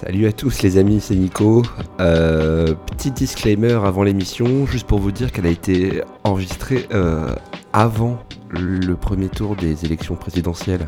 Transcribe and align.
Salut 0.00 0.28
à 0.28 0.32
tous 0.32 0.62
les 0.62 0.78
amis, 0.78 1.00
c'est 1.00 1.16
Nico. 1.16 1.64
Euh, 1.98 2.72
petit 2.86 3.10
disclaimer 3.10 3.72
avant 3.72 4.04
l'émission, 4.04 4.64
juste 4.64 4.86
pour 4.86 5.00
vous 5.00 5.10
dire 5.10 5.32
qu'elle 5.32 5.46
a 5.46 5.50
été 5.50 6.02
enregistrée 6.22 6.86
euh, 6.92 7.34
avant 7.72 8.20
le 8.48 8.94
premier 8.94 9.28
tour 9.28 9.56
des 9.56 9.84
élections 9.84 10.14
présidentielles. 10.14 10.84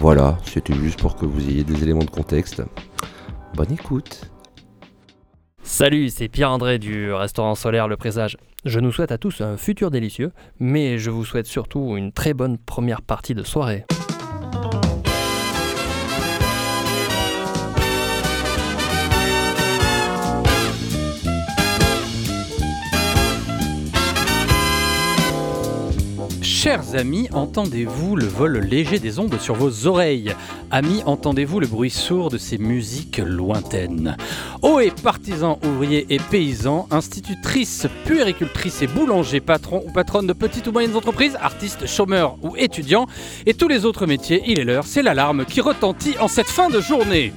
Voilà, 0.00 0.36
c'était 0.44 0.74
juste 0.74 1.00
pour 1.00 1.16
que 1.16 1.24
vous 1.24 1.48
ayez 1.48 1.64
des 1.64 1.82
éléments 1.82 2.04
de 2.04 2.10
contexte. 2.10 2.62
Bonne 3.54 3.72
écoute. 3.72 4.30
Salut, 5.62 6.10
c'est 6.10 6.28
Pierre-André 6.28 6.78
du 6.78 7.10
restaurant 7.10 7.54
solaire 7.54 7.88
Le 7.88 7.96
Présage. 7.96 8.36
Je 8.66 8.80
nous 8.80 8.92
souhaite 8.92 9.12
à 9.12 9.18
tous 9.18 9.40
un 9.40 9.56
futur 9.56 9.90
délicieux, 9.90 10.30
mais 10.60 10.98
je 10.98 11.08
vous 11.08 11.24
souhaite 11.24 11.46
surtout 11.46 11.96
une 11.96 12.12
très 12.12 12.34
bonne 12.34 12.58
première 12.58 13.00
partie 13.00 13.34
de 13.34 13.42
soirée. 13.42 13.86
Chers 26.64 26.94
amis, 26.94 27.28
entendez-vous 27.34 28.16
le 28.16 28.24
vol 28.24 28.56
léger 28.56 28.98
des 28.98 29.18
ondes 29.18 29.38
sur 29.38 29.54
vos 29.54 29.86
oreilles? 29.86 30.34
Amis, 30.70 31.02
entendez-vous 31.04 31.60
le 31.60 31.66
bruit 31.66 31.90
sourd 31.90 32.30
de 32.30 32.38
ces 32.38 32.56
musiques 32.56 33.18
lointaines? 33.18 34.16
Oh 34.62 34.80
partisans, 35.02 35.58
ouvriers 35.62 36.06
et 36.08 36.18
paysans, 36.18 36.86
institutrices, 36.90 37.86
puéricultrices 38.06 38.80
et 38.80 38.86
boulangers, 38.86 39.40
patrons 39.40 39.84
ou 39.86 39.92
patronnes 39.92 40.26
de 40.26 40.32
petites 40.32 40.66
ou 40.66 40.72
moyennes 40.72 40.96
entreprises, 40.96 41.36
artistes, 41.38 41.86
chômeurs 41.86 42.38
ou 42.40 42.56
étudiants, 42.56 43.08
et 43.44 43.52
tous 43.52 43.68
les 43.68 43.84
autres 43.84 44.06
métiers, 44.06 44.42
il 44.46 44.58
est 44.58 44.64
l'heure, 44.64 44.86
c'est 44.86 45.02
l'alarme 45.02 45.44
qui 45.44 45.60
retentit 45.60 46.16
en 46.18 46.28
cette 46.28 46.48
fin 46.48 46.70
de 46.70 46.80
journée. 46.80 47.34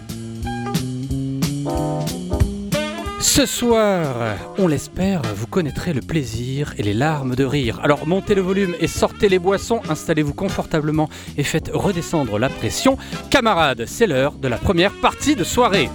Ce 3.37 3.45
soir, 3.45 4.35
on 4.57 4.67
l'espère, 4.67 5.21
vous 5.35 5.45
connaîtrez 5.45 5.93
le 5.93 6.01
plaisir 6.01 6.73
et 6.79 6.81
les 6.81 6.95
larmes 6.95 7.35
de 7.35 7.45
rire. 7.45 7.79
Alors 7.83 8.07
montez 8.07 8.33
le 8.33 8.41
volume 8.41 8.73
et 8.79 8.87
sortez 8.87 9.29
les 9.29 9.37
boissons, 9.37 9.79
installez-vous 9.87 10.33
confortablement 10.33 11.07
et 11.37 11.43
faites 11.43 11.69
redescendre 11.71 12.39
la 12.39 12.49
pression. 12.49 12.97
Camarades, 13.29 13.85
c'est 13.85 14.07
l'heure 14.07 14.31
de 14.39 14.47
la 14.47 14.57
première 14.57 14.91
partie 14.91 15.35
de 15.35 15.43
soirée. 15.43 15.87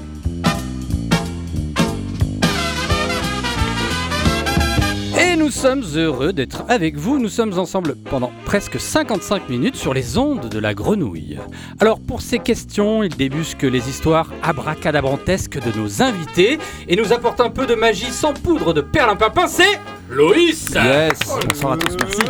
Nous 5.42 5.50
sommes 5.50 5.82
heureux 5.96 6.32
d'être 6.32 6.62
avec 6.68 6.96
vous. 6.96 7.18
Nous 7.18 7.28
sommes 7.28 7.58
ensemble 7.58 7.96
pendant 7.96 8.30
presque 8.44 8.78
55 8.78 9.48
minutes 9.48 9.74
sur 9.74 9.92
les 9.92 10.16
ondes 10.16 10.48
de 10.48 10.58
la 10.60 10.72
grenouille. 10.72 11.36
Alors 11.80 11.98
pour 11.98 12.22
ces 12.22 12.38
questions, 12.38 13.02
il 13.02 13.16
débusque 13.16 13.64
les 13.64 13.88
histoires 13.88 14.30
abracadabrantesques 14.44 15.58
de 15.58 15.76
nos 15.76 16.00
invités 16.00 16.60
et 16.86 16.94
nous 16.94 17.12
apporte 17.12 17.40
un 17.40 17.50
peu 17.50 17.66
de 17.66 17.74
magie 17.74 18.12
sans 18.12 18.32
poudre 18.32 18.72
de 18.72 18.82
perlimpinpin, 18.82 19.48
c'est 19.48 19.80
Loïs 20.08 20.70
Yes, 20.74 21.18
bonsoir 21.44 21.72
à 21.72 21.76
tous, 21.76 21.96
merci. 21.98 22.22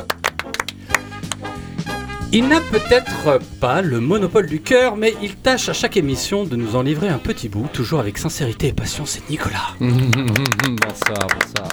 Il 2.33 2.49
n'a 2.49 2.61
peut-être 2.61 3.41
pas 3.61 3.83
le 3.83 4.01
monopole 4.01 4.47
du 4.47 4.63
cœur, 4.63 4.97
mais 4.97 5.15
il 5.23 5.37
tâche 5.37 5.69
à 5.69 5.75
chaque 5.75 5.99
émission 5.99 6.45
de 6.45 6.57
nous 6.57 6.77
en 6.77 6.83
livrer 6.83 7.11
un 7.11 7.19
petit 7.19 7.51
bout, 7.51 7.69
toujours 7.75 8.01
avec 8.01 8.17
sincérité 8.17 8.69
et 8.69 8.73
passion, 8.73 9.05
c'est 9.05 9.29
Nicolas. 9.29 9.75
bonsoir, 9.81 11.27
bonsoir. 11.29 11.69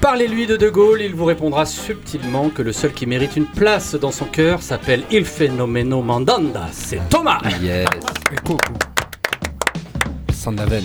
Parlez-lui 0.00 0.46
de 0.46 0.56
De 0.56 0.68
Gaulle, 0.68 1.02
il 1.02 1.14
vous 1.14 1.24
répondra 1.24 1.66
subtilement 1.66 2.50
que 2.50 2.62
le 2.62 2.72
seul 2.72 2.92
qui 2.92 3.06
mérite 3.06 3.36
une 3.36 3.46
place 3.46 3.94
dans 3.94 4.12
son 4.12 4.26
cœur 4.26 4.62
s'appelle 4.62 5.02
Il 5.10 5.24
Fenomeno 5.24 6.02
Mandanda, 6.02 6.68
c'est 6.72 7.00
Thomas 7.10 7.40
Yes. 7.60 7.86
Coucou. 8.44 8.58
Sans 10.32 10.52
de 10.52 10.58
la 10.58 10.66
veine. 10.66 10.84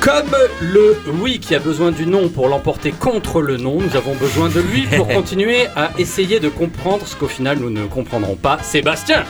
Comme 0.00 0.30
le 0.62 0.96
oui 1.20 1.40
qui 1.40 1.54
a 1.56 1.58
besoin 1.58 1.90
du 1.90 2.06
non 2.06 2.28
pour 2.28 2.48
l'emporter 2.48 2.92
contre 2.92 3.42
le 3.42 3.56
non, 3.56 3.80
nous 3.80 3.96
avons 3.96 4.14
besoin 4.14 4.48
de 4.48 4.60
lui 4.60 4.82
pour 4.86 5.08
continuer 5.12 5.66
à 5.74 5.90
essayer 5.98 6.38
de 6.38 6.48
comprendre 6.48 7.06
ce 7.06 7.16
qu'au 7.16 7.26
final 7.28 7.58
nous 7.58 7.70
ne 7.70 7.86
comprendrons 7.86 8.36
pas. 8.36 8.58
Sébastien 8.62 9.24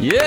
Yes. 0.00 0.22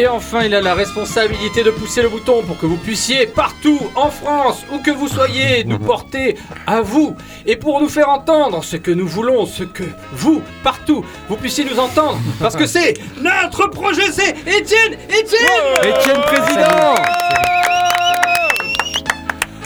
Et 0.00 0.08
enfin, 0.08 0.44
il 0.44 0.54
a 0.54 0.62
la 0.62 0.72
responsabilité 0.72 1.62
de 1.62 1.70
pousser 1.70 2.00
le 2.00 2.08
bouton 2.08 2.42
pour 2.42 2.56
que 2.56 2.64
vous 2.64 2.78
puissiez, 2.78 3.26
partout 3.26 3.78
en 3.94 4.08
France, 4.08 4.64
où 4.72 4.78
que 4.78 4.90
vous 4.90 5.08
soyez, 5.08 5.62
nous 5.64 5.78
porter 5.78 6.38
à 6.66 6.80
vous. 6.80 7.14
Et 7.44 7.54
pour 7.56 7.82
nous 7.82 7.88
faire 7.90 8.08
entendre 8.08 8.64
ce 8.64 8.78
que 8.78 8.90
nous 8.90 9.06
voulons, 9.06 9.44
ce 9.44 9.62
que 9.62 9.84
vous, 10.12 10.40
partout, 10.64 11.04
vous 11.28 11.36
puissiez 11.36 11.66
nous 11.66 11.78
entendre. 11.78 12.18
Parce 12.40 12.56
que 12.56 12.64
c'est 12.64 12.94
notre 13.20 13.66
projet, 13.68 14.10
c'est 14.10 14.30
Étienne 14.46 14.96
Étienne 15.10 15.84
Étienne 15.84 16.22
Président 16.22 16.94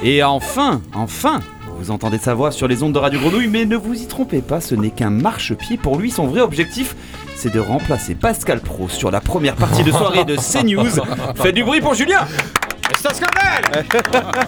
Et 0.03 0.25
enfin, 0.25 0.83
enfin 0.95 1.43
vous 1.79 1.91
entendez 1.91 2.19
sa 2.19 2.35
voix 2.35 2.51
sur 2.51 2.67
les 2.67 2.83
ondes 2.83 2.93
de 2.93 2.99
Radio 2.99 3.21
Grenouille, 3.21 3.49
mais 3.49 3.67
ne 3.67 3.77
vous 3.77 4.01
y 4.01 4.07
trompez 4.07 4.41
pas, 4.41 4.61
ce 4.61 4.75
n'est 4.75 4.91
qu'un 4.91 5.11
marchepied. 5.11 5.77
Pour 5.77 5.99
lui, 5.99 6.11
son 6.11 6.27
vrai 6.27 6.41
objectif, 6.41 6.97
c'est 7.35 7.53
de 7.53 7.61
remplacer 7.61 8.15
Pascal 8.15 8.61
Pro 8.61 8.89
sur 8.89 9.11
la 9.11 9.21
première 9.21 9.57
partie 9.57 9.83
de 9.83 9.91
soirée 9.91 10.25
de 10.25 10.37
CNews. 10.37 11.05
Faites 11.35 11.55
du 11.55 11.65
bruit 11.65 11.81
pour 11.81 11.95
Julien 11.95 12.27
C'est 12.97 13.09
un 13.09 13.15
scandale 13.15 13.85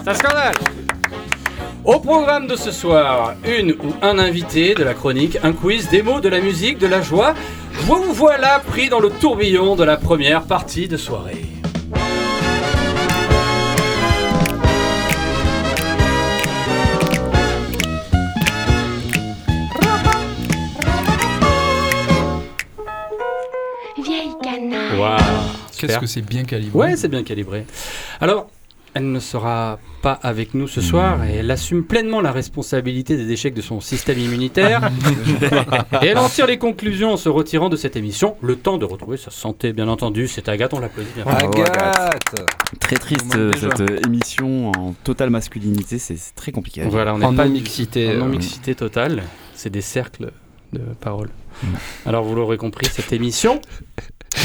C'est 0.03 0.09
un 0.09 0.13
scandale 0.13 0.55
Au 1.83 1.99
programme 1.99 2.47
de 2.47 2.55
ce 2.55 2.71
soir, 2.71 3.35
une 3.45 3.71
ou 3.71 3.93
un 4.01 4.17
invité 4.19 4.73
de 4.73 4.83
la 4.83 4.93
chronique, 4.93 5.37
un 5.43 5.53
quiz, 5.53 5.89
des 5.89 6.01
mots, 6.01 6.19
de 6.19 6.29
la 6.29 6.39
musique, 6.39 6.77
de 6.77 6.87
la 6.87 7.01
joie. 7.01 7.33
Vous 7.81 8.13
voilà 8.13 8.59
pris 8.65 8.89
dans 8.89 8.99
le 8.99 9.09
tourbillon 9.09 9.75
de 9.75 9.83
la 9.83 9.97
première 9.97 10.43
partie 10.43 10.87
de 10.87 10.97
soirée. 10.97 11.45
Qu'est-ce 25.77 25.99
que 25.99 26.07
c'est 26.07 26.21
bien 26.21 26.43
calibré 26.43 26.77
Ouais, 26.77 26.95
c'est 26.95 27.07
bien 27.07 27.23
calibré. 27.23 27.65
Alors, 28.19 28.49
elle 28.97 29.11
ne 29.11 29.19
sera 29.19 29.77
pas 30.01 30.13
avec 30.23 30.55
nous 30.55 30.67
ce 30.67 30.81
soir 30.81 31.23
et 31.23 31.35
elle 31.35 31.51
assume 31.51 31.83
pleinement 31.83 32.19
la 32.19 32.31
responsabilité 32.31 33.15
des 33.15 33.31
échecs 33.31 33.53
de 33.53 33.61
son 33.61 33.79
système 33.79 34.17
immunitaire. 34.17 34.89
et 36.01 36.07
elle 36.07 36.17
en 36.17 36.27
tire 36.29 36.47
les 36.47 36.57
conclusions 36.57 37.13
en 37.13 37.17
se 37.17 37.29
retirant 37.29 37.69
de 37.69 37.75
cette 37.75 37.95
émission. 37.95 38.37
Le 38.41 38.55
temps 38.55 38.79
de 38.79 38.85
retrouver 38.85 39.17
sa 39.17 39.29
santé, 39.29 39.71
bien 39.71 39.87
entendu. 39.87 40.27
C'est 40.27 40.49
Agathe, 40.49 40.73
on 40.73 40.79
l'applaudit. 40.79 41.09
bien. 41.13 41.25
Agathe 41.25 42.35
Très 42.79 42.95
triste 42.95 43.37
cette 43.59 43.81
euh, 43.81 43.99
émission 44.07 44.71
en 44.71 44.93
totale 45.03 45.29
masculinité, 45.29 45.99
c'est 45.99 46.17
très 46.35 46.51
compliqué. 46.51 46.81
Voilà, 46.89 47.13
on 47.13 47.21
En 47.21 47.31
n'est 47.31 47.37
pas 47.37 47.45
non-mixité, 47.45 48.07
en 48.07 48.11
euh. 48.11 48.17
non-mixité 48.17 48.73
totale. 48.73 49.21
C'est 49.53 49.69
des 49.69 49.81
cercles 49.81 50.31
de 50.73 50.81
paroles. 50.99 51.29
Alors, 52.05 52.23
vous 52.23 52.33
l'aurez 52.35 52.57
compris, 52.57 52.87
cette 52.87 53.13
émission. 53.13 53.61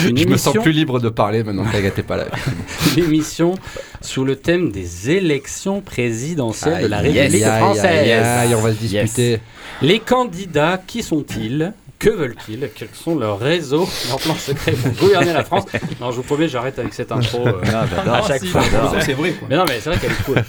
Une 0.09 0.17
Je 0.17 0.25
me 0.25 0.37
sens 0.37 0.47
émission- 0.47 0.63
plus 0.63 0.73
libre 0.73 1.01
de 1.01 1.09
parler 1.09 1.43
maintenant 1.45 1.65
est 1.73 2.03
pas 2.03 2.17
là. 2.17 2.25
une 2.97 3.05
émission 3.05 3.55
sous 4.01 4.25
le 4.25 4.37
thème 4.37 4.73
des 4.73 5.11
élections 5.11 5.81
présidentielles 5.81 6.83
de 6.83 6.87
la 6.89 6.99
République 6.99 7.45
française. 7.45 7.85
aïe, 7.85 8.13
aïe, 8.13 8.55
on 8.55 8.61
va 8.61 8.73
se 8.73 8.79
disputer. 8.79 9.41
Les 9.81 9.99
candidats, 10.01 10.81
qui 10.87 11.03
sont-ils? 11.03 11.73
Que 11.99 12.11
veulent-ils? 12.11 12.69
Quels 12.75 12.89
sont 12.95 13.17
leurs 13.17 13.39
réseaux, 13.39 13.89
leurs 14.09 14.19
plans 14.19 14.35
secrets 14.35 14.73
pour 14.73 14.91
gouverner 14.93 15.33
la 15.33 15.45
France 15.45 15.67
Non, 16.01 16.11
je 16.11 16.17
vous 16.17 16.23
promets, 16.25 16.49
j'arrête 16.49 16.77
avec 16.81 16.95
cette 16.95 17.13
intro 17.13 17.47
euh, 17.47 17.61
Ah, 17.73 17.85
j'adore. 17.89 18.15
à 18.15 18.23
chaque 18.27 18.45
fois. 18.45 18.63
C'est 19.01 19.13
vrai 19.13 19.31
quoi. 19.33 19.47
Mais 19.49 19.57
non, 19.57 19.65
mais 19.69 19.79
c'est 19.81 19.91
vrai 19.91 19.99
qu'elle 20.01 20.11
est 20.11 20.25
cool. 20.25 20.43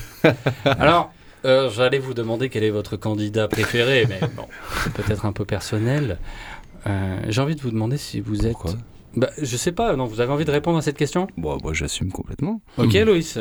Alors, 0.80 1.14
euh, 1.46 1.70
j'allais 1.70 2.00
vous 2.00 2.16
demander 2.16 2.50
quel 2.50 2.64
est 2.64 2.72
votre 2.72 2.96
candidat 2.98 3.48
préféré, 3.48 4.08
mais 4.10 4.20
bon, 4.36 4.46
c'est 4.84 4.94
peut-être 4.94 5.26
un 5.28 5.32
peu 5.32 5.46
personnel. 5.46 6.18
Euh, 6.88 7.18
J'ai 7.30 7.42
envie 7.42 7.56
de 7.56 7.62
vous 7.62 7.72
demander 7.72 7.98
si 7.98 8.20
vous 8.20 8.48
êtes. 8.48 8.54
Pourquoi? 8.54 8.74
Bah, 9.16 9.30
je 9.42 9.58
sais 9.58 9.72
pas, 9.72 9.96
non, 9.96 10.06
vous 10.06 10.22
avez 10.22 10.32
envie 10.32 10.46
de 10.46 10.52
répondre 10.52 10.78
à 10.78 10.82
cette 10.82 10.98
question? 10.98 11.28
Bon, 11.38 11.58
moi 11.64 11.74
j'assume 11.74 12.12
complètement. 12.12 12.62
Ok, 12.78 12.94
Loïs 12.94 13.38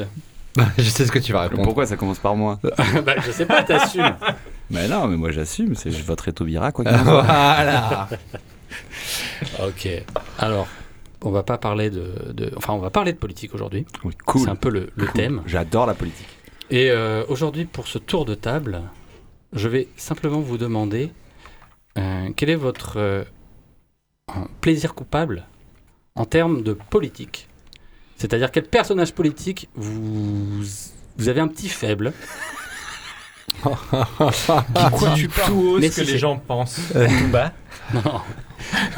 Je 0.78 0.82
sais 0.82 1.06
ce 1.06 1.12
que 1.12 1.18
tu 1.18 1.32
vas 1.32 1.42
répondre. 1.42 1.62
Pourquoi 1.64 1.86
ça 1.86 1.96
commence 1.96 2.18
par 2.18 2.36
moi 2.36 2.58
bah, 3.06 3.14
Je 3.24 3.30
sais 3.32 3.46
pas, 3.46 3.62
t'assumes. 3.62 4.16
Mais 4.70 4.88
non, 4.88 5.06
mais 5.06 5.16
moi 5.18 5.30
j'assume, 5.32 5.74
c'est 5.74 5.90
je 5.90 6.02
voterai 6.02 6.32
Taubira 6.32 6.72
quoi 6.72 6.84
qu'il 6.84 6.94
en 6.94 7.04
soit. 7.04 7.22
Voilà. 7.22 8.08
Ok. 9.66 9.88
Alors, 10.38 10.66
on 11.22 11.30
va 11.30 11.42
pas 11.42 11.58
parler 11.58 11.90
de, 11.90 12.32
de- 12.32 12.52
enfin, 12.56 12.72
on 12.72 12.78
va 12.78 12.88
parler 12.90 13.12
de 13.12 13.18
politique 13.18 13.54
aujourd'hui. 13.54 13.84
Oui, 14.04 14.14
cool. 14.24 14.42
C'est 14.42 14.48
un 14.50 14.54
peu 14.56 14.70
le, 14.70 14.88
le 14.96 15.06
Cool. 15.06 15.14
thème. 15.14 15.42
J'adore 15.46 15.84
la 15.86 15.94
politique. 15.94 16.28
Et 16.70 16.90
euh, 16.90 17.22
aujourd'hui, 17.28 17.66
pour 17.66 17.86
ce 17.86 17.98
tour 17.98 18.24
de 18.24 18.34
table, 18.34 18.80
je 19.52 19.68
vais 19.68 19.88
simplement 19.96 20.40
vous 20.40 20.56
demander 20.56 21.10
euh, 21.98 22.30
quel 22.34 22.48
est 22.48 22.54
votre 22.56 22.94
euh, 22.96 23.24
un 24.34 24.46
plaisir 24.62 24.94
coupable 24.94 25.44
en 26.14 26.24
termes 26.24 26.62
de 26.62 26.72
politique. 26.72 27.48
C'est-à-dire 28.16 28.50
quel 28.50 28.64
personnage 28.64 29.12
politique 29.14 29.68
vous, 29.74 30.62
vous 31.16 31.28
avez 31.28 31.40
un 31.40 31.48
petit 31.48 31.68
faible 31.68 32.12
Qui 33.62 35.14
dit 35.14 35.28
tout 35.28 35.52
haut 35.52 35.80
ce 35.80 35.86
que 35.96 36.00
les 36.00 36.06
c'est- 36.06 36.18
gens 36.18 36.36
pensent 36.38 36.80
tout 36.92 37.28
bas. 37.28 37.52
Non. 37.94 38.20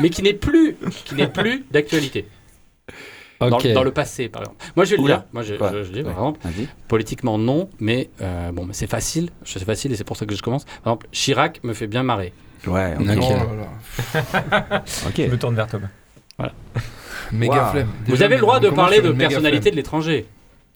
Mais 0.01 0.11
qui 0.11 0.23
n'est 0.23 0.35
plus, 0.35 0.77
qui 1.05 1.15
n'est 1.15 1.27
plus 1.29 1.65
d'actualité. 1.71 2.29
Dans, 3.41 3.83
le 3.83 3.91
passé, 3.91 4.29
par 4.29 4.43
exemple. 4.43 4.65
Moi, 4.77 4.85
je 4.85 4.91
vais 4.93 4.97
le 4.97 5.05
dire. 5.05 5.25
Moi, 5.33 5.43
je, 5.43 5.55
Quoi 5.57 5.71
je- 5.73 5.83
je 5.85 5.91
dis, 5.93 5.99
Ouais. 5.99 6.05
par 6.05 6.13
exemple, 6.13 6.41
politiquement, 6.89 7.37
non, 7.37 7.69
mais 7.79 8.09
euh, 8.23 8.53
bon, 8.53 8.65
mais 8.65 8.73
c'est 8.75 8.87
facile. 8.87 9.31
Sais 9.45 9.59
facile 9.61 9.93
et 9.93 9.97
c'est 9.97 10.05
pour 10.05 10.17
ça 10.17 10.25
que 10.25 10.35
je 10.35 10.43
commence. 10.43 10.65
Par 10.65 10.93
exemple, 10.95 11.09
Chirac 11.13 11.63
me 11.65 11.75
fait 11.75 11.87
bien 11.87 12.03
marrer. 12.03 12.33
Ouais, 12.67 12.95
ok. 12.99 13.07
Ok. 13.07 13.23
Oh 13.23 13.33
là 13.33 14.61
là. 14.71 14.83
ok. 15.07 15.15
Je 15.17 15.23
me 15.25 15.39
tourne 15.39 15.57
vers 15.57 15.67
Thomas. 15.67 15.89
Méga 17.33 17.65
Wow. 17.67 17.71
flemme. 17.73 17.89
Vous 18.07 18.23
avez 18.23 18.35
le 18.37 18.41
droit 18.41 18.61
de 18.61 18.69
parler 18.71 19.01
de 19.01 19.13
personnalité 19.13 19.71
de 19.71 19.77
l'étranger. 19.77 20.27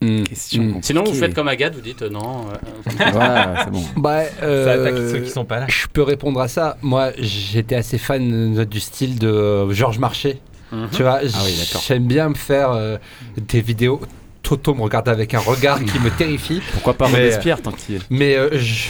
Question 0.01 0.63
compliquée. 0.63 0.79
Sinon, 0.83 1.03
vous 1.05 1.13
faites 1.15 1.35
comme 1.35 1.49
Agathe, 1.49 1.75
vous 1.75 1.81
dites 1.81 2.03
euh, 2.03 2.09
non. 2.09 2.47
euh, 2.49 2.89
Ouais, 2.99 3.55
c'est 3.65 3.71
bon. 3.73 3.83
Bah, 3.97 4.23
flemme. 4.23 4.39
Ça 4.41 4.47
euh, 4.47 4.81
attaque 4.87 5.11
ceux 5.11 5.19
qui 5.21 5.31
sont 5.31 5.45
pas 5.45 5.59
là. 5.59 5.67
Je 5.69 5.87
peux 5.93 6.03
répondre 6.03 6.41
à 6.41 6.47
ça. 6.47 6.77
Moi, 6.83 7.11
j'étais 7.19 7.75
assez 7.75 7.99
fan 7.99 8.59
euh, 8.59 8.65
du 8.65 8.79
style 8.79 9.19
de 9.19 9.27
euh, 9.29 9.73
Georges 9.73 9.99
Marchais. 9.99 10.39
Mhm. 10.71 10.89
Tu 10.93 11.03
vois, 11.03 11.19
Ah 11.25 11.39
oui, 11.45 11.69
j'aime 11.87 12.05
bien 12.07 12.29
me 12.29 12.35
faire 12.37 12.71
euh, 12.71 12.97
des 13.39 13.61
vidéos. 13.61 14.01
Toto 14.43 14.73
me 14.75 14.83
regarde 14.83 15.09
avec 15.09 15.35
un 15.35 15.41
regard 15.41 15.81
qui 15.85 15.99
me 15.99 16.11
terrifie. 16.11 16.63
Pourquoi 16.75 16.95
pas 16.95 17.07
Robespierre 17.07 17.61
tant 17.61 17.73
qu'il 17.73 17.97
est 17.97 18.01
Mais 18.09 18.37
euh, 18.37 18.51
je- 18.57 18.89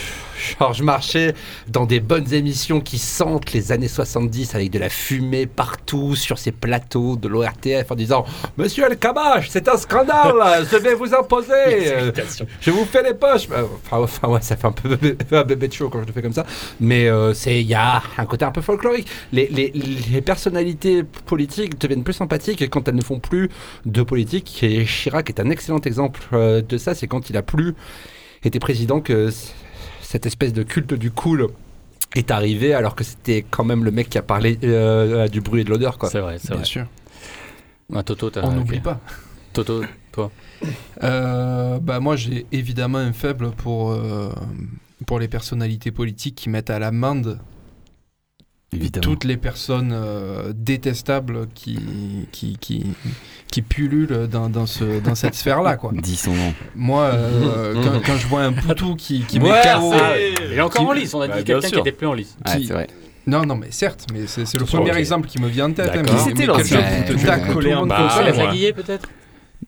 Georges 0.59 0.81
Marchais 0.81 1.33
dans 1.67 1.85
des 1.85 1.99
bonnes 1.99 2.33
émissions 2.33 2.81
qui 2.81 2.97
sentent 2.97 3.53
les 3.53 3.71
années 3.71 3.87
70 3.87 4.55
avec 4.55 4.71
de 4.71 4.79
la 4.79 4.89
fumée 4.89 5.45
partout 5.45 6.15
sur 6.15 6.37
ces 6.37 6.51
plateaux 6.51 7.15
de 7.15 7.27
l'ORTF 7.27 7.89
en 7.89 7.95
disant 7.95 8.25
Monsieur 8.57 8.85
El 8.85 8.97
Kabach, 8.97 9.47
c'est 9.49 9.67
un 9.69 9.77
scandale, 9.77 10.67
je 10.71 10.77
vais 10.77 10.93
vous 10.95 11.13
imposer. 11.13 11.49
Je 12.61 12.71
vous 12.71 12.85
fais 12.85 13.03
les 13.03 13.13
poches. 13.13 13.47
Euh, 13.51 13.63
Enfin, 13.85 13.97
enfin, 14.03 14.27
ouais, 14.27 14.41
ça 14.41 14.55
fait 14.55 14.67
un 14.67 14.71
peu 14.71 14.95
bébé, 14.95 15.17
un 15.31 15.43
bébé 15.43 15.67
de 15.67 15.73
show 15.73 15.89
quand 15.89 16.01
je 16.01 16.07
le 16.07 16.13
fais 16.13 16.21
comme 16.21 16.33
ça. 16.33 16.45
Mais 16.79 17.07
euh, 17.07 17.33
c'est, 17.33 17.61
il 17.61 17.67
y 17.67 17.73
a 17.73 18.01
un 18.17 18.25
côté 18.25 18.45
un 18.45 18.51
peu 18.51 18.61
folklorique. 18.61 19.07
Les, 19.31 19.47
les, 19.47 19.71
les 20.11 20.21
personnalités 20.21 21.03
politiques 21.03 21.79
deviennent 21.79 22.03
plus 22.03 22.13
sympathiques 22.13 22.69
quand 22.69 22.87
elles 22.87 22.95
ne 22.95 23.01
font 23.01 23.19
plus 23.19 23.49
de 23.85 24.01
politique. 24.03 24.61
Et 24.63 24.85
Chirac 24.85 25.29
est 25.29 25.39
un 25.39 25.49
excellent 25.49 25.81
exemple 25.81 26.21
euh, 26.33 26.61
de 26.61 26.77
ça. 26.77 26.93
C'est 26.95 27.07
quand 27.07 27.29
il 27.29 27.37
a 27.37 27.41
plus 27.41 27.75
été 28.43 28.59
président 28.59 29.01
que 29.01 29.29
cette 30.11 30.25
espèce 30.25 30.53
de 30.53 30.63
culte 30.63 30.95
du 30.95 31.11
cool 31.11 31.49
est 32.15 32.31
arrivé 32.31 32.73
alors 32.73 32.95
que 32.95 33.03
c'était 33.03 33.45
quand 33.47 33.63
même 33.63 33.83
le 33.83 33.91
mec 33.91 34.09
qui 34.09 34.17
a 34.17 34.23
parlé 34.23 34.57
euh, 34.63 35.27
du 35.27 35.39
bruit 35.39 35.61
et 35.61 35.63
de 35.63 35.69
l'odeur 35.69 35.99
quoi. 35.99 36.09
C'est 36.09 36.19
vrai, 36.19 36.39
c'est 36.39 36.47
Bien 36.47 36.57
vrai. 36.57 36.65
sûr. 36.65 36.85
Ah, 37.93 38.01
Toto, 38.01 38.31
t'as- 38.31 38.41
On 38.43 38.49
ok. 38.49 38.55
n'oublie 38.55 38.79
pas. 38.79 38.99
Toto, 39.53 39.83
toi. 40.11 40.31
Euh, 41.03 41.79
bah 41.79 42.01
moi 42.01 42.17
j'ai 42.17 42.45
évidemment 42.51 42.97
un 42.97 43.13
faible 43.13 43.51
pour, 43.51 43.91
euh, 43.91 44.29
pour 45.05 45.17
les 45.19 45.29
personnalités 45.29 45.91
politiques 45.91 46.35
qui 46.35 46.49
mettent 46.49 46.69
à 46.69 46.79
l'amende 46.79 47.39
Évidemment. 48.73 49.01
toutes 49.03 49.23
les 49.23 49.37
personnes 49.37 49.91
euh, 49.93 50.53
détestables 50.55 51.47
qui, 51.55 51.79
qui, 52.31 52.57
qui, 52.59 52.85
qui 53.51 53.61
pullulent 53.63 54.27
dans, 54.31 54.49
dans, 54.49 54.65
ce, 54.67 54.99
dans 54.99 55.15
cette 55.15 55.33
sphère-là. 55.35 55.75
quoi. 55.75 55.91
Dis 55.95 56.15
son 56.15 56.33
nom. 56.33 56.53
Moi, 56.75 57.03
euh, 57.03 57.73
quand, 57.83 58.01
quand 58.05 58.17
je 58.17 58.27
vois 58.27 58.41
un 58.43 58.53
poutou 58.53 58.95
qui, 58.95 59.21
qui 59.21 59.39
Ouais, 59.39 59.49
met 59.49 59.61
KO... 59.79 59.93
Il 60.51 60.53
est 60.53 60.61
encore 60.61 60.81
Qui- 60.83 60.87
en 60.87 60.91
lice, 60.93 61.13
on 61.13 61.21
a 61.21 61.27
Bah, 61.27 61.37
dit 61.39 61.43
quelqu'un 61.45 61.67
qui 61.69 61.79
était 61.79 61.91
plus 61.91 62.07
en 62.07 62.13
lice. 62.13 62.35
Ouais, 62.45 62.61
c'est 62.65 62.73
vrai. 62.73 62.87
Non, 63.27 63.45
non, 63.45 63.55
mais 63.57 63.67
certes, 63.71 64.05
mais 64.13 64.21
c'est 64.27 64.51
le 64.57 64.65
premier 64.65 64.95
exemple 64.97 65.27
qui 65.27 65.39
me 65.41 65.47
vient 65.47 65.69
en 65.69 65.73
tête. 65.73 65.89
hein, 65.93 66.01
mais- 66.03 66.09
Qui 66.09 66.17
c'était 66.19 66.45
l'ancien 66.45 66.77
quelqu'un 66.81 67.39
qui 67.39 67.51
te 67.51 67.53
Ouais, 67.57 67.63
le 67.63 67.75
monde 67.75 67.89
Bah, 67.89 68.09
peut-être? 68.75 69.09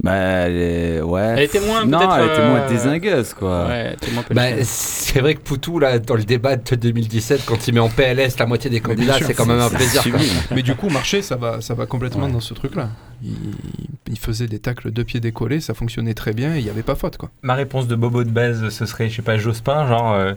Bah, 0.03 0.13
elle 0.15 0.55
est... 0.55 1.01
Ouais. 1.01 1.33
Elle 1.37 1.43
était 1.43 1.59
moins, 1.59 1.85
Non, 1.85 1.99
elle 2.17 2.25
était 2.31 2.47
moins 2.47 2.61
euh, 2.61 2.69
désingueuse, 2.69 3.33
quoi. 3.35 3.67
Ouais, 3.67 3.95
moins 4.13 4.23
Bah, 4.31 4.45
pelleté. 4.45 4.63
c'est 4.63 5.19
vrai 5.19 5.35
que 5.35 5.41
Poutou, 5.41 5.77
là, 5.79 5.99
dans 5.99 6.15
le 6.15 6.23
débat 6.23 6.55
de 6.55 6.75
2017, 6.75 7.43
quand 7.45 7.67
il 7.67 7.73
met 7.75 7.79
en 7.81 7.89
PLS 7.89 8.37
la 8.39 8.45
moitié 8.47 8.69
des 8.71 8.79
candidats, 8.79 9.17
c'est 9.21 9.33
quand 9.35 9.45
même 9.45 9.59
un 9.59 9.69
plaisir. 9.69 10.03
Mais 10.55 10.63
du 10.63 10.73
coup, 10.75 10.89
marché, 10.89 11.21
ça 11.21 11.35
va, 11.35 11.61
ça 11.61 11.73
va 11.75 11.85
complètement 11.85 12.25
Ouais. 12.25 12.31
dans 12.31 12.39
ce 12.39 12.53
truc-là. 12.53 12.89
Il, 13.23 13.35
il 14.09 14.17
faisait 14.17 14.47
des 14.47 14.57
tacles 14.59 14.89
deux 14.91 15.03
pieds 15.03 15.19
décollés, 15.19 15.59
ça 15.61 15.73
fonctionnait 15.75 16.15
très 16.15 16.33
bien 16.33 16.55
et 16.55 16.59
il 16.59 16.63
n'y 16.63 16.69
avait 16.71 16.81
pas 16.83 16.95
faute. 16.95 17.17
quoi. 17.17 17.29
Ma 17.43 17.53
réponse 17.53 17.87
de 17.87 17.95
Bobo 17.95 18.23
de 18.23 18.31
base, 18.31 18.69
ce 18.69 18.85
serait, 18.87 19.09
je 19.09 19.17
sais 19.17 19.21
pas, 19.21 19.37
Jospin, 19.37 19.87
genre. 19.87 20.13
euh, 20.13 20.33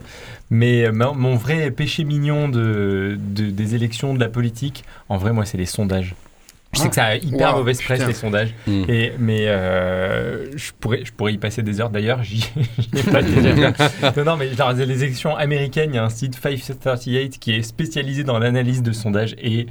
mais 0.50 0.84
euh, 0.84 0.92
mon 0.92 1.14
mon 1.14 1.36
vrai 1.36 1.70
péché 1.70 2.04
mignon 2.04 2.48
de, 2.50 3.16
de- 3.18 3.50
des 3.50 3.74
élections, 3.74 4.12
de 4.12 4.20
la 4.20 4.28
politique, 4.28 4.84
en 5.08 5.16
vrai, 5.16 5.32
moi, 5.32 5.46
c'est 5.46 5.56
les 5.56 5.64
sondages. 5.66 6.14
Je 6.74 6.80
sais 6.80 6.88
que 6.88 6.94
ça 6.94 7.04
a 7.04 7.14
hyper 7.16 7.52
Wow, 7.52 7.58
mauvaise 7.58 7.80
presse, 7.82 7.98
putain. 7.98 8.08
les 8.08 8.14
sondages. 8.14 8.54
Mm. 8.66 8.84
Et, 8.88 9.12
mais 9.18 9.46
euh, 9.48 10.46
je, 10.56 10.72
pourrais, 10.78 11.04
je 11.04 11.12
pourrais 11.12 11.32
y 11.32 11.38
passer 11.38 11.62
des 11.62 11.80
heures 11.80 11.90
d'ailleurs. 11.90 12.22
J'y 12.22 12.40
j'y 12.78 12.98
ai 12.98 13.02
pas 13.10 13.22
déjà 13.22 13.72
fait. 13.72 14.16
Non, 14.16 14.24
non, 14.32 14.36
mais 14.36 14.52
genre, 14.54 14.72
les 14.72 15.04
élections 15.04 15.36
américaines, 15.36 15.90
il 15.92 15.96
y 15.96 15.98
a 15.98 16.04
un 16.04 16.10
site 16.10 16.34
538 16.40 17.38
qui 17.38 17.54
est 17.54 17.62
spécialisé 17.62 18.24
dans 18.24 18.38
l'analyse 18.38 18.82
de 18.82 18.92
sondages. 18.92 19.34
Et 19.38 19.66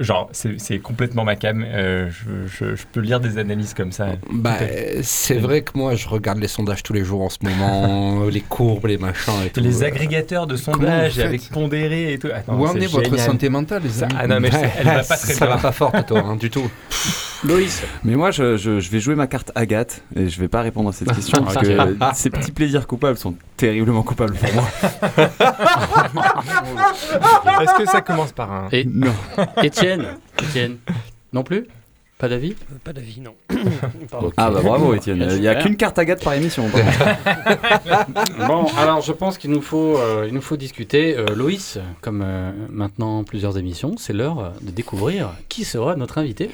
genre, 0.00 0.28
c'est 0.32 0.58
c'est 0.60 0.78
complètement 0.80 1.24
ma 1.24 1.36
cam. 1.36 1.64
Euh, 1.66 2.10
je, 2.10 2.46
je- 2.48 2.74
je 2.74 2.84
peux 2.90 3.00
lire 3.00 3.20
des 3.20 3.38
analyses 3.38 3.74
comme 3.74 3.92
ça. 3.92 4.08
Bah, 4.30 4.56
c'est 5.02 5.34
vrai 5.38 5.62
que 5.62 5.72
moi, 5.76 5.94
je 5.94 6.08
regarde 6.08 6.38
les 6.38 6.48
sondages 6.48 6.82
tous 6.82 6.92
les 6.92 7.04
jours 7.04 7.22
en 7.22 7.28
ce 7.28 7.38
moment, 7.42 8.24
les 8.30 8.40
courbes, 8.40 8.86
les 8.86 8.98
machins 8.98 9.32
et 9.46 9.50
tout. 9.50 9.60
Les 9.60 9.82
Euh, 9.82 9.86
agrégateurs 9.86 10.46
de 10.46 10.56
sondages 10.56 11.18
avec 11.18 11.48
pondéré 11.50 12.12
et 12.14 12.18
tout. 12.18 12.28
Attends, 12.34 12.58
Où 12.58 12.66
en 12.66 12.74
est 12.74 12.86
votre 12.86 13.16
santé 13.18 13.48
mentale, 13.48 13.82
les 13.84 13.90
Ça- 13.90 14.06
amis 14.06 14.14
Ah 14.18 14.26
non, 14.26 14.40
mais 14.40 14.50
c'est- 14.50 14.72
elle 14.78 14.86
va 14.86 15.02
pas 15.04 15.16
très 15.16 15.34
ça 15.34 15.46
bien. 15.46 15.54
va 15.56 15.60
pas 15.62 15.72
fort, 15.72 15.92
toi, 16.06 16.20
hein, 16.26 16.36
du 16.36 16.50
tout. 16.50 16.68
Loïs, 17.44 17.82
Mais 18.04 18.16
moi, 18.16 18.30
je, 18.30 18.56
je- 18.58 18.80
je 18.80 18.90
vais 18.90 19.00
jouer 19.00 19.14
ma 19.14 19.26
carte 19.26 19.50
Agathe 19.54 20.02
et 20.14 20.28
je 20.28 20.38
vais 20.40 20.48
pas 20.48 20.60
répondre 20.60 20.90
à 20.90 20.92
cette 20.92 21.10
question 21.12 21.42
parce 21.42 21.56
que 21.56 21.96
ces 22.14 22.28
petits 22.30 22.52
plaisirs 22.52 22.86
coupables 22.86 23.16
sont 23.16 23.34
terriblement 23.56 24.02
coupables 24.02 24.34
pour 24.34 24.52
moi. 24.54 24.64
Est-ce 27.62 27.74
que 27.78 27.86
ça 27.86 28.02
commence 28.02 28.32
par 28.32 28.52
un? 28.52 28.68
et 28.72 28.84
Non. 28.84 29.14
Étienne, 29.62 30.04
Étienne, 30.42 30.76
non 31.32 31.42
plus? 31.42 31.66
Pas 32.20 32.28
d'avis? 32.28 32.54
Pas 32.84 32.92
d'avis, 32.92 33.20
non. 33.20 33.34
Ah 34.36 34.50
bah 34.50 34.60
bravo 34.62 34.94
Étienne. 34.94 35.26
Il 35.36 35.42
y 35.42 35.48
a 35.48 35.54
qu'une 35.54 35.76
carte 35.76 35.98
Agathe 35.98 36.22
par 36.22 36.34
émission. 36.34 36.68
Bon, 38.46 38.66
alors 38.76 39.00
je 39.00 39.12
pense 39.12 39.38
qu'il 39.38 39.50
nous 39.50 39.62
faut, 39.62 39.96
euh, 39.96 40.26
il 40.28 40.34
nous 40.34 40.40
faut 40.42 40.56
discuter. 40.56 41.16
Euh, 41.16 41.34
Loïs, 41.34 41.78
comme 42.00 42.22
euh, 42.24 42.52
maintenant 42.68 43.24
plusieurs 43.24 43.56
émissions, 43.58 43.94
c'est 43.96 44.12
l'heure 44.12 44.52
de 44.60 44.70
découvrir 44.70 45.30
qui 45.48 45.64
sera 45.64 45.96
notre 45.96 46.18
invité. 46.18 46.50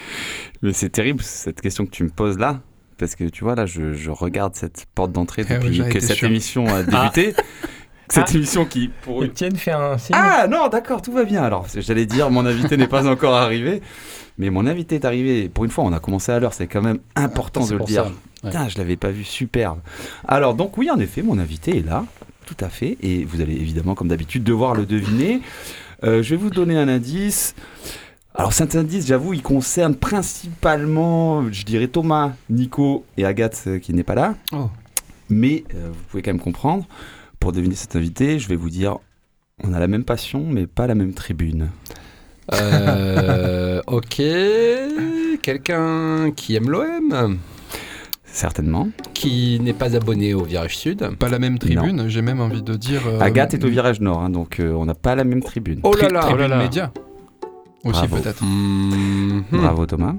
Mais 0.63 0.73
c'est 0.73 0.91
terrible 0.91 1.23
cette 1.23 1.61
question 1.61 1.85
que 1.85 1.91
tu 1.91 2.05
me 2.05 2.11
poses 2.11 2.39
là. 2.39 2.61
Parce 2.99 3.15
que 3.15 3.25
tu 3.25 3.45
vois, 3.45 3.55
là, 3.55 3.67
je, 3.67 3.93
je 3.93 4.11
regarde 4.11 4.55
cette 4.55 4.87
porte 4.95 5.13
d'entrée 5.13 5.45
Eh 5.51 5.55
oui, 5.59 5.79
depuis 5.79 5.93
que 5.93 6.01
cette 6.01 6.17
sûr. 6.17 6.29
émission 6.29 6.67
a 6.67 6.83
débuté. 6.83 7.35
Cette 8.09 8.35
émission 8.35 8.65
qui, 8.65 8.89
pour 9.03 9.25
fait 9.57 9.73
un 9.73 9.99
signe. 9.99 10.15
Ah 10.17 10.47
non, 10.49 10.69
d'accord, 10.69 11.03
tout 11.03 11.13
va 11.13 11.25
bien. 11.25 11.43
Alors, 11.43 11.67
j'allais 11.77 12.07
dire, 12.07 12.31
mon 12.31 12.47
invité 12.47 12.77
n'est 12.77 12.87
pas 12.87 13.09
encore 13.09 13.35
arrivé. 13.35 13.83
Mais 14.39 14.51
mon 14.51 14.67
invité 14.67 14.97
est 14.97 15.05
arrivé. 15.05 15.49
Pour 15.49 15.65
une 15.65 15.71
fois, 15.71 15.85
on 15.85 15.93
a 15.93 15.99
commencé 15.99 16.31
à 16.31 16.39
l'heure. 16.39 16.53
C'est 16.53 16.67
quand 16.67 16.83
même 16.83 16.99
important 17.15 17.67
de 17.67 17.75
le 17.77 17.85
dire. 17.85 18.05
ça. 18.05 18.11
Ouais. 18.45 18.51
Putain, 18.51 18.69
je 18.69 18.79
l'avais 18.79 18.97
pas 18.97 19.11
vu, 19.11 19.25
superbe. 19.25 19.79
Alors, 20.29 20.55
donc, 20.55 20.77
oui, 20.77 20.91
en 20.91 20.99
effet, 20.99 21.23
mon 21.23 21.39
invité 21.39 21.79
est 21.79 21.87
là. 21.87 22.05
Tout 22.45 22.57
à 22.61 22.69
fait. 22.69 22.99
Et 23.03 23.25
vous 23.25 23.41
allez 23.41 23.55
évidemment, 23.55 23.95
comme 23.95 24.09
d'habitude, 24.09 24.45
devoir 24.45 24.75
le 24.75 24.87
deviner. 24.87 25.41
Euh, 26.05 26.23
je 26.23 26.31
vais 26.31 26.37
vous 26.37 26.51
donner 26.51 26.77
un 26.77 26.89
indice. 26.89 27.55
Alors, 28.35 28.53
cet 28.53 28.77
indice, 28.77 29.07
j'avoue, 29.07 29.33
il 29.33 29.43
concerne 29.43 29.95
principalement, 29.95 31.51
je 31.51 31.65
dirais, 31.65 31.89
Thomas, 31.89 32.33
Nico 32.51 33.07
et 33.17 33.25
Agathe, 33.25 33.65
euh, 33.67 33.79
qui 33.79 33.95
n'est 33.95 34.03
pas 34.03 34.15
là. 34.15 34.35
Oh. 34.53 34.69
Mais 35.31 35.65
euh, 35.75 35.89
vous 35.89 36.03
pouvez 36.11 36.23
quand 36.23 36.33
même 36.33 36.41
comprendre. 36.41 36.87
Pour 37.47 37.53
deviner 37.53 37.77
cet 37.77 37.95
invité, 37.95 38.41
je 38.41 38.49
vais 38.49 38.57
vous 38.57 38.71
dire 38.71 38.99
on 39.63 39.73
a 39.73 39.79
la 39.79 39.87
même 39.87 40.03
passion, 40.03 40.45
mais 40.51 40.67
pas 40.67 40.89
la 40.89 40.97
même 40.97 41.15
tribune. 41.15 41.69
Euh, 42.53 43.81
ok. 43.87 44.21
Quelqu'un 45.43 46.33
qui 46.35 46.57
aime 46.57 46.69
l'OM, 46.69 47.39
Certainement. 48.25 48.89
qui 49.15 49.61
n'est 49.61 49.75
pas 49.75 49.95
abonné 49.95 50.35
au 50.35 50.43
Virage 50.43 50.77
Sud. 50.77 51.09
Pas 51.21 51.29
la 51.29 51.39
même 51.39 51.61
tribune, 51.61 52.09
j'ai 52.09 52.21
même 52.21 52.41
envie 52.41 52.63
de 52.63 52.75
dire. 52.75 53.03
euh, 53.07 53.21
Agathe 53.21 53.55
est 53.55 53.65
au 53.65 53.69
virage 53.69 54.01
nord, 54.01 54.23
hein, 54.23 54.31
donc 54.31 54.59
euh, 54.59 54.73
on 54.73 54.85
n'a 54.85 54.95
pas 54.95 55.15
la 55.15 55.23
même 55.23 55.41
tribune. 55.45 55.79
Oh 55.85 55.93
là 55.93 56.03
tri- 56.07 56.13
là. 56.13 56.21
Tribune 56.23 56.37
Oh 56.47 56.49
là 56.49 56.57
là. 56.57 56.59
média. 56.65 56.93
Aussi 57.85 58.09
peut-être. 58.09 58.43
Mhm. 58.43 59.45
Bravo 59.53 59.87
Thomas. 59.87 60.17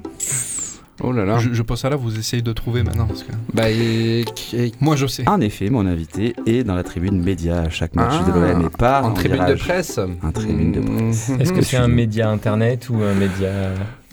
Oh 1.03 1.11
là 1.11 1.25
là. 1.25 1.37
Je, 1.37 1.53
je 1.53 1.61
pose 1.61 1.79
ça 1.79 1.89
là, 1.89 1.95
vous 1.95 2.17
essayez 2.17 2.41
de 2.41 2.51
trouver 2.53 2.83
maintenant. 2.83 3.05
Parce 3.05 3.23
que... 3.23 3.31
Bah, 3.53 3.69
et- 3.69 4.25
et- 4.53 4.71
Moi 4.81 4.95
je 4.95 5.05
sais. 5.07 5.27
En 5.29 5.39
effet, 5.41 5.69
mon 5.69 5.85
invité 5.85 6.35
est 6.45 6.63
dans 6.63 6.75
la 6.75 6.83
tribune 6.83 7.21
média 7.21 7.61
à 7.61 7.69
chaque 7.69 7.95
match 7.95 8.13
Ah, 8.19 8.31
de 8.31 8.39
l'OM 8.39 8.65
et 8.65 8.69
pas 8.69 9.01
en 9.03 9.09
en 9.09 9.13
tribune 9.13 9.45
de 9.45 9.53
presse. 9.55 9.99
En 10.23 10.31
tribune 10.31 10.71
de 10.71 10.79
presse. 10.81 11.29
Est-ce 11.39 11.53
que 11.53 11.61
c'est 11.61 11.77
un 11.77 11.87
média 11.87 12.29
internet 12.29 12.89
ou 12.89 12.95
un 13.03 13.13
média. 13.13 13.51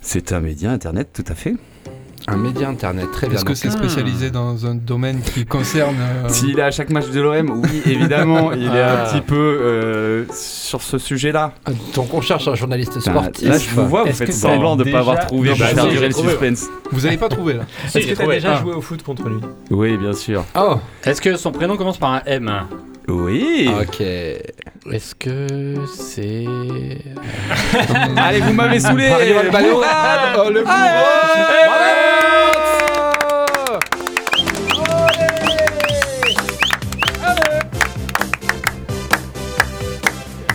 C'est 0.03 0.33
un 0.33 0.41
média 0.41 0.71
internet, 0.71 1.09
tout 1.15 1.25
à 1.27 1.35
fait. 1.35 1.55
Un 2.27 2.37
média 2.39 2.69
internet, 2.69 3.11
très 3.13 3.27
bien. 3.27 3.37
Est-ce 3.37 3.45
que 3.45 3.55
c'est 3.55 3.71
spécialisé 3.71 4.31
dans 4.31 4.65
un 4.65 4.75
domaine 4.75 5.21
qui 5.21 5.45
concerne. 5.45 5.95
euh, 6.01 6.29
S'il 6.29 6.59
est 6.59 6.63
à 6.63 6.71
chaque 6.71 6.89
match 6.89 7.11
de 7.11 7.21
l'OM, 7.21 7.61
oui, 7.63 7.83
évidemment, 7.85 8.53
il 8.53 8.65
est 8.65 8.69
un 8.83 8.97
Ah. 9.05 9.11
petit 9.11 9.21
peu 9.21 9.35
euh, 9.37 10.25
sur 10.33 10.81
ce 10.81 10.97
sujet-là. 10.97 11.53
Donc 11.95 12.15
on 12.15 12.23
cherche 12.23 12.49
un 12.49 12.55
journaliste 12.55 12.95
Putain, 12.99 13.11
sportif. 13.11 13.47
Là, 13.49 13.59
je 13.59 13.69
vous 13.71 13.87
vois, 13.87 14.05
vous 14.05 14.13
faites 14.13 14.33
semblant 14.33 14.75
de 14.75 14.81
ne 14.81 14.85
déjà- 14.85 14.97
pas 14.97 15.01
avoir 15.01 15.27
trouvé 15.27 15.51
Non, 15.51 15.57
pour 15.57 15.65
bah, 15.67 15.75
faire 15.75 15.85
si, 15.85 15.91
durer 15.91 16.09
le 16.09 16.15
suspense. 16.15 16.67
Vous 16.91 17.05
avez 17.05 17.19
pas 17.19 17.29
trouvé 17.29 17.53
là 17.55 17.65
Est-ce 17.85 17.99
que 17.99 18.15
t'as 18.15 18.15
trouvé. 18.23 18.35
déjà 18.37 18.55
Ah. 18.57 18.63
joué 18.63 18.73
au 18.73 18.81
foot 18.81 19.03
contre 19.03 19.29
lui? 19.29 19.41
Oui, 19.71 19.97
bien 19.99 20.15
sûr. 20.15 20.45
Oh, 20.59 20.77
Est-ce 21.05 21.21
que 21.21 21.37
son 21.37 21.53
prénom 21.53 21.77
commence 21.77 21.99
par 21.99 22.15
un 22.15 22.23
M? 22.25 22.51
Oui. 23.09 23.71
Ok. 23.81 24.01
Est-ce 24.01 25.15
que 25.15 25.75
c'est. 25.95 26.45
Allez, 28.17 28.41
vous 28.41 28.53
m'avez 28.53 28.81
saoulé. 28.81 29.11
Oh, 29.13 30.51
le 30.51 30.65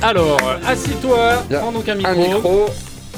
Alors, 0.01 0.39
assis-toi, 0.65 1.43
prends 1.51 1.71
donc 1.71 1.87
un 1.89 2.03
Un 2.05 2.15
micro. 2.15 2.67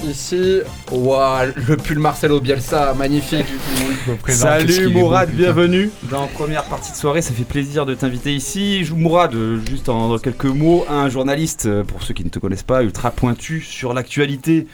Ici, 0.04 0.62
Waouh, 0.92 1.52
le 1.68 1.78
pull 1.78 2.00
Marcelo 2.00 2.40
Bielsa, 2.40 2.94
magnifique. 2.96 3.46
Salut 4.30 4.88
Mourad, 4.90 5.30
bienvenue 5.30 5.92
dans 6.10 6.22
la 6.22 6.28
première 6.28 6.64
partie 6.64 6.92
de 6.92 6.98
soirée. 6.98 7.22
Ça 7.22 7.34
fait 7.34 7.44
plaisir 7.44 7.86
de 7.86 7.94
t'inviter 7.94 8.34
ici. 8.34 8.84
Je- 8.84 8.94
Mourad, 8.96 9.34
juste 9.70 9.90
en 9.90 10.18
quelques 10.18 10.46
mots, 10.46 10.86
un 10.90 11.08
journaliste, 11.08 11.68
euh, 11.68 11.84
pour 11.84 12.02
ceux 12.02 12.14
qui 12.16 12.24
ne 12.24 12.30
te 12.30 12.40
connaissent 12.40 12.64
pas, 12.64 12.82
ultra 12.84 13.12
pointu 13.12 13.62
sur 13.62 13.94
l'actualité 13.94 14.66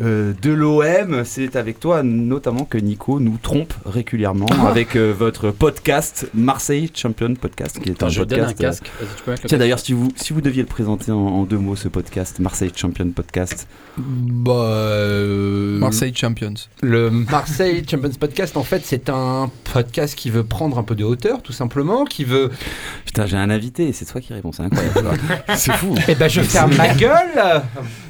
euh, 0.00 0.32
de 0.42 0.50
l'OM. 0.50 1.24
C'est 1.24 1.56
avec 1.56 1.80
toi 1.80 2.02
notamment 2.02 2.64
que 2.64 2.78
Nico 2.78 3.20
nous 3.20 3.38
trompe 3.40 3.74
régulièrement 3.84 4.46
avec 4.66 4.96
euh, 4.96 5.12
votre 5.16 5.50
podcast 5.50 6.28
Marseille 6.34 6.90
Champion 6.94 7.34
Podcast, 7.34 7.80
qui 7.80 7.90
est 7.90 8.02
un 8.02 8.08
je 8.08 8.22
donne 8.22 8.40
un 8.40 8.46
podcast. 8.46 8.82
euh, 9.28 9.36
Tiens 9.46 9.58
d'ailleurs, 9.58 9.78
si 9.78 9.92
vous, 9.92 10.08
si 10.16 10.32
vous 10.32 10.40
deviez 10.40 10.62
le 10.62 10.68
présenter 10.68 11.12
en, 11.12 11.16
en 11.18 11.42
deux 11.44 11.58
mots, 11.58 11.76
ce 11.76 11.88
podcast, 11.88 12.38
Marseille 12.40 12.72
Champion 12.74 13.10
Podcast, 13.10 13.66
Bah, 13.98 14.52
euh, 14.52 15.78
Marseille 15.78 16.12
Champions. 16.14 16.54
Le 16.82 17.10
Marseille 17.10 17.84
Champions 17.88 18.10
Podcast, 18.18 18.56
en 18.56 18.62
fait, 18.64 18.82
c'est 18.84 19.08
un 19.10 19.50
podcast 19.72 20.14
qui 20.14 20.30
veut 20.30 20.44
prendre 20.44 20.78
un 20.78 20.82
peu 20.82 20.94
de 20.94 21.04
hauteur, 21.04 21.42
tout 21.42 21.52
simplement, 21.52 22.04
qui 22.04 22.24
veut. 22.24 22.50
putain, 23.04 23.26
j'ai 23.26 23.36
un 23.36 23.50
invité 23.50 23.88
et 23.88 23.92
c'est 23.92 24.04
toi 24.04 24.20
qui 24.20 24.32
réponds, 24.32 24.52
c'est 24.52 24.62
incroyable. 24.62 25.18
c'est 25.56 25.72
fou. 25.72 25.94
Eh 26.08 26.14
ben, 26.14 26.28
je 26.28 26.40
ferme 26.40 26.74
ma 26.76 26.94
gueule. 26.94 27.62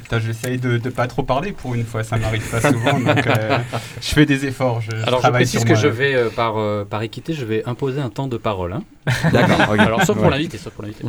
Putain, 0.03 0.19
j'essaye 0.19 0.57
de, 0.57 0.77
de 0.77 0.89
pas 0.89 1.07
trop 1.07 1.23
parler 1.23 1.51
pour 1.51 1.73
une 1.75 1.80
fois, 1.85 2.03
ça 2.03 2.17
m'arrive 2.17 2.47
pas 2.49 2.61
souvent, 2.61 2.99
donc 2.99 3.27
euh, 3.27 3.57
je 4.01 4.07
fais 4.07 4.25
des 4.25 4.45
efforts. 4.45 4.81
Je, 4.81 4.91
Alors, 5.07 5.21
je 5.25 5.29
précise 5.29 5.63
que 5.63 5.75
je 5.75 5.87
vais, 5.87 6.13
euh, 6.15 6.29
par, 6.29 6.57
euh, 6.57 6.83
par 6.85 7.01
équité, 7.01 7.33
je 7.33 7.45
vais 7.45 7.63
imposer 7.65 7.99
un 8.01 8.09
temps 8.09 8.27
de 8.27 8.37
parole. 8.37 8.73
hein. 8.73 8.83
D'accord. 9.31 9.71
Alors, 9.79 10.03
sauf 10.03 10.15
pour 10.17 10.25
Ouais. 10.25 10.31
l'invité, 10.31 10.57
sauf 10.57 10.73
pour 10.73 10.83
l'invité. 10.83 11.05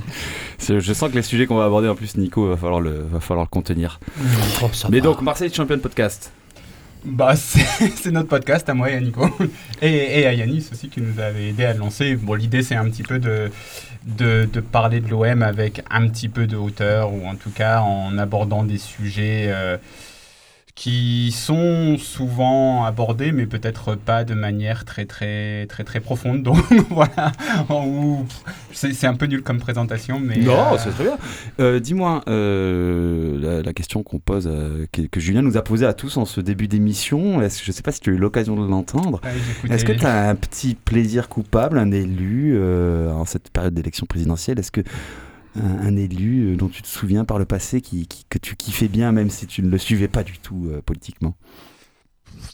Je 0.60 0.92
sens 0.92 1.10
que 1.10 1.14
les 1.16 1.22
sujets 1.22 1.46
qu'on 1.46 1.56
va 1.56 1.64
aborder 1.64 1.88
en 1.88 1.94
plus, 1.94 2.16
Nico, 2.16 2.46
va 2.48 2.56
falloir 2.56 2.80
le, 2.80 3.04
va 3.10 3.20
falloir 3.20 3.44
le 3.46 3.50
contenir. 3.50 4.00
Oh, 4.62 4.70
Mais 4.90 5.00
donc, 5.00 5.20
Marseille 5.22 5.52
Champion 5.52 5.78
Podcast. 5.78 6.32
Bah, 7.04 7.34
c'est 7.36 7.88
c'est 7.96 8.12
notre 8.12 8.28
podcast 8.28 8.68
à 8.68 8.74
moi 8.74 8.88
et 8.88 8.94
à 8.94 9.00
Nico. 9.00 9.28
Et, 9.80 10.20
et 10.20 10.26
à 10.28 10.32
Yanis 10.34 10.68
aussi 10.70 10.88
qui 10.88 11.00
nous 11.00 11.18
avait 11.20 11.48
aidé 11.48 11.64
à 11.64 11.72
le 11.72 11.80
lancer. 11.80 12.14
Bon, 12.14 12.34
l'idée 12.34 12.62
c'est 12.62 12.76
un 12.76 12.84
petit 12.88 13.02
peu 13.02 13.18
de, 13.18 13.50
de, 14.06 14.48
de 14.52 14.60
parler 14.60 15.00
de 15.00 15.08
l'OM 15.08 15.42
avec 15.42 15.82
un 15.90 16.06
petit 16.06 16.28
peu 16.28 16.46
de 16.46 16.56
hauteur, 16.56 17.12
ou 17.12 17.26
en 17.26 17.34
tout 17.34 17.50
cas 17.50 17.80
en 17.80 18.16
abordant 18.18 18.62
des 18.62 18.78
sujets 18.78 19.46
euh, 19.48 19.78
qui 20.74 21.32
sont 21.32 21.98
souvent 21.98 22.84
abordés, 22.84 23.30
mais 23.30 23.44
peut-être 23.46 23.94
pas 23.94 24.24
de 24.24 24.32
manière 24.32 24.86
très 24.86 25.04
très 25.04 25.66
très 25.66 25.84
très 25.84 26.00
profonde. 26.00 26.42
Donc 26.42 26.56
voilà, 26.88 27.30
c'est 28.72 29.06
un 29.06 29.14
peu 29.14 29.26
nul 29.26 29.42
comme 29.42 29.58
présentation, 29.58 30.18
mais 30.18 30.36
non, 30.38 30.72
euh, 30.74 30.78
c'est 30.78 30.90
très 30.90 31.04
bien. 31.04 31.18
Euh, 31.60 31.78
Dis-moi, 31.78 32.22
euh, 32.28 33.38
la, 33.40 33.62
la 33.62 33.72
question 33.72 34.02
qu'on 34.02 34.18
pose, 34.18 34.50
que, 34.92 35.02
que 35.02 35.20
Julien 35.20 35.42
nous 35.42 35.56
a 35.56 35.62
posée 35.62 35.86
à 35.86 35.92
tous 35.92 36.16
en 36.16 36.24
ce 36.24 36.40
début 36.40 36.68
d'émission, 36.68 37.34
je 37.40 37.44
ne 37.44 37.48
sais 37.72 37.82
pas 37.82 37.92
si 37.92 38.00
tu 38.00 38.10
as 38.10 38.14
eu 38.14 38.18
l'occasion 38.18 38.56
de 38.56 38.66
l'entendre. 38.68 39.20
j'écoutais- 39.24 39.74
Est-ce 39.74 39.84
que 39.84 39.92
tu 39.92 40.06
as 40.06 40.28
un 40.30 40.34
petit 40.34 40.74
plaisir 40.74 41.28
coupable, 41.28 41.78
un 41.78 41.90
élu, 41.90 42.58
en 43.10 43.24
cette 43.26 43.50
période 43.50 43.74
d'élection 43.74 44.06
présidentielle? 44.06 44.58
Est-ce 44.58 44.72
que 44.72 44.80
un, 45.60 45.86
un 45.86 45.96
élu 45.96 46.52
euh, 46.52 46.56
dont 46.56 46.68
tu 46.68 46.82
te 46.82 46.86
souviens 46.88 47.24
par 47.24 47.38
le 47.38 47.44
passé 47.44 47.80
qui, 47.80 48.06
qui- 48.06 48.24
que 48.28 48.38
tu 48.38 48.56
kiffais 48.56 48.88
bien, 48.88 49.12
même 49.12 49.30
si 49.30 49.46
tu 49.46 49.62
ne 49.62 49.68
le 49.70 49.78
suivais 49.78 50.08
pas 50.08 50.22
du 50.24 50.38
tout 50.38 50.68
euh, 50.70 50.80
politiquement 50.84 51.34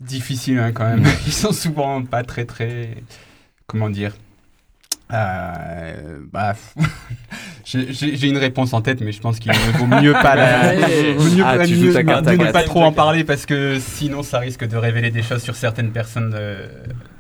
difficile 0.00 0.59
hein, 0.59 0.73
quand 0.73 0.85
même. 0.85 1.05
Ils 1.26 1.33
sont 1.33 1.52
souvent 1.52 2.02
pas 2.05 2.23
très 2.25 2.45
très 2.45 3.02
comment 3.67 3.90
dire. 3.90 4.14
Euh, 5.11 6.19
bah, 6.31 6.55
j'ai 7.64 8.28
une 8.28 8.37
réponse 8.37 8.75
en 8.75 8.83
tête, 8.83 9.00
mais 9.00 9.12
je 9.12 9.21
pense 9.21 9.38
qu'il 9.38 9.50
vaut 9.78 9.87
mieux 9.87 10.12
pas 10.12 10.35
la, 10.37 10.75
vaut 11.17 11.31
mieux, 11.35 11.43
Ah, 11.45 11.57
mieux- 11.67 11.93
ta 11.95 12.05
carte 12.05 12.26
mieux 12.26 12.37
ne 12.37 12.52
pas 12.52 12.62
trop 12.64 12.83
en 12.83 12.93
parler 12.93 13.25
parce 13.25 13.47
que 13.47 13.78
sinon 13.81 14.23
ça 14.23 14.38
risque 14.38 14.67
de 14.67 14.76
révéler 14.76 15.11
des 15.11 15.23
choses 15.23 15.43
sur 15.43 15.57
certaines 15.57 15.93
personnes 15.93 16.33
euh, 16.35 16.67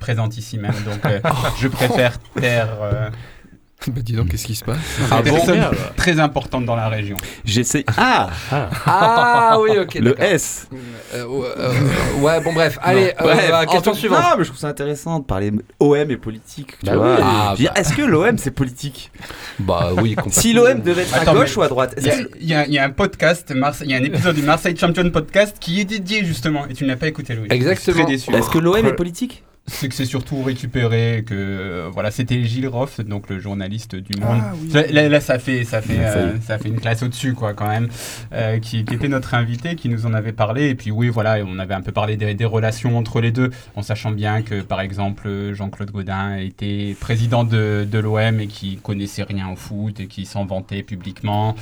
présentes 0.00 0.36
ici 0.36 0.58
même. 0.58 0.74
Donc 0.84 1.04
euh, 1.06 1.20
je 1.60 1.68
préfère 1.68 2.18
taire 2.34 2.68
euh, 2.82 3.08
Bah 3.88 4.00
dis 4.02 4.12
donc, 4.14 4.28
qu'est-ce 4.28 4.44
qui 4.46 4.54
se 4.56 4.64
passe 4.64 4.76
Ah 5.10 5.22
des 5.22 5.30
bon 5.30 5.36
personnes 5.36 5.64
très 5.96 6.18
importantes 6.20 6.64
dans 6.66 6.74
la 6.76 6.88
région. 6.88 7.16
J'essaie. 7.44 7.84
Ah 7.96 8.28
Ah 8.84 9.56
oui, 9.60 9.70
ok. 9.78 9.94
Le. 9.94 10.20
S 10.20 10.68
Euh, 11.14 11.24
ouais, 11.24 11.46
euh, 11.56 11.72
ouais, 12.20 12.40
bon, 12.42 12.52
bref. 12.52 12.78
Allez, 12.82 13.12
euh, 13.22 13.34
euh, 13.52 13.64
question 13.66 13.92
en- 13.92 13.94
suivante. 13.94 14.20
Non, 14.20 14.28
mais 14.36 14.44
je 14.44 14.48
trouve 14.50 14.60
ça 14.60 14.68
intéressant 14.68 15.20
de 15.20 15.24
parler 15.24 15.52
OM 15.80 16.10
et 16.10 16.16
politique. 16.16 16.76
Tu 16.80 16.86
Bah 16.86 16.96
vois. 16.96 17.14
oui. 17.58 17.68
Ah, 17.72 17.78
Est-ce 17.80 17.94
que 17.94 18.02
l'OM 18.02 18.36
c'est 18.36 18.50
politique? 18.50 19.10
Bah 19.60 19.90
oui, 19.96 20.16
Si 20.30 20.52
l'OM 20.52 20.80
devait 20.82 21.02
être 21.02 21.14
Attends, 21.14 21.30
à 21.32 21.34
gauche 21.36 21.56
mais- 21.56 21.62
ou 21.62 21.64
à 21.64 21.68
droite 21.68 21.94
Il 22.40 22.46
y, 22.48 22.54
a, 22.54 22.66
y 22.66 22.72
y 22.72 22.78
un 22.78 22.90
podcast, 22.90 23.52
Marse- 23.54 23.82
il 23.84 23.90
y 23.90 23.94
a 23.94 23.98
un 23.98 24.02
épisode 24.04 24.34
du 24.36 24.42
Marseille 24.42 24.76
Champion 24.76 25.08
Podcast 25.10 25.56
qui 25.60 25.80
est 25.80 25.84
dédié 25.84 26.24
justement, 26.24 26.66
et 26.68 26.74
tu 26.74 26.84
ne 26.84 26.88
l'as 26.90 26.96
pas 26.96 27.06
écouté 27.08 27.34
Louis. 27.34 27.46
Exactement. 27.50 28.06
Je 28.06 28.14
suis 28.16 28.26
Très 28.26 28.32
déçu. 28.32 28.34
Est-ce 28.34 28.50
que 28.50 28.58
l'OM 28.58 28.84
est 28.84 28.92
politique? 28.92 29.44
C'est 29.68 29.88
que 29.88 29.94
c'est 29.94 30.06
surtout 30.06 30.42
récupéré, 30.42 31.24
que 31.26 31.34
euh, 31.34 31.90
voilà, 31.92 32.10
c'était 32.10 32.42
Gilles 32.44 32.68
Roff, 32.68 33.00
donc 33.00 33.28
le 33.28 33.38
journaliste 33.38 33.94
du 33.94 34.18
Monde. 34.18 34.40
là, 34.72 34.82
là, 34.90 35.08
là, 35.08 35.20
ça 35.20 35.38
fait, 35.38 35.64
ça 35.64 35.82
fait, 35.82 35.98
Ah, 35.98 36.16
euh, 36.16 36.34
ça 36.40 36.58
fait 36.58 36.68
une 36.68 36.80
classe 36.80 37.02
au-dessus, 37.02 37.34
quoi, 37.34 37.52
quand 37.52 37.68
même, 37.68 37.88
euh, 38.32 38.58
qui, 38.60 38.84
qui 38.84 38.94
était 38.94 39.08
notre 39.08 39.34
invité, 39.34 39.76
qui 39.76 39.88
nous 39.88 40.06
en 40.06 40.14
avait 40.14 40.32
parlé. 40.32 40.70
Et 40.70 40.74
puis 40.74 40.90
oui, 40.90 41.10
voilà, 41.10 41.38
on 41.46 41.58
avait 41.58 41.74
un 41.74 41.82
peu 41.82 41.92
parlé 41.92 42.16
des, 42.16 42.34
des 42.34 42.44
relations 42.46 42.96
entre 42.96 43.20
les 43.20 43.30
deux, 43.30 43.50
en 43.76 43.82
sachant 43.82 44.10
bien 44.10 44.42
que, 44.42 44.62
par 44.62 44.80
exemple, 44.80 45.52
Jean-Claude 45.52 45.90
Godin 45.90 46.36
était 46.38 46.96
président 46.98 47.44
de, 47.44 47.86
de 47.90 47.98
l'OM 47.98 48.40
et 48.40 48.46
qui 48.46 48.78
connaissait 48.78 49.22
rien 49.22 49.50
au 49.50 49.56
foot 49.56 50.00
et 50.00 50.06
qui 50.06 50.24
s'en 50.24 50.46
vantait 50.46 50.82
publiquement. 50.82 51.54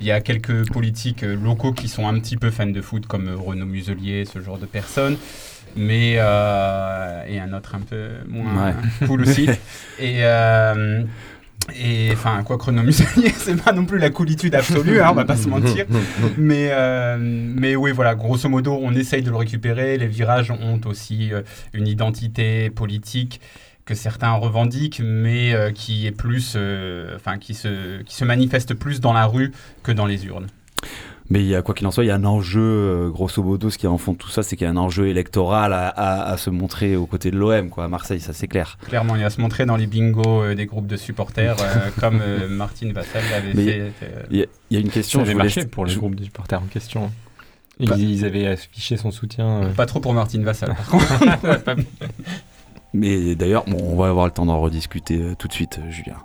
Il 0.00 0.06
y 0.06 0.10
a 0.10 0.20
quelques 0.20 0.70
politiques 0.70 1.22
locaux 1.22 1.72
qui 1.72 1.88
sont 1.88 2.06
un 2.06 2.18
petit 2.20 2.36
peu 2.36 2.50
fans 2.50 2.66
de 2.66 2.80
foot, 2.82 3.06
comme 3.06 3.28
Renaud 3.34 3.66
Muselier, 3.66 4.26
ce 4.26 4.40
genre 4.40 4.58
de 4.58 4.66
personnes. 4.66 5.16
Mais 5.76 6.14
euh, 6.18 7.24
et 7.26 7.40
un 7.40 7.52
un 7.74 7.80
peu 7.80 8.08
moins 8.28 8.74
cool 9.06 9.22
aussi. 9.22 9.48
Et 9.98 10.24
euh, 10.24 11.04
et 11.74 12.10
enfin, 12.12 12.42
quoi 12.44 12.58
que 12.58 12.64
Renaud 12.64 12.82
Muselier, 12.82 13.30
c'est 13.36 13.60
pas 13.62 13.72
non 13.72 13.86
plus 13.86 13.98
la 13.98 14.10
coolitude 14.10 14.54
absolue, 14.54 15.00
hein, 15.00 15.08
on 15.10 15.14
va 15.14 15.24
pas 15.24 15.36
se 15.36 15.48
mentir. 15.48 15.86
Mais, 16.36 16.68
euh, 16.72 17.16
mais 17.18 17.74
oui, 17.74 17.92
voilà, 17.92 18.14
grosso 18.14 18.48
modo, 18.48 18.78
on 18.82 18.94
essaye 18.94 19.22
de 19.22 19.30
le 19.30 19.36
récupérer. 19.36 19.96
Les 19.96 20.06
virages 20.06 20.50
ont 20.50 20.80
aussi 20.84 21.32
euh, 21.32 21.42
une 21.72 21.86
identité 21.86 22.68
politique 22.68 23.40
que 23.86 23.94
certains 23.94 24.32
revendiquent, 24.32 25.00
mais 25.02 25.54
euh, 25.54 25.70
qui 25.70 26.06
est 26.06 26.12
plus, 26.12 26.56
enfin, 27.16 27.38
qui 27.38 27.54
se, 27.54 28.02
qui 28.02 28.14
se 28.14 28.24
manifeste 28.24 28.74
plus 28.74 29.00
dans 29.00 29.12
la 29.12 29.24
rue 29.24 29.52
que 29.82 29.92
dans 29.92 30.06
les 30.06 30.26
urnes. 30.26 30.48
Mais 31.30 31.40
il 31.40 31.46
y 31.46 31.54
a, 31.54 31.62
quoi 31.62 31.74
qu'il 31.74 31.86
en 31.86 31.90
soit, 31.90 32.04
il 32.04 32.08
y 32.08 32.10
a 32.10 32.14
un 32.16 32.24
enjeu, 32.24 32.60
euh, 32.60 33.08
grosso 33.10 33.42
modo, 33.42 33.70
ce 33.70 33.78
qui 33.78 33.86
est 33.86 33.88
en 33.88 33.96
fond 33.96 34.12
de 34.12 34.18
tout 34.18 34.28
ça, 34.28 34.42
c'est 34.42 34.56
qu'il 34.56 34.66
y 34.66 34.68
a 34.68 34.70
un 34.70 34.76
enjeu 34.76 35.08
électoral 35.08 35.72
à, 35.72 35.88
à- 35.88 36.22
à 36.32 36.36
se 36.36 36.50
montrer 36.50 36.96
aux 36.96 37.06
côtés 37.06 37.30
de 37.30 37.38
l'OM, 37.38 37.70
quoi, 37.70 37.84
à 37.84 37.88
Marseille, 37.88 38.20
ça 38.20 38.34
c'est 38.34 38.46
clair. 38.46 38.76
Clairement, 38.88 39.16
il 39.16 39.22
va 39.22 39.30
se 39.30 39.40
montrer 39.40 39.64
dans 39.64 39.76
les 39.76 39.86
bingos 39.86 40.42
euh, 40.42 40.54
des 40.54 40.66
groupes 40.66 40.86
de 40.86 40.96
supporters, 40.98 41.56
euh, 41.60 41.88
comme 42.00 42.20
euh, 42.20 42.46
Martine 42.48 42.92
Vassal 42.92 43.22
l'avait 43.30 43.54
Mais- 43.54 43.64
fait. 43.90 43.92
euh, 44.02 44.22
Il 44.30 44.36
y 44.38 44.42
a, 44.42 44.46
y 44.70 44.76
a 44.76 44.80
une 44.80 44.86
Ça 44.88 44.92
question, 44.92 45.20
avait 45.20 45.28
je 45.28 45.32
voulais- 45.32 45.44
marché 45.44 45.64
pour 45.64 45.86
les 45.86 45.92
je- 45.94 45.98
groupes 45.98 46.14
de 46.14 46.24
supporters 46.24 46.60
en 46.62 46.66
question. 46.66 47.10
Ils, 47.80 47.88
Bah. 47.88 47.96
ils 47.98 48.24
avaient 48.26 48.46
affiché 48.46 48.96
son 48.98 49.10
soutien. 49.10 49.62
euh. 49.64 49.72
Pas 49.72 49.86
trop 49.86 50.00
pour 50.00 50.12
Martine 50.12 50.44
Vassal, 50.44 50.74
par 50.76 50.86
contre. 50.90 51.06
Mais 52.92 53.34
d'ailleurs, 53.34 53.64
bon, 53.66 53.78
on 53.82 53.96
va 53.96 54.08
avoir 54.08 54.26
le 54.26 54.30
temps 54.30 54.46
d'en 54.46 54.60
rediscuter 54.60 55.20
euh, 55.20 55.34
tout 55.36 55.48
de 55.48 55.52
suite, 55.52 55.80
Julien. 55.90 56.16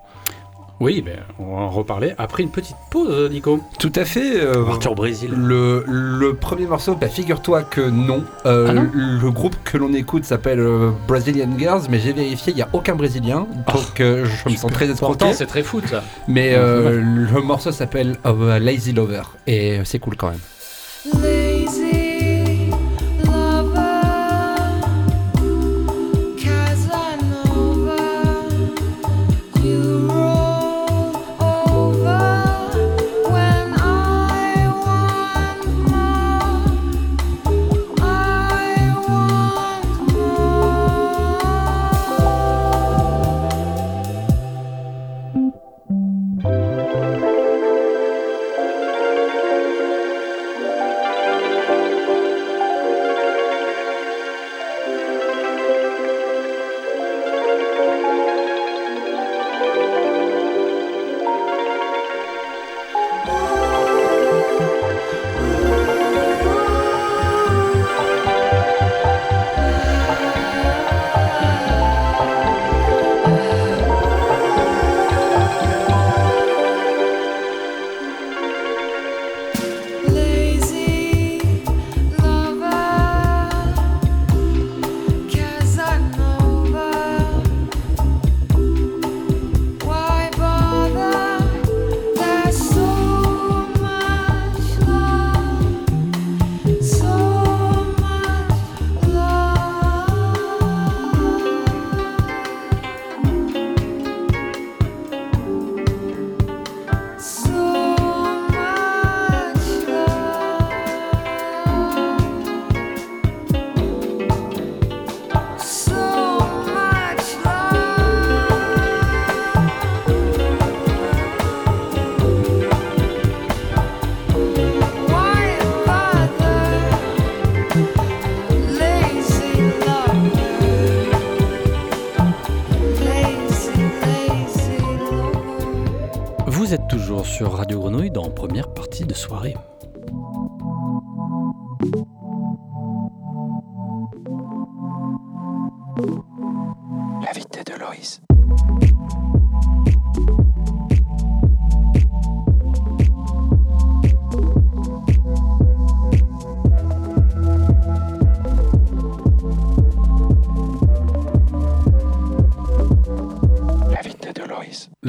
Oui, 0.82 1.02
ben, 1.02 1.20
on 1.40 1.56
va 1.58 1.62
en 1.64 1.70
reparler 1.70 2.14
après 2.18 2.42
une 2.42 2.52
petite 2.52 2.78
pause, 2.90 3.30
Nico. 3.30 3.60
Tout 3.80 3.92
à 3.96 4.06
fait. 4.06 4.40
euh, 4.42 4.64
Partir 4.64 4.94
au 4.94 4.96
Brésil. 4.96 5.30
Le, 5.36 5.84
le 5.86 6.36
premier 6.36 6.68
morceau, 6.68 6.96
bah, 6.96 7.10
figure-toi 7.10 7.64
que 7.64 7.82
non. 7.82 8.24
Euh, 8.46 8.68
Ah 8.70 8.74
non 8.74 8.90
le 8.94 9.30
groupe 9.30 9.56
que 9.66 9.78
l'on 9.78 9.94
écoute 9.94 10.24
s'appelle 10.24 10.62
euh, 10.62 10.92
Brazilian 11.08 11.50
Girls, 11.58 11.84
mais 11.90 12.00
j'ai 12.00 12.14
vérifié, 12.14 12.54
il 12.54 12.56
n'y 12.56 12.62
a 12.62 12.70
aucun 12.72 12.96
Brésilien. 12.96 13.46
Donc 13.74 14.00
euh, 14.00 14.26
je 14.26 14.50
me 14.50 14.56
sens 14.56 14.72
très 14.72 14.90
escroqué. 14.90 15.34
C'est 15.34 15.46
très 15.48 15.64
foot, 15.64 15.86
ça. 15.88 16.02
Mais 16.30 16.56
le 16.56 17.42
morceau 17.42 17.72
s'appelle 17.74 18.16
Lazy 18.62 18.94
Lover. 18.94 19.24
Et 19.48 19.80
c'est 19.84 20.00
cool 20.00 20.16
quand 20.16 20.30
même. 20.30 20.40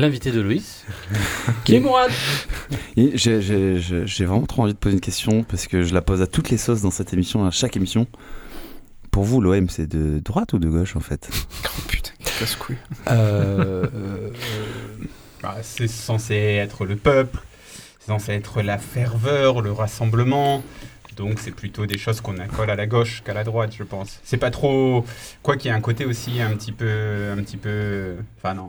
L'invité 0.01 0.33
de 0.33 0.41
Loïs, 0.41 0.87
qui 1.65 1.75
est 1.75 1.81
Mourad. 1.81 2.11
J'ai 2.97 4.25
vraiment 4.25 4.47
trop 4.47 4.63
envie 4.63 4.73
de 4.73 4.79
poser 4.79 4.95
une 4.95 5.01
question 5.03 5.43
parce 5.45 5.67
que 5.67 5.83
je 5.83 5.93
la 5.93 6.01
pose 6.01 6.23
à 6.23 6.27
toutes 6.27 6.49
les 6.49 6.57
sauces 6.57 6.81
dans 6.81 6.91
cette 6.91 7.13
émission, 7.13 7.45
à 7.45 7.51
chaque 7.51 7.77
émission. 7.77 8.07
Pour 9.11 9.25
vous, 9.25 9.43
l'OM, 9.43 9.69
c'est 9.69 9.87
de 9.87 10.19
droite 10.19 10.55
ou 10.55 10.59
de 10.59 10.71
gauche 10.71 10.97
en 10.97 11.01
fait? 11.01 11.29
Oh 11.67 11.83
putain, 11.87 12.13
casse-couille. 12.39 12.79
Euh, 13.11 13.87
euh, 13.95 14.31
bah, 15.43 15.57
c'est 15.61 15.87
censé 15.87 16.35
être 16.35 16.87
le 16.87 16.97
peuple, 16.97 17.39
c'est 17.99 18.07
censé 18.07 18.33
être 18.33 18.63
la 18.63 18.79
ferveur, 18.79 19.61
le 19.61 19.71
rassemblement. 19.71 20.65
Donc 21.21 21.39
c'est 21.39 21.51
plutôt 21.51 21.85
des 21.85 21.99
choses 21.99 22.23
qu'on 22.23 22.39
accole 22.39 22.71
à 22.71 22.77
la 22.77 22.87
gauche 22.87 23.23
qu'à 23.23 23.35
la 23.35 23.45
droite, 23.45 23.75
je 23.77 23.83
pense. 23.83 24.21
C'est 24.25 24.39
pas 24.39 24.51
trop. 24.51 25.05
Quoi 25.43 25.57
qu'il 25.59 25.71
y 25.71 25.75
ait 25.75 25.77
un 25.77 25.83
côté 25.83 26.07
aussi 26.07 26.41
un 26.41 26.57
petit 26.57 26.73
peu. 26.73 26.89
Un 27.31 27.43
petit 27.43 27.59
peu. 27.59 28.15
Enfin 28.39 28.55
non. 28.55 28.65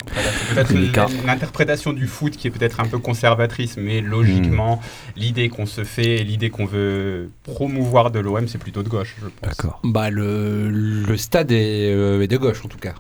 Peut-être 0.54 0.74
Délicat. 0.74 1.08
une, 1.10 1.24
une 1.24 1.30
interprétation 1.30 1.94
du 1.94 2.08
foot 2.08 2.36
qui 2.36 2.48
est 2.48 2.52
peut-être 2.52 2.82
un 2.82 2.86
peu 2.88 3.00
conservatrice, 3.00 3.78
mais 3.78 4.02
logiquement, 4.02 4.82
l'idée 5.16 5.48
qu'on 5.48 5.66
se 5.66 5.86
fait, 5.86 6.18
l'idée 6.18 6.50
qu'on 6.50 6.66
veut 6.66 7.32
promouvoir 7.44 8.12
de 8.12 8.20
l'OM, 8.20 8.48
c'est 8.50 8.58
plutôt 8.58 8.84
de 8.84 8.90
gauche, 8.90 9.16
je 9.22 9.28
pense. 9.28 9.50
D'accord. 9.50 9.80
Bah, 9.86 10.10
le, 10.10 10.70
le 10.70 11.18
stade 11.18 11.52
est, 11.54 11.94
euh, 11.94 12.22
est 12.22 12.28
de 12.28 12.38
gauche 12.38 12.66
en 12.66 12.68
tout 12.68 12.78
cas. 12.80 12.96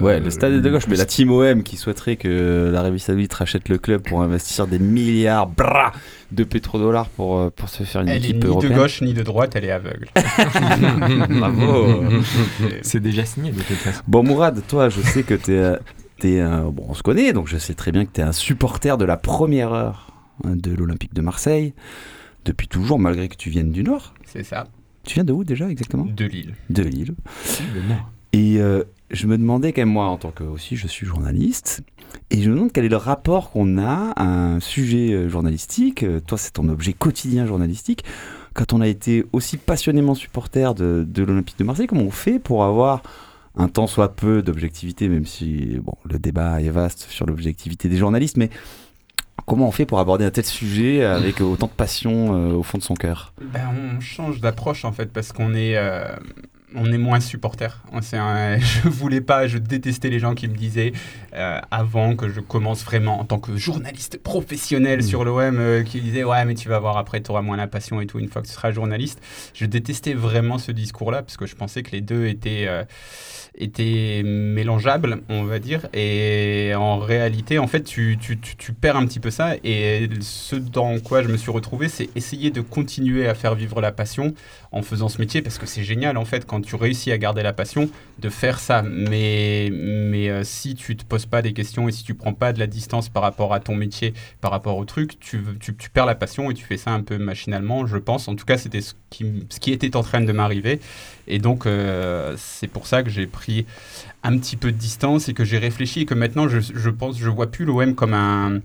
Ouais, 0.00 0.14
Euh, 0.14 0.20
le 0.20 0.30
stade 0.30 0.52
est 0.54 0.60
de 0.60 0.70
gauche, 0.70 0.86
mais 0.88 0.96
la 0.96 1.04
team 1.04 1.30
OM 1.30 1.62
qui 1.62 1.76
souhaiterait 1.76 2.16
que 2.16 2.70
l'Arabie 2.72 2.98
Saoudite 2.98 3.32
rachète 3.34 3.68
le 3.68 3.78
club 3.78 4.02
pour 4.02 4.22
investir 4.22 4.66
des 4.66 4.78
milliards 4.78 5.46
brah, 5.48 5.92
de 6.32 6.44
pétrodollars 6.44 7.08
pour, 7.08 7.38
euh, 7.38 7.50
pour 7.50 7.68
se 7.68 7.82
faire 7.84 8.00
une 8.02 8.08
Elle 8.08 8.24
est 8.24 8.30
équipe 8.30 8.44
ni 8.44 8.58
de 8.58 8.68
gauche 8.68 9.02
ni 9.02 9.12
de 9.14 9.22
droite, 9.22 9.54
elle 9.56 9.64
est 9.64 9.70
aveugle. 9.70 10.08
Bravo. 11.28 12.04
C'est 12.82 13.00
déjà 13.00 13.24
signé 13.24 13.50
de 13.52 13.60
toute 13.60 13.76
façon. 13.76 14.02
Bon, 14.06 14.22
Mourad, 14.22 14.60
toi, 14.68 14.88
je 14.88 15.00
sais 15.00 15.22
que 15.22 15.34
t'es, 15.34 15.52
euh, 15.58 15.76
t'es 16.18 16.40
un- 16.40 16.64
bon, 16.70 16.86
on 16.88 16.94
se 16.94 17.02
connaît, 17.02 17.32
donc 17.32 17.48
je 17.48 17.58
sais 17.58 17.74
très 17.74 17.92
bien 17.92 18.04
que 18.04 18.10
t'es 18.10 18.22
un 18.22 18.32
supporter 18.32 18.96
de 18.98 19.04
la 19.04 19.16
première 19.16 19.72
heure 19.72 20.12
hein, 20.44 20.54
de 20.56 20.74
l'Olympique 20.74 21.14
de 21.14 21.20
Marseille 21.22 21.74
depuis 22.44 22.66
toujours, 22.68 22.98
malgré 22.98 23.28
que 23.28 23.36
tu 23.36 23.50
viennes 23.50 23.70
du 23.70 23.84
Nord. 23.84 24.14
C'est 24.24 24.42
ça, 24.42 24.66
Tu 25.04 25.14
viens 25.14 25.24
de 25.24 25.32
où 25.32 25.44
déjà 25.44 25.68
exactement? 25.68 26.06
De 26.06 26.24
Lille. 26.24 26.54
De 26.70 26.82
Lille. 26.82 27.14
Et 28.32 28.56
euh, 28.60 28.82
je 29.12 29.26
me 29.26 29.38
demandais 29.38 29.72
quand 29.72 29.82
même, 29.82 29.90
moi, 29.90 30.06
en 30.06 30.16
tant 30.16 30.30
que 30.30 30.44
aussi, 30.44 30.76
je 30.76 30.86
suis 30.86 31.06
journaliste, 31.06 31.82
et 32.30 32.42
je 32.42 32.50
me 32.50 32.54
demande 32.56 32.72
quel 32.72 32.84
est 32.84 32.90
le 32.90 32.96
rapport 32.96 33.50
qu'on 33.50 33.78
a 33.78 34.12
à 34.16 34.24
un 34.24 34.60
sujet 34.60 35.12
euh, 35.12 35.28
journalistique. 35.28 36.02
Euh, 36.02 36.20
Toi, 36.20 36.38
c'est 36.38 36.52
ton 36.52 36.68
objet 36.68 36.92
quotidien 36.92 37.46
journalistique. 37.46 38.04
Quand 38.54 38.72
on 38.72 38.80
a 38.80 38.88
été 38.88 39.24
aussi 39.32 39.56
passionnément 39.56 40.14
supporter 40.14 40.74
de, 40.74 41.06
de 41.06 41.22
l'Olympique 41.22 41.58
de 41.58 41.64
Marseille, 41.64 41.86
comment 41.86 42.02
on 42.02 42.10
fait 42.10 42.38
pour 42.38 42.64
avoir 42.64 43.02
un 43.56 43.68
tant 43.68 43.86
soit 43.86 44.14
peu 44.14 44.42
d'objectivité, 44.42 45.08
même 45.08 45.26
si 45.26 45.78
bon, 45.82 45.94
le 46.04 46.18
débat 46.18 46.60
est 46.60 46.70
vaste 46.70 47.06
sur 47.10 47.26
l'objectivité 47.26 47.88
des 47.88 47.96
journalistes, 47.96 48.36
mais 48.36 48.50
comment 49.46 49.68
on 49.68 49.72
fait 49.72 49.86
pour 49.86 49.98
aborder 49.98 50.24
un 50.24 50.30
tel 50.30 50.44
sujet 50.44 51.04
avec 51.04 51.40
autant 51.40 51.66
de 51.66 51.72
passion 51.72 52.34
euh, 52.34 52.54
au 52.54 52.62
fond 52.62 52.78
de 52.78 52.82
son 52.82 52.94
cœur? 52.94 53.34
Ben, 53.40 53.68
on 53.74 54.00
change 54.00 54.40
d'approche 54.40 54.84
en 54.84 54.92
fait 54.92 55.12
parce 55.12 55.32
qu'on 55.32 55.54
est, 55.54 55.76
on 56.74 56.92
est 56.92 56.98
moins 56.98 57.20
supporter. 57.20 57.82
Un- 57.92 58.58
je 58.58 58.88
voulais 58.88 59.20
pas, 59.20 59.46
je 59.46 59.58
détestais 59.58 60.08
les 60.10 60.18
gens 60.18 60.34
qui 60.34 60.48
me 60.48 60.54
disaient 60.56 60.92
euh, 61.34 61.60
avant 61.70 62.16
que 62.16 62.28
je 62.28 62.40
commence 62.40 62.84
vraiment 62.84 63.20
en 63.20 63.24
tant 63.24 63.38
que 63.38 63.56
journaliste 63.56 64.18
professionnel 64.22 65.02
sur 65.02 65.24
l'OM, 65.24 65.58
euh, 65.58 65.82
qui 65.82 66.00
disaient 66.00 66.24
ouais 66.24 66.44
mais 66.44 66.54
tu 66.54 66.68
vas 66.68 66.78
voir 66.78 66.96
après 66.96 67.20
tu 67.22 67.30
auras 67.30 67.42
moins 67.42 67.56
la 67.56 67.66
passion 67.66 68.00
et 68.00 68.06
tout 68.06 68.18
une 68.18 68.28
fois 68.28 68.42
que 68.42 68.46
tu 68.46 68.52
seras 68.52 68.70
journaliste. 68.72 69.20
Je 69.54 69.66
détestais 69.66 70.14
vraiment 70.14 70.58
ce 70.58 70.72
discours-là 70.72 71.22
parce 71.22 71.36
que 71.36 71.46
je 71.46 71.54
pensais 71.54 71.82
que 71.82 71.92
les 71.92 72.00
deux 72.00 72.26
étaient 72.26 72.66
euh, 72.68 72.84
étaient 73.54 74.22
mélangeables, 74.24 75.22
on 75.28 75.44
va 75.44 75.58
dire. 75.58 75.86
Et 75.92 76.72
en 76.74 76.98
réalité, 76.98 77.58
en 77.58 77.66
fait, 77.66 77.82
tu, 77.82 78.18
tu, 78.20 78.38
tu, 78.38 78.72
perds 78.72 78.96
un 78.96 79.06
petit 79.06 79.20
peu 79.20 79.30
ça. 79.30 79.54
Et 79.62 80.08
ce 80.20 80.56
dans 80.56 80.98
quoi 81.00 81.22
je 81.22 81.28
me 81.28 81.36
suis 81.36 81.50
retrouvé, 81.50 81.88
c'est 81.88 82.08
essayer 82.16 82.50
de 82.50 82.60
continuer 82.60 83.28
à 83.28 83.34
faire 83.34 83.54
vivre 83.54 83.80
la 83.80 83.92
passion 83.92 84.34
en 84.72 84.80
faisant 84.80 85.08
ce 85.08 85.18
métier, 85.18 85.42
parce 85.42 85.58
que 85.58 85.66
c'est 85.66 85.84
génial, 85.84 86.16
en 86.16 86.24
fait, 86.24 86.46
quand 86.46 86.62
tu 86.62 86.76
réussis 86.76 87.12
à 87.12 87.18
garder 87.18 87.42
la 87.42 87.52
passion, 87.52 87.90
de 88.18 88.28
faire 88.30 88.58
ça. 88.58 88.82
Mais, 88.82 89.68
mais 89.70 90.30
euh, 90.30 90.44
si 90.44 90.74
tu 90.74 90.96
te 90.96 91.04
poses 91.04 91.26
pas 91.26 91.42
des 91.42 91.52
questions 91.52 91.88
et 91.88 91.92
si 91.92 92.04
tu 92.04 92.14
prends 92.14 92.32
pas 92.32 92.54
de 92.54 92.58
la 92.58 92.66
distance 92.66 93.10
par 93.10 93.22
rapport 93.22 93.52
à 93.52 93.60
ton 93.60 93.74
métier, 93.74 94.14
par 94.40 94.50
rapport 94.50 94.78
au 94.78 94.86
truc, 94.86 95.20
tu, 95.20 95.42
tu, 95.60 95.76
tu 95.76 95.90
perds 95.90 96.06
la 96.06 96.14
passion 96.14 96.50
et 96.50 96.54
tu 96.54 96.64
fais 96.64 96.78
ça 96.78 96.90
un 96.92 97.02
peu 97.02 97.18
machinalement, 97.18 97.86
je 97.86 97.98
pense. 97.98 98.28
En 98.28 98.34
tout 98.34 98.46
cas, 98.46 98.56
c'était 98.56 98.80
ce 98.80 98.94
qui, 99.10 99.44
ce 99.50 99.60
qui 99.60 99.72
était 99.72 99.94
en 99.94 100.02
train 100.02 100.22
de 100.22 100.32
m'arriver. 100.32 100.80
Et 101.28 101.38
donc, 101.38 101.66
euh, 101.66 102.34
c'est 102.38 102.66
pour 102.66 102.86
ça 102.86 103.02
que 103.02 103.10
j'ai 103.10 103.26
pris 103.26 103.41
un 104.22 104.38
petit 104.38 104.56
peu 104.56 104.72
de 104.72 104.76
distance 104.76 105.28
et 105.28 105.34
que 105.34 105.44
j'ai 105.44 105.58
réfléchi 105.58 106.00
et 106.00 106.04
que 106.06 106.14
maintenant, 106.14 106.48
je, 106.48 106.58
je 106.60 106.90
pense, 106.90 107.18
je 107.18 107.28
vois 107.28 107.50
plus 107.50 107.64
l'OM 107.64 107.94
comme 107.94 108.14
un, 108.14 108.60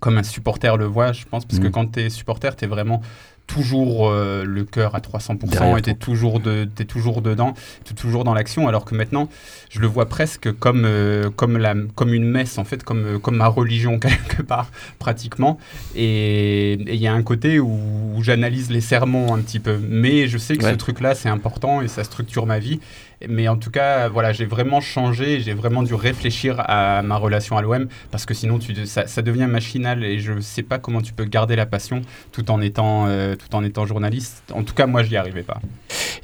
comme 0.00 0.18
un 0.18 0.22
supporter 0.22 0.76
le 0.76 0.84
voit, 0.86 1.12
je 1.12 1.24
pense, 1.24 1.44
parce 1.44 1.58
que 1.58 1.66
Mhm. 1.66 1.72
quand 1.72 1.92
tu 1.92 2.00
es 2.00 2.10
supporter, 2.10 2.54
tu 2.56 2.64
es 2.64 2.68
vraiment 2.68 3.00
toujours 3.46 4.08
euh, 4.08 4.42
le 4.42 4.64
cœur 4.64 4.94
à 4.94 5.00
300% 5.00 5.50
Derrière 5.50 5.76
et 5.76 5.82
tu 5.82 5.90
es 5.90 5.94
toujours, 5.94 6.40
de, 6.40 6.64
t'es 6.64 6.86
toujours 6.86 7.20
dedans, 7.20 7.52
tu 7.84 7.92
es 7.92 7.94
toujours 7.94 8.24
dans 8.24 8.32
l'action, 8.32 8.68
alors 8.68 8.86
que 8.86 8.94
maintenant, 8.94 9.28
je 9.68 9.80
le 9.80 9.86
vois 9.86 10.06
presque 10.08 10.50
comme, 10.52 10.84
euh, 10.86 11.28
comme, 11.28 11.58
la, 11.58 11.74
comme 11.94 12.14
une 12.14 12.24
messe, 12.24 12.56
en 12.56 12.64
fait, 12.64 12.82
comme, 12.84 13.04
euh, 13.04 13.18
comme 13.18 13.36
ma 13.36 13.46
religion, 13.48 13.98
quelque 14.00 14.40
part, 14.40 14.70
pratiquement. 14.98 15.58
Et 15.94 16.72
et 16.72 16.94
il 16.94 17.00
y 17.00 17.06
a 17.06 17.12
un 17.12 17.22
côté 17.22 17.58
où, 17.60 17.78
où 18.16 18.22
j'analyse 18.22 18.70
les 18.70 18.80
sermons 18.80 19.34
un 19.34 19.40
petit 19.42 19.60
peu. 19.60 19.78
Mais 19.78 20.26
je 20.26 20.38
sais 20.38 20.56
que 20.56 20.64
Ouais. 20.64 20.70
ce 20.72 20.76
truc-là, 20.76 21.14
c'est 21.14 21.28
important 21.28 21.82
et 21.82 21.88
ça 21.88 22.02
structure 22.04 22.46
ma 22.46 22.58
vie. 22.58 22.80
Mais 23.28 23.48
en 23.48 23.56
tout 23.56 23.70
cas, 23.70 24.08
voilà, 24.08 24.32
j'ai 24.32 24.44
vraiment 24.44 24.80
changé, 24.80 25.40
j'ai 25.40 25.54
vraiment 25.54 25.82
dû 25.82 25.94
réfléchir 25.94 26.56
à 26.58 27.02
ma 27.02 27.16
relation 27.16 27.56
à 27.56 27.62
l'OM 27.62 27.88
parce 28.10 28.26
que 28.26 28.34
sinon, 28.34 28.58
tu, 28.58 28.86
ça, 28.86 29.06
ça 29.06 29.22
devient 29.22 29.46
machinal 29.48 30.04
et 30.04 30.18
je 30.18 30.32
ne 30.32 30.40
sais 30.40 30.62
pas 30.62 30.78
comment 30.78 31.02
tu 31.02 31.12
peux 31.12 31.24
garder 31.24 31.56
la 31.56 31.66
passion 31.66 32.02
tout 32.32 32.50
en 32.50 32.60
étant, 32.60 33.06
euh, 33.06 33.36
tout 33.36 33.54
en 33.54 33.64
étant 33.64 33.86
journaliste. 33.86 34.42
En 34.52 34.62
tout 34.62 34.74
cas, 34.74 34.86
moi, 34.86 35.02
je 35.02 35.10
n'y 35.10 35.16
arrivais 35.16 35.42
pas. 35.42 35.60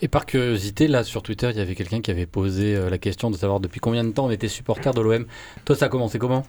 Et 0.02 0.08
par 0.08 0.26
curiosité, 0.26 0.88
là 0.88 1.04
sur 1.04 1.22
Twitter, 1.22 1.50
il 1.50 1.58
y 1.58 1.60
avait 1.60 1.74
quelqu'un 1.74 2.00
qui 2.00 2.10
avait 2.10 2.26
posé 2.26 2.74
euh, 2.74 2.90
la 2.90 2.98
question 2.98 3.30
de 3.30 3.36
savoir 3.36 3.60
depuis 3.60 3.80
combien 3.80 4.04
de 4.04 4.10
temps 4.10 4.26
on 4.26 4.30
était 4.30 4.48
supporter 4.48 4.92
de 4.94 5.00
l'OM. 5.00 5.26
Toi, 5.64 5.76
ça 5.76 5.86
a 5.86 5.88
commencé 5.88 6.18
comment? 6.18 6.44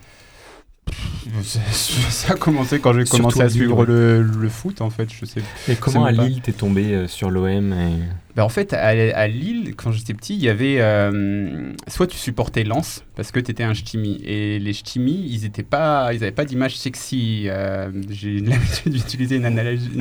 Ça, 1.44 2.34
a 2.34 2.36
commencé 2.36 2.80
quand 2.80 2.94
j'ai 2.94 3.06
commencé 3.06 3.42
à 3.42 3.50
suivre 3.50 3.86
le, 3.86 4.22
le 4.22 4.50
foot, 4.50 4.82
en 4.82 4.90
fait. 4.90 5.10
Je 5.14 5.26
sais 5.26 5.42
Et 5.70 5.76
comment 5.76 6.06
à. 6.06 6.12
Lille 6.12 6.42
t'es 6.42 6.52
tombé 6.52 6.94
euh, 6.94 7.08
sur 7.08 7.30
l'OM 7.30 7.74
et... 7.74 8.31
Ben, 8.36 8.44
en 8.44 8.50
fait, 8.50 8.74
à, 8.74 9.28
Lille, 9.28 9.76
quand 9.76 9.92
j'étais 9.92 10.14
petit, 10.14 10.36
il 10.36 10.42
y 10.42 10.50
avait. 10.50 10.78
euh, 10.80 11.74
soit 11.88 12.08
tu 12.08 12.18
supportais 12.18 12.64
Lens, 12.64 13.04
parce 13.16 13.32
que 13.32 13.40
tu 13.40 13.52
étais 13.52 13.64
un 13.64 13.74
ch'timi. 13.74 14.22
Et 14.24 14.60
les 14.60 14.74
ch'timis, 14.74 15.28
ils 15.30 15.42
n'avaient 15.44 15.64
pas, 15.64 16.12
pas 16.36 16.46
d'image 16.46 16.78
sexy. 16.78 17.46
Euh, 17.48 17.92
J'ai 18.10 18.40
l'habitude 18.40 18.94
d'utiliser 18.94 19.36
une 19.38 19.46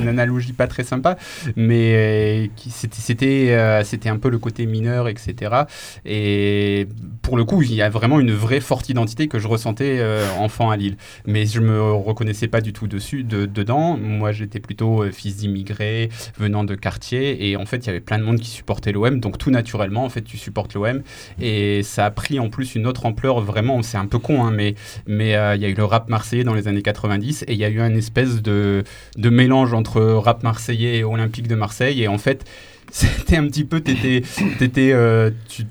analogie, 0.07 0.53
pas 0.53 0.67
très 0.67 0.83
sympa, 0.83 1.17
mais 1.55 2.47
euh, 2.47 2.47
c'était 2.69 3.81
c'était 3.83 4.09
un 4.09 4.17
peu 4.17 4.29
le 4.29 4.39
côté 4.39 4.65
mineur, 4.65 5.07
etc. 5.07 5.63
Et 6.05 6.87
pour 7.21 7.37
le 7.37 7.43
coup, 7.43 7.61
il 7.61 7.73
y 7.73 7.81
a 7.81 7.89
vraiment 7.89 8.19
une 8.19 8.31
vraie 8.31 8.61
forte 8.61 8.89
identité 8.89 9.27
que 9.27 9.39
je 9.39 9.47
ressentais 9.47 10.01
enfant 10.39 10.69
à 10.71 10.77
Lille. 10.77 10.95
Mais 11.25 11.45
je 11.45 11.59
me 11.59 11.81
reconnaissais 11.93 12.47
pas 12.47 12.61
du 12.61 12.73
tout 12.73 12.87
dessus, 12.87 13.23
de, 13.23 13.45
dedans. 13.45 13.97
Moi, 13.97 14.31
j'étais 14.31 14.59
plutôt 14.59 15.03
fils 15.11 15.37
d'immigrés, 15.37 16.09
venant 16.37 16.63
de 16.63 16.75
quartier. 16.75 17.49
Et 17.49 17.57
en 17.57 17.65
fait, 17.65 17.77
il 17.77 17.87
y 17.87 17.89
avait 17.89 17.99
plein 17.99 18.20
de 18.21 18.25
monde 18.25 18.39
qui 18.39 18.49
supportait 18.49 18.93
l'OM. 18.93 19.19
Donc, 19.19 19.37
tout 19.37 19.51
naturellement, 19.51 20.05
en 20.05 20.09
fait, 20.09 20.21
tu 20.21 20.37
supportes 20.37 20.73
l'OM. 20.73 21.01
Et 21.41 21.83
ça 21.83 22.05
a 22.05 22.11
pris 22.11 22.39
en 22.39 22.49
plus 22.49 22.75
une 22.75 22.87
autre 22.87 23.05
ampleur, 23.05 23.41
vraiment. 23.41 23.81
C'est 23.81 23.97
un 23.97 24.05
peu 24.05 24.17
con, 24.19 24.43
hein, 24.45 24.51
mais 24.51 24.75
mais 25.07 25.35
euh, 25.35 25.55
il 25.55 25.61
y 25.61 25.65
a 25.65 25.69
eu 25.69 25.73
le 25.73 25.83
rap 25.83 26.07
marseillais 26.09 26.43
dans 26.45 26.53
les 26.53 26.67
années 26.69 26.81
90. 26.81 27.43
Et 27.47 27.53
il 27.53 27.57
y 27.59 27.65
a 27.65 27.69
eu 27.69 27.81
un 27.81 27.93
espèce 27.95 28.41
de, 28.41 28.83
de 29.17 29.29
mélange 29.29 29.73
entre 29.73 30.01
rap 30.01 30.43
marseillais 30.43 30.99
et 30.99 31.03
olympique 31.03 31.47
de 31.49 31.55
Marseille. 31.55 32.01
Et 32.01 32.07
en 32.07 32.17
fait, 32.17 32.45
c'était 32.91 33.35
un 33.37 33.47
petit 33.47 33.65
peu. 33.65 33.81
T'étais. 33.81 34.21
t'étais, 34.59 34.91
euh, 34.93 35.31
tu- 35.49 35.63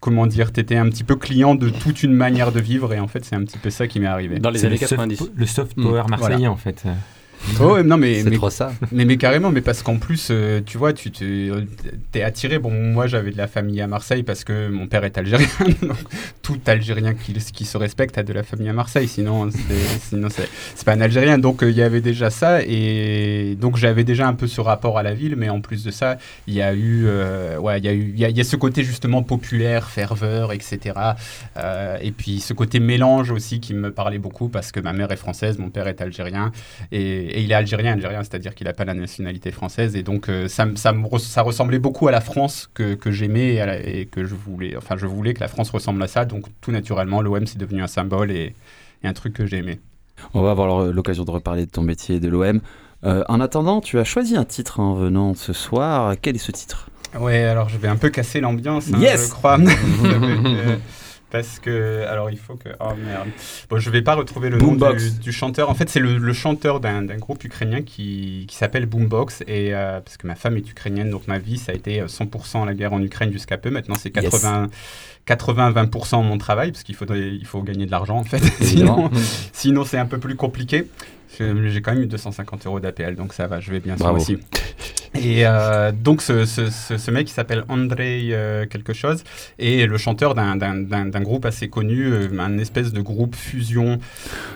comment 0.00 0.26
dire, 0.26 0.52
t'étais 0.52 0.76
un 0.76 0.88
petit 0.90 1.02
peu 1.02 1.16
client 1.16 1.54
de 1.54 1.70
toute 1.70 2.02
une 2.02 2.12
manière 2.12 2.52
de 2.52 2.60
vivre 2.60 2.92
et 2.92 3.00
en 3.00 3.08
fait 3.08 3.24
c'est 3.24 3.34
un 3.34 3.42
petit 3.42 3.56
peu 3.56 3.70
ça 3.70 3.86
qui 3.88 4.00
m'est 4.00 4.06
arrivé. 4.06 4.38
Dans 4.38 4.50
les 4.50 4.64
années 4.66 4.74
le 4.74 4.80
soft 4.80 4.90
90. 4.90 5.16
po- 5.16 5.28
le 5.34 5.46
soft 5.46 5.76
Mm, 5.78 5.82
power 5.82 6.02
marseillais 6.10 6.36
voilà. 6.36 6.50
en 6.52 6.56
fait. 6.56 6.82
Oh, 7.60 7.74
ouais, 7.74 7.82
non, 7.82 7.96
mais, 7.96 8.14
C'est 8.22 8.30
mais, 8.30 8.36
trop 8.36 8.50
ça. 8.50 8.72
mais, 8.92 9.04
mais 9.04 9.16
carrément, 9.16 9.50
mais 9.50 9.60
parce 9.60 9.82
qu'en 9.82 9.96
plus, 9.96 10.28
euh, 10.30 10.60
tu 10.64 10.78
vois, 10.78 10.92
tu 10.92 11.10
t'es 11.10 12.22
attiré. 12.22 12.58
Bon, 12.58 12.70
moi, 12.70 13.06
j'avais 13.06 13.30
de 13.30 13.36
la 13.38 13.46
famille 13.46 13.80
à 13.80 13.86
Marseille 13.86 14.22
parce 14.22 14.44
que 14.44 14.68
mon 14.68 14.86
père 14.86 15.04
est 15.04 15.16
algérien. 15.18 15.46
donc, 15.82 15.96
tout 16.42 16.58
Algérien 16.66 17.14
qui, 17.14 17.32
qui 17.34 17.64
se 17.64 17.76
respecte 17.76 18.18
a 18.18 18.22
de 18.22 18.32
la 18.32 18.42
famille 18.42 18.68
à 18.68 18.72
Marseille. 18.72 19.08
Sinon, 19.08 19.50
c'est- 19.50 20.00
sinon 20.08 20.28
c'est 20.30 20.48
c'est 20.74 20.84
pas 20.84 20.92
un 20.92 21.00
Algérien. 21.00 21.38
Donc, 21.38 21.62
euh, 21.62 21.70
il 21.70 21.76
y 21.76 21.82
avait 21.82 22.00
déjà 22.00 22.30
ça. 22.30 22.62
Et 22.62 23.56
donc, 23.60 23.76
j'avais 23.76 24.04
déjà 24.04 24.26
un 24.26 24.34
peu 24.34 24.46
ce 24.46 24.60
rapport 24.60 24.98
à 24.98 25.02
la 25.02 25.14
ville. 25.14 25.36
Mais 25.36 25.48
en 25.48 25.60
plus 25.60 25.84
de 25.84 25.90
ça, 25.90 26.18
il 26.46 26.54
y 26.54 26.62
a 26.62 26.74
eu, 26.74 27.04
euh, 27.06 27.58
ouais, 27.58 27.78
il 27.78 27.84
y 27.84 27.88
a 27.88 27.92
eu, 27.94 28.12
il 28.14 28.18
y 28.20 28.24
a, 28.24 28.28
il 28.30 28.36
y 28.36 28.40
a 28.40 28.44
ce 28.44 28.56
côté 28.56 28.82
justement 28.84 29.22
populaire, 29.22 29.88
ferveur, 29.88 30.52
etc. 30.52 30.94
Et 32.02 32.10
puis, 32.12 32.40
ce 32.40 32.52
côté 32.52 32.80
mélange 32.80 33.30
aussi 33.30 33.60
qui 33.60 33.74
me 33.74 33.90
parlait 33.90 34.18
beaucoup 34.18 34.48
parce 34.48 34.72
que 34.72 34.80
ma 34.80 34.92
mère 34.92 35.10
est 35.12 35.16
française, 35.16 35.58
mon 35.58 35.70
père 35.70 35.88
est 35.88 36.00
algérien. 36.00 36.52
Et, 36.92 37.27
et 37.28 37.42
il 37.42 37.50
est 37.50 37.54
algérien, 37.54 37.92
algérien, 37.92 38.22
c'est-à-dire 38.22 38.54
qu'il 38.54 38.66
n'a 38.66 38.72
pas 38.72 38.84
la 38.84 38.94
nationalité 38.94 39.50
française. 39.50 39.96
Et 39.96 40.02
donc, 40.02 40.28
euh, 40.28 40.48
ça, 40.48 40.66
ça, 40.76 40.92
me 40.92 41.06
ça 41.18 41.42
ressemblait 41.42 41.78
beaucoup 41.78 42.08
à 42.08 42.10
la 42.12 42.20
France 42.20 42.68
que, 42.74 42.94
que 42.94 43.10
j'aimais 43.10 43.54
et, 43.54 43.60
à 43.60 43.66
la- 43.66 43.80
et 43.86 44.06
que 44.06 44.24
je 44.24 44.34
voulais. 44.34 44.76
Enfin, 44.76 44.96
je 44.96 45.06
voulais 45.06 45.34
que 45.34 45.40
la 45.40 45.48
France 45.48 45.70
ressemble 45.70 46.02
à 46.02 46.08
ça. 46.08 46.24
Donc, 46.24 46.46
tout 46.60 46.72
naturellement, 46.72 47.22
l'OM, 47.22 47.46
c'est 47.46 47.58
devenu 47.58 47.82
un 47.82 47.86
symbole 47.86 48.30
et, 48.30 48.54
et 49.02 49.08
un 49.08 49.12
truc 49.12 49.32
que 49.34 49.46
j'ai 49.46 49.58
aimé. 49.58 49.80
On 50.34 50.42
va 50.42 50.50
avoir 50.50 50.86
l'occasion 50.92 51.24
de 51.24 51.30
reparler 51.30 51.66
de 51.66 51.70
ton 51.70 51.82
métier 51.82 52.16
et 52.16 52.20
de 52.20 52.28
l'OM. 52.28 52.60
Euh, 53.04 53.22
en 53.28 53.40
attendant, 53.40 53.80
tu 53.80 53.98
as 54.00 54.04
choisi 54.04 54.36
un 54.36 54.44
titre 54.44 54.80
en 54.80 54.94
venant 54.94 55.34
ce 55.34 55.52
soir. 55.52 56.16
Quel 56.20 56.34
est 56.34 56.40
ce 56.40 56.50
titre? 56.50 56.90
Ouais, 57.18 57.44
alors 57.44 57.68
je 57.68 57.78
vais 57.78 57.88
un 57.88 57.96
peu 57.96 58.10
casser 58.10 58.40
l'ambiance, 58.40 58.88
hein, 58.92 58.98
Yes 59.00 59.28
je 59.28 59.30
crois. 59.34 59.58
Euh, 61.28 61.32
parce 61.32 61.58
que, 61.58 62.04
alors 62.08 62.30
il 62.30 62.38
faut 62.38 62.54
que. 62.54 62.68
Oh 62.80 62.94
merde. 62.96 63.28
Bon, 63.68 63.78
je 63.78 63.90
vais 63.90 64.02
pas 64.02 64.14
retrouver 64.14 64.50
le 64.50 64.58
nom 64.58 64.74
du, 64.74 65.10
du 65.10 65.32
chanteur. 65.32 65.70
En 65.70 65.74
fait, 65.74 65.88
c'est 65.88 66.00
le, 66.00 66.18
le 66.18 66.32
chanteur 66.32 66.80
d'un 66.80 67.02
d'un 67.02 67.16
groupe 67.16 67.44
ukrainien 67.44 67.82
qui, 67.82 68.46
qui 68.48 68.56
s'appelle 68.56 68.86
Boombox. 68.86 69.42
Et 69.46 69.74
euh, 69.74 70.00
parce 70.00 70.16
que 70.16 70.26
ma 70.26 70.34
femme 70.34 70.56
est 70.56 70.70
ukrainienne, 70.70 71.10
donc 71.10 71.28
ma 71.28 71.38
vie, 71.38 71.58
ça 71.58 71.72
a 71.72 71.74
été 71.74 72.00
euh, 72.00 72.06
100% 72.06 72.66
la 72.66 72.74
guerre 72.74 72.92
en 72.92 73.02
Ukraine 73.02 73.32
jusqu'à 73.32 73.58
peu. 73.58 73.70
Maintenant, 73.70 73.96
c'est 73.98 74.10
80. 74.10 74.68
80-20% 75.26 76.24
mon 76.24 76.38
travail, 76.38 76.72
parce 76.72 76.84
qu'il 76.84 76.94
faudrait, 76.94 77.20
il 77.20 77.44
faut 77.44 77.62
gagner 77.62 77.84
de 77.84 77.90
l'argent 77.90 78.16
en 78.16 78.24
fait. 78.24 78.38
Sinon, 78.62 79.10
sinon 79.52 79.84
c'est 79.84 79.98
un 79.98 80.06
peu 80.06 80.16
plus 80.16 80.36
compliqué. 80.36 80.86
J'ai 81.38 81.82
quand 81.82 81.92
même 81.92 82.04
eu 82.04 82.06
250 82.06 82.66
euros 82.66 82.80
d'APL, 82.80 83.14
donc 83.14 83.34
ça 83.34 83.46
va, 83.46 83.60
je 83.60 83.70
vais 83.70 83.80
bien 83.80 83.94
ce 83.96 84.02
Bravo. 84.02 84.24
Et 85.14 85.46
euh, 85.46 85.90
donc 85.92 86.20
ce, 86.22 86.44
ce, 86.44 86.68
ce, 86.70 86.98
ce 86.98 87.10
mec 87.10 87.26
qui 87.26 87.32
s'appelle 87.32 87.64
Andrei 87.68 88.28
euh, 88.32 88.66
quelque 88.66 88.92
chose 88.92 89.24
est 89.58 89.86
le 89.86 89.96
chanteur 89.96 90.34
d'un- 90.34 90.56
d'un 90.56 90.74
d'un- 90.76 91.06
d'un 91.06 91.20
groupe 91.22 91.46
assez 91.46 91.68
connu, 91.68 92.04
euh, 92.06 92.28
un 92.38 92.58
espèce 92.58 92.92
de 92.92 93.00
groupe 93.00 93.34
fusion 93.34 93.98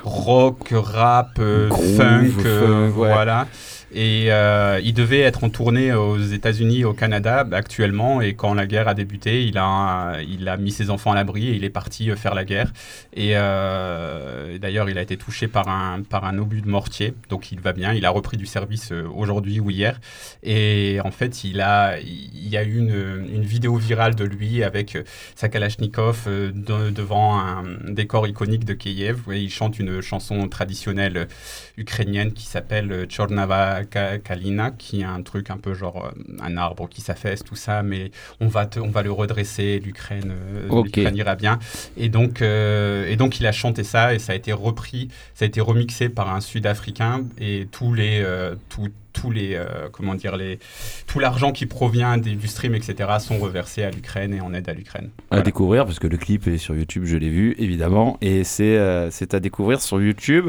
rock, 0.05 0.69
rap, 0.73 1.31
euh, 1.39 1.69
Groove, 1.69 1.97
funk, 1.97 2.31
euh, 2.45 2.91
funk, 2.91 3.01
ouais. 3.01 3.13
voilà. 3.13 3.47
Et 3.95 4.33
euh, 4.33 4.81
il 4.83 4.95
devait 4.95 5.21
être 5.21 5.45
en 5.45 5.51
tournée 5.51 5.93
aux 5.93 6.19
États-Unis 6.19 6.81
et 6.81 6.85
au 6.85 6.95
Canada 6.95 7.47
actuellement. 7.53 8.23
Et 8.23 8.35
quand 8.35 8.55
la 8.55 8.67
guerre 8.67 8.89
a 8.89 8.95
débuté, 8.95 9.45
il 9.45 9.59
a, 9.59 10.17
mis 10.59 10.71
ses 10.71 10.89
enfants 10.89 11.13
à 11.13 11.15
l'abri 11.15 11.49
et 11.49 11.55
il 11.55 11.65
est 11.65 11.71
parti 11.71 12.11
euh, 12.11 12.17
faire 12.17 12.35
la 12.35 12.45
guerre. 12.45 12.73
Et 13.15 13.33
euh, 13.35 14.59
d'ailleurs, 14.59 14.89
il 14.89 14.97
a 14.97 15.03
été 15.03 15.19
touché 15.19 15.47
par 15.47 15.69
un, 15.69 16.39
obus 16.39 16.63
de 16.63 16.69
mortier. 16.69 17.13
Donc 17.29 17.53
il 17.53 17.61
va 17.61 17.73
bien. 17.73 17.93
Il 17.93 18.07
a 18.07 18.11
repris 18.11 18.39
du 18.39 18.47
service 18.47 18.93
aujourd'hui 18.93 19.61
ou 19.61 19.71
hier. 19.71 20.01
Et 20.43 20.99
en 21.05 21.11
fait, 21.11 21.45
il, 21.45 21.61
a, 21.61 22.01
il 22.01 22.49
y 22.49 22.57
a 22.57 22.65
eu 22.65 22.79
une, 22.79 23.43
vidéo 23.43 23.77
virale 23.77 24.15
de 24.15 24.25
lui 24.25 24.63
avec 24.63 24.97
sa 25.35 25.49
Kalachnikov 25.49 26.27
de- 26.27 26.91
devant 26.91 27.39
un 27.39 27.65
décor 27.89 28.27
iconique 28.27 28.65
de 28.65 28.73
Kiev. 28.73 29.21
Où 29.27 29.33
il 29.33 29.51
chante 29.51 29.79
une 29.79 30.01
chanson 30.01 30.49
traditionnelle 30.49 31.29
ukrainienne 31.77 32.33
qui 32.33 32.47
s'appelle 32.47 33.07
Chornava 33.15 33.82
Kalina, 33.85 34.71
qui 34.71 35.01
est 35.01 35.05
un 35.05 35.23
truc 35.23 35.51
un 35.51 35.57
peu 35.57 35.75
genre 35.75 36.07
euh, 36.07 36.37
un 36.43 36.57
arbre 36.57 36.89
qui 36.89 37.01
s'affaisse, 37.01 37.43
tout 37.45 37.57
ça, 37.57 37.83
mais 37.83 38.11
on 38.41 38.49
va, 38.49 38.67
te- 38.67 38.81
on 38.81 38.91
va 38.91 39.03
le 39.03 39.13
redresser, 39.13 39.79
l'Ukraine 39.85 40.33
euh, 40.33 40.69
Ok. 40.69 40.87
l'Ukraine 40.97 41.17
ira 41.17 41.35
bien. 41.37 41.59
Et 41.97 42.09
donc, 42.09 42.43
euh, 42.43 43.07
et 43.09 43.17
donc 43.17 43.41
il 43.41 43.47
a 43.47 43.53
chanté 43.53 43.85
ça 43.85 44.15
et 44.15 44.19
ça 44.19 44.33
a 44.33 44.35
été 44.37 44.53
repris, 44.53 45.09
ça 45.35 45.45
a 45.45 45.49
été 45.49 45.61
remixé 45.61 46.09
par 46.09 46.35
un 46.35 46.41
Sud-Africain 46.41 47.25
et 47.39 47.69
tous 47.71 47.95
les, 47.95 48.21
euh, 48.25 48.55
tous, 48.69 48.89
tous 49.13 49.31
les, 49.31 49.55
euh, 49.55 49.89
comment 49.93 50.15
dire, 50.15 50.37
les, 50.37 50.59
tout 51.07 51.19
l'argent 51.19 51.53
qui 51.53 51.67
provient 51.67 52.17
des- 52.17 52.35
du 52.35 52.49
stream, 52.49 52.75
etc., 52.75 53.11
sont 53.21 53.39
reversés 53.39 53.83
à 53.85 53.91
l'Ukraine 53.91 54.33
et 54.33 54.41
en 54.41 54.55
aide 54.55 54.69
à 54.69 54.73
l'Ukraine. 54.73 55.11
À 55.31 55.41
découvrir, 55.43 55.85
parce 55.85 55.99
que 55.99 56.07
le 56.07 56.17
clip 56.17 56.47
est 56.47 56.57
sur 56.59 56.75
YouTube, 56.75 57.05
je 57.05 57.17
l'ai 57.19 57.29
vu, 57.29 57.55
évidemment. 57.59 58.17
Et 58.23 58.43
c'est 58.45 58.77
euh, 58.79 59.11
c'est 59.11 59.35
à 59.35 59.41
découvrir 59.41 59.81
sur 59.83 60.01
YouTube 60.01 60.49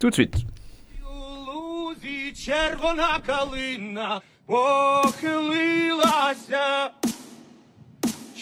tout 0.00 0.10
de 0.10 0.14
suite. 0.14 0.34
Червона 2.46 3.18
калина 3.26 4.20
похилилася, 4.46 5.80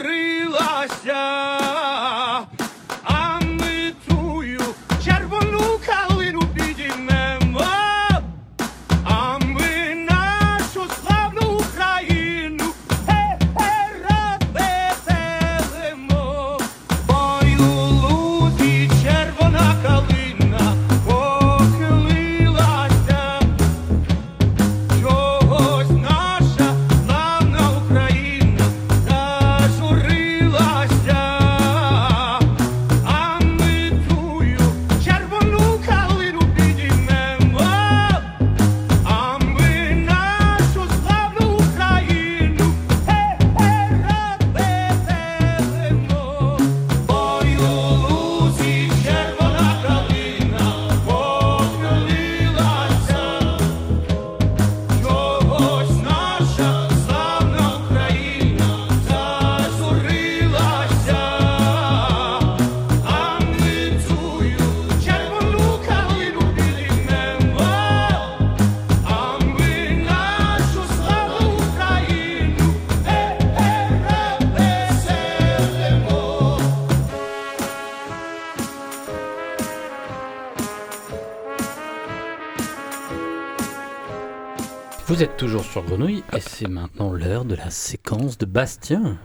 Vous 85.22 85.28
êtes 85.28 85.36
toujours 85.36 85.64
sur 85.64 85.84
Grenouille 85.84 86.24
et 86.36 86.40
c'est 86.40 86.66
maintenant 86.66 87.12
l'heure 87.12 87.44
de 87.44 87.54
la 87.54 87.70
séquence 87.70 88.38
de 88.38 88.44
Bastien. 88.44 89.20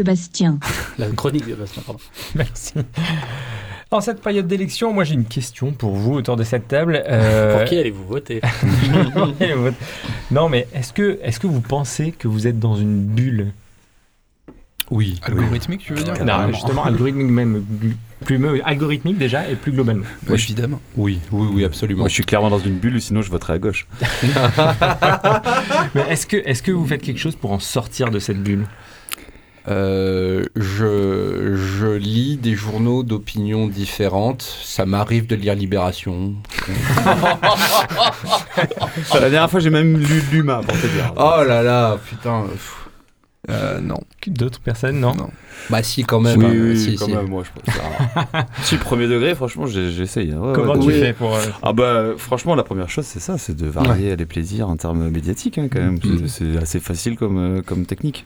De 0.00 0.04
Bastien. 0.06 0.58
La 0.98 1.06
chronique 1.08 1.46
de 1.46 1.54
Bastien, 1.54 1.82
pardon. 1.84 2.00
Merci. 2.34 2.72
En 3.90 4.00
cette 4.00 4.22
période 4.22 4.46
d'élection, 4.46 4.92
moi 4.92 5.02
j'ai 5.04 5.14
une 5.14 5.24
question 5.24 5.72
pour 5.72 5.94
vous 5.96 6.14
autour 6.14 6.36
de 6.36 6.44
cette 6.44 6.68
table. 6.68 7.02
Euh, 7.08 7.58
Pour 7.58 7.64
qui 7.68 7.76
allez-vous 7.76 8.06
voter? 8.06 8.40
Non, 10.30 10.48
mais 10.48 10.68
est-ce 10.74 10.92
que, 10.92 11.18
est 11.22 11.36
que 11.38 11.46
vous 11.48 11.60
pensez 11.60 12.12
que 12.12 12.28
vous 12.28 12.46
êtes 12.46 12.58
dans 12.60 12.76
une 12.76 13.02
bulle? 13.04 13.48
Oui. 14.92 15.20
Algorithmique, 15.22 15.80
tu 15.82 15.94
veux 15.94 16.02
dire? 16.04 16.24
Non, 16.24 16.52
justement, 16.52 16.84
algorithmique 16.84 17.26
même 17.30 17.64
plus 18.24 18.38
me- 18.38 18.60
algorithmique 18.66 19.18
déjà 19.18 19.48
et 19.48 19.54
plus 19.56 19.72
globalement. 19.72 20.04
Ouais, 20.28 20.34
Évidemment. 20.34 20.80
Oui, 20.96 21.18
oui, 21.32 21.48
oui, 21.52 21.64
absolument. 21.64 22.00
Moi, 22.00 22.08
je 22.08 22.14
suis 22.14 22.24
clairement 22.24 22.50
dans 22.50 22.58
une 22.60 22.78
bulle, 22.78 23.00
sinon 23.00 23.22
je 23.22 23.30
voterai 23.30 23.54
à 23.54 23.58
gauche. 23.58 23.86
Mais 25.94 26.02
est-ce 26.10 26.26
que, 26.26 26.36
est-ce 26.36 26.62
que 26.62 26.70
vous 26.72 26.86
faites 26.86 27.02
quelque 27.02 27.18
chose 27.20 27.36
pour 27.36 27.52
en 27.52 27.58
sortir 27.60 28.10
de 28.10 28.18
cette 28.18 28.42
bulle? 28.42 28.66
Euh, 29.68 30.44
je, 30.56 31.54
je 31.56 31.86
lis 31.86 32.36
des 32.36 32.54
journaux 32.54 33.02
d'opinions 33.02 33.66
différentes. 33.68 34.42
Ça 34.62 34.86
m'arrive 34.86 35.26
de 35.26 35.36
lire 35.36 35.54
Libération. 35.54 36.34
La 39.14 39.20
dernière 39.30 39.50
fois, 39.50 39.60
j'ai 39.60 39.70
même 39.70 39.96
lu 39.98 40.22
Luma 40.32 40.60
pour 40.66 40.74
te 40.80 40.86
dire. 40.86 41.12
Oh 41.16 41.42
là 41.46 41.62
là, 41.62 41.98
putain. 42.08 42.44
Euh, 43.48 43.80
non. 43.80 43.98
D'autres 44.26 44.60
personnes, 44.60 45.00
non, 45.00 45.14
Non. 45.14 45.30
Bah 45.70 45.82
si, 45.82 46.04
quand 46.04 46.20
même. 46.20 46.38
Oui, 46.38 46.46
hein, 46.46 46.50
oui, 46.54 46.78
si, 46.78 46.94
quand 46.96 47.06
si. 47.06 47.12
même, 47.14 47.28
moi 47.28 47.42
je 47.44 47.50
pense 47.60 48.44
si, 48.62 48.76
premier 48.76 49.08
degré, 49.08 49.34
franchement, 49.34 49.66
j'essaye. 49.66 50.32
hein. 50.32 50.38
Ouais, 50.40 50.52
Comment 50.54 50.74
ouais, 50.74 50.80
tu 50.80 50.86
oui. 50.88 51.00
fais 51.00 51.12
pour. 51.12 51.34
euh, 51.34 51.40
Ah 51.62 51.72
bah 51.72 52.04
franchement 52.16 52.54
la 52.54 52.62
première 52.62 52.88
chose 52.88 53.04
c'est 53.04 53.20
ça, 53.20 53.36
c'est 53.38 53.56
de 53.56 53.66
varier 53.66 54.14
les 54.16 54.26
plaisirs 54.26 54.68
en 54.68 54.76
termes 54.76 55.08
médiatiques 55.10 55.58
hein, 55.58 55.68
quand 55.70 55.80
même. 55.80 55.98
Mhm. 56.04 56.28
C'est- 56.28 56.52
C'est 56.52 56.56
assez 56.62 56.80
facile 56.80 57.16
comme, 57.16 57.38
euh, 57.38 57.62
comme 57.62 57.86
technique. 57.86 58.24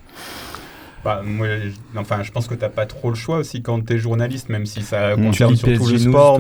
Bah, 1.05 1.21
moi, 1.25 1.47
je- 1.59 1.99
enfin, 1.99 2.23
je 2.23 2.33
pense 2.33 2.47
que 2.47 2.55
t'as 2.55 2.71
pas 2.71 2.87
trop 2.87 3.11
le 3.11 3.15
choix 3.15 3.37
aussi 3.39 3.61
quand 3.63 3.85
t'es 3.85 3.99
journaliste, 3.99 4.49
même 4.49 4.65
si 4.67 4.81
ça 4.83 5.11
concerne 5.27 5.55
surtout 5.57 5.87
le 5.93 5.99
sport. 6.11 6.39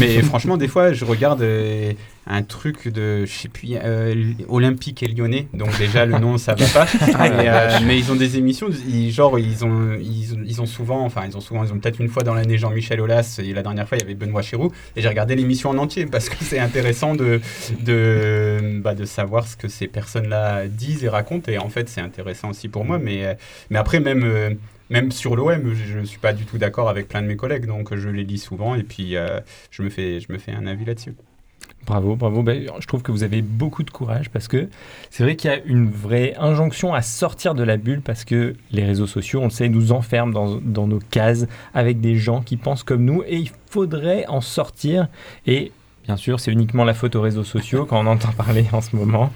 mais 0.00 0.22
franchement, 0.22 0.56
des 0.56 0.68
fois, 0.68 0.92
je 0.92 1.04
regarde 1.04 1.42
euh, 1.42 1.92
un 2.28 2.42
truc 2.42 2.88
de, 2.88 3.24
je 3.24 3.30
sais 3.32 3.48
plus, 3.48 3.68
euh, 3.74 4.14
Olympique 4.48 5.02
et 5.02 5.06
Lyonnais. 5.08 5.46
Donc 5.54 5.76
déjà, 5.78 6.04
le 6.06 6.18
nom, 6.18 6.38
ça 6.38 6.54
va 6.54 6.66
pas. 6.66 6.86
mais, 7.20 7.48
euh, 7.48 7.78
mais 7.86 7.98
ils 7.98 8.10
ont 8.10 8.16
des 8.16 8.36
émissions, 8.36 8.68
ils- 8.88 9.12
genre 9.12 9.38
ils 9.38 9.64
ont, 9.64 9.94
ils, 10.00 10.42
ils 10.44 10.60
ont 10.60 10.66
souvent, 10.66 11.04
enfin 11.04 11.22
ils 11.28 11.36
ont 11.36 11.40
souvent, 11.40 11.62
ils 11.64 11.72
ont 11.72 11.78
peut-être 11.78 12.00
une 12.00 12.08
fois 12.08 12.22
dans 12.24 12.34
l'année 12.34 12.58
Jean-Michel 12.58 13.00
Aulas 13.00 13.38
et 13.42 13.52
la 13.52 13.62
dernière 13.62 13.88
fois 13.88 13.96
il 13.96 14.00
y 14.00 14.04
avait 14.04 14.14
Benoît 14.14 14.42
Chéroux. 14.42 14.72
Et 14.96 15.02
j'ai 15.02 15.08
regardé 15.08 15.36
l'émission 15.36 15.70
en 15.70 15.78
entier 15.78 16.06
parce 16.06 16.28
que 16.28 16.36
c'est 16.40 16.58
intéressant 16.58 17.14
de, 17.14 17.40
de, 17.84 18.80
bah, 18.82 18.94
de 18.94 19.04
savoir 19.04 19.46
ce 19.46 19.56
que 19.56 19.68
ces 19.68 19.86
personnes-là 19.86 20.66
disent 20.66 21.04
et 21.04 21.08
racontent. 21.08 21.50
Et 21.50 21.58
en 21.58 21.68
fait, 21.68 21.88
c'est 21.88 22.00
intéressant 22.00 22.50
aussi 22.50 22.68
pour 22.68 22.84
moi. 22.84 22.98
Mais, 22.98 23.36
mais 23.70 23.78
après, 23.78 24.00
même, 24.00 24.22
euh, 24.24 24.50
même 24.90 25.12
sur 25.12 25.36
l'OM, 25.36 25.74
je 25.74 25.98
ne 25.98 26.04
suis 26.04 26.18
pas 26.18 26.32
du 26.32 26.44
tout 26.44 26.58
d'accord 26.58 26.88
avec 26.88 27.08
plein 27.08 27.22
de 27.22 27.26
mes 27.28 27.36
collègues. 27.36 27.66
Donc, 27.66 27.94
je 27.94 28.08
les 28.08 28.24
lis 28.24 28.38
souvent 28.38 28.74
et 28.74 28.82
puis 28.82 29.16
euh, 29.16 29.40
je, 29.70 29.82
me 29.82 29.90
fais, 29.90 30.20
je 30.20 30.32
me 30.32 30.38
fais 30.38 30.52
un 30.52 30.66
avis 30.66 30.84
là-dessus. 30.84 31.14
Bravo, 31.86 32.16
bravo. 32.16 32.42
Ben, 32.42 32.66
je 32.80 32.86
trouve 32.86 33.02
que 33.02 33.12
vous 33.12 33.22
avez 33.22 33.42
beaucoup 33.42 33.84
de 33.84 33.90
courage 33.90 34.28
parce 34.30 34.48
que 34.48 34.68
c'est 35.10 35.22
vrai 35.22 35.36
qu'il 35.36 35.50
y 35.50 35.54
a 35.54 35.62
une 35.64 35.88
vraie 35.88 36.34
injonction 36.36 36.92
à 36.92 37.00
sortir 37.00 37.54
de 37.54 37.62
la 37.62 37.76
bulle 37.76 38.00
parce 38.00 38.24
que 38.24 38.56
les 38.72 38.84
réseaux 38.84 39.06
sociaux, 39.06 39.40
on 39.40 39.44
le 39.44 39.50
sait, 39.50 39.68
nous 39.68 39.92
enferment 39.92 40.32
dans, 40.32 40.56
dans 40.60 40.88
nos 40.88 40.98
cases 40.98 41.46
avec 41.74 42.00
des 42.00 42.16
gens 42.16 42.42
qui 42.42 42.56
pensent 42.56 42.82
comme 42.82 43.04
nous 43.04 43.22
et 43.26 43.36
il 43.36 43.50
faudrait 43.70 44.26
en 44.26 44.40
sortir. 44.40 45.06
Et 45.46 45.70
bien 46.06 46.16
sûr, 46.16 46.40
c'est 46.40 46.52
uniquement 46.52 46.84
la 46.84 46.94
faute 46.94 47.16
aux 47.16 47.20
réseaux 47.20 47.44
sociaux 47.44 47.84
quand 47.84 47.98
on 48.02 48.06
entend 48.06 48.30
parler 48.32 48.64
en 48.72 48.80
ce 48.80 48.94
moment. 48.96 49.30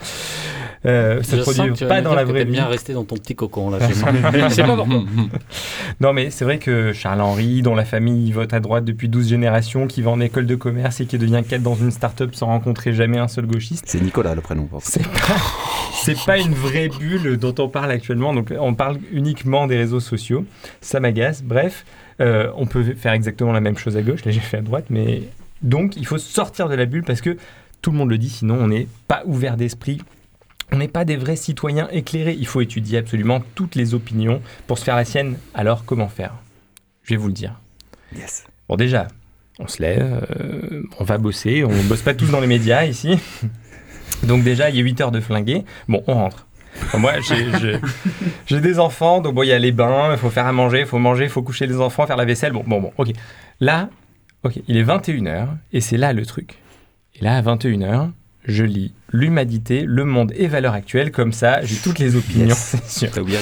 Euh, 0.86 1.22
ça 1.22 1.36
Je 1.36 1.42
se 1.42 1.44
sens 1.44 1.54
produit 1.56 1.72
que 1.74 1.78
tu 1.78 1.84
vas 1.84 1.90
pas 1.96 2.00
dans 2.00 2.14
la 2.14 2.24
vraie 2.24 2.44
vie. 2.46 2.52
bien 2.52 2.64
rester 2.66 2.94
dans 2.94 3.04
ton 3.04 3.16
petit 3.16 3.34
cocon 3.34 3.68
là. 3.70 3.78
Sais 4.50 4.62
pas- 4.62 4.74
pourquoi. 4.76 5.02
Non, 6.00 6.14
mais 6.14 6.30
c'est 6.30 6.44
vrai 6.46 6.56
que 6.58 6.94
Charles-Henri, 6.94 7.60
dont 7.60 7.74
la 7.74 7.84
famille 7.84 8.32
vote 8.32 8.54
à 8.54 8.60
droite 8.60 8.86
depuis 8.86 9.08
12 9.10 9.28
générations, 9.28 9.86
qui 9.86 10.00
va 10.00 10.10
en 10.10 10.20
école 10.20 10.46
de 10.46 10.54
commerce 10.54 11.00
et 11.00 11.06
qui 11.06 11.18
devient 11.18 11.42
cadre 11.46 11.64
dans 11.64 11.74
une 11.74 11.90
start-up 11.90 12.34
sans 12.34 12.46
rencontrer 12.46 12.94
jamais 12.94 13.18
un 13.18 13.28
seul 13.28 13.44
gauchiste, 13.46 13.84
C'est 13.88 14.00
Nicolas 14.00 14.34
le 14.34 14.40
prénom. 14.40 14.68
c'est 14.80 15.02
pas, 15.06 15.36
c'est 16.02 16.24
pas 16.24 16.38
une 16.38 16.54
vraie 16.54 16.88
bulle 16.88 17.36
dont 17.36 17.54
on 17.58 17.68
parle 17.68 17.90
actuellement. 17.90 18.32
Donc, 18.32 18.50
on 18.58 18.72
parle 18.74 18.96
uniquement 19.12 19.66
des 19.66 19.76
réseaux 19.76 20.00
sociaux. 20.00 20.46
Ça 20.80 20.98
m'agace. 20.98 21.42
Bref, 21.42 21.84
euh, 22.22 22.50
on 22.56 22.64
peut 22.64 22.94
faire 22.94 23.12
exactement 23.12 23.52
la 23.52 23.60
même 23.60 23.76
chose 23.76 23.98
à 23.98 24.02
gauche. 24.02 24.24
Là, 24.24 24.30
j'ai 24.30 24.40
fait 24.40 24.56
à 24.58 24.62
droite. 24.62 24.86
Mais 24.88 25.24
donc, 25.62 25.96
il 25.96 26.06
faut 26.06 26.18
sortir 26.18 26.68
de 26.68 26.74
la 26.74 26.86
bulle 26.86 27.04
parce 27.04 27.20
que 27.20 27.36
tout 27.82 27.90
le 27.90 27.98
monde 27.98 28.10
le 28.10 28.18
dit. 28.18 28.30
Sinon, 28.30 28.56
on 28.60 28.68
n'est 28.68 28.88
pas 29.08 29.22
ouvert 29.26 29.56
d'esprit. 29.56 30.00
On 30.72 30.76
n'est 30.76 30.88
pas 30.88 31.04
des 31.04 31.16
vrais 31.16 31.36
citoyens 31.36 31.88
éclairés. 31.90 32.36
Il 32.38 32.46
faut 32.46 32.60
étudier 32.60 32.98
absolument 32.98 33.42
toutes 33.54 33.74
les 33.74 33.94
opinions 33.94 34.40
pour 34.66 34.78
se 34.78 34.84
faire 34.84 34.96
la 34.96 35.04
sienne. 35.04 35.36
Alors, 35.54 35.84
comment 35.84 36.08
faire? 36.08 36.34
Je 37.02 37.14
vais 37.14 37.16
vous 37.16 37.28
le 37.28 37.34
dire. 37.34 37.60
Yes. 38.16 38.44
Bon, 38.68 38.76
déjà, 38.76 39.08
on 39.58 39.66
se 39.66 39.82
lève, 39.82 40.26
euh, 40.40 40.82
on 40.98 41.04
va 41.04 41.18
bosser, 41.18 41.64
on 41.64 41.82
bosse 41.88 42.02
pas 42.02 42.14
tous 42.14 42.30
dans 42.30 42.40
les 42.40 42.46
médias 42.46 42.84
ici. 42.84 43.18
Donc, 44.22 44.44
déjà, 44.44 44.70
il 44.70 44.76
y 44.76 44.80
a 44.80 44.82
8 44.82 45.00
heures 45.00 45.10
de 45.10 45.20
flinguer. 45.20 45.64
Bon, 45.88 46.02
on 46.06 46.14
rentre. 46.14 46.46
Bon, 46.92 47.00
moi, 47.00 47.14
j'ai 48.46 48.60
des 48.60 48.78
enfants, 48.78 49.20
donc 49.20 49.34
bon, 49.34 49.42
il 49.42 49.48
y 49.48 49.52
a 49.52 49.58
les 49.58 49.72
bains, 49.72 50.12
il 50.12 50.18
faut 50.18 50.30
faire 50.30 50.46
à 50.46 50.52
manger, 50.52 50.80
il 50.80 50.86
faut 50.86 50.98
manger, 50.98 51.24
il 51.24 51.30
faut 51.30 51.42
coucher 51.42 51.66
les 51.66 51.80
enfants, 51.80 52.06
faire 52.06 52.16
la 52.16 52.24
vaisselle. 52.24 52.52
Bon, 52.52 52.62
bon, 52.64 52.80
bon, 52.80 52.92
ok. 52.96 53.10
Là, 53.58 53.90
ok, 54.44 54.60
il 54.68 54.76
est 54.76 54.84
21h, 54.84 55.48
et 55.72 55.80
c'est 55.80 55.96
là 55.96 56.12
le 56.12 56.24
truc. 56.26 56.56
Et 57.14 57.24
là, 57.24 57.36
à 57.36 57.42
21h, 57.42 58.10
je 58.46 58.64
lis 58.64 58.94
l'humanité, 59.12 59.82
le 59.86 60.04
monde 60.04 60.32
et 60.36 60.46
valeurs 60.46 60.72
actuelles, 60.72 61.10
comme 61.12 61.32
ça, 61.32 61.62
j'ai 61.62 61.76
toutes 61.76 61.98
les 61.98 62.16
opinions, 62.16 62.46
Yes. 62.46 62.76
c'est 62.84 63.00
sûr. 63.00 63.10
T'as 63.10 63.20
oublié. 63.20 63.38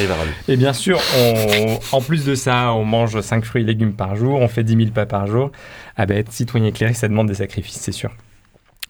Et 0.48 0.56
bien 0.56 0.72
sûr, 0.72 0.98
on- 1.16 1.78
en 1.96 2.00
plus 2.00 2.24
de 2.24 2.34
ça, 2.34 2.72
on 2.72 2.84
mange 2.84 3.20
5 3.20 3.44
fruits 3.44 3.62
et 3.62 3.64
légumes 3.66 3.92
par 3.92 4.16
jour, 4.16 4.40
on 4.40 4.48
fait 4.48 4.64
10 4.64 4.76
000 4.76 4.90
pas 4.90 5.06
par 5.06 5.26
jour. 5.26 5.52
Ah 5.96 6.06
ben, 6.06 6.16
être 6.18 6.32
citoyen 6.32 6.66
éclairé, 6.66 6.94
ça 6.94 7.06
demande 7.08 7.28
des 7.28 7.34
sacrifices, 7.34 7.78
c'est 7.80 7.92
sûr. 7.92 8.10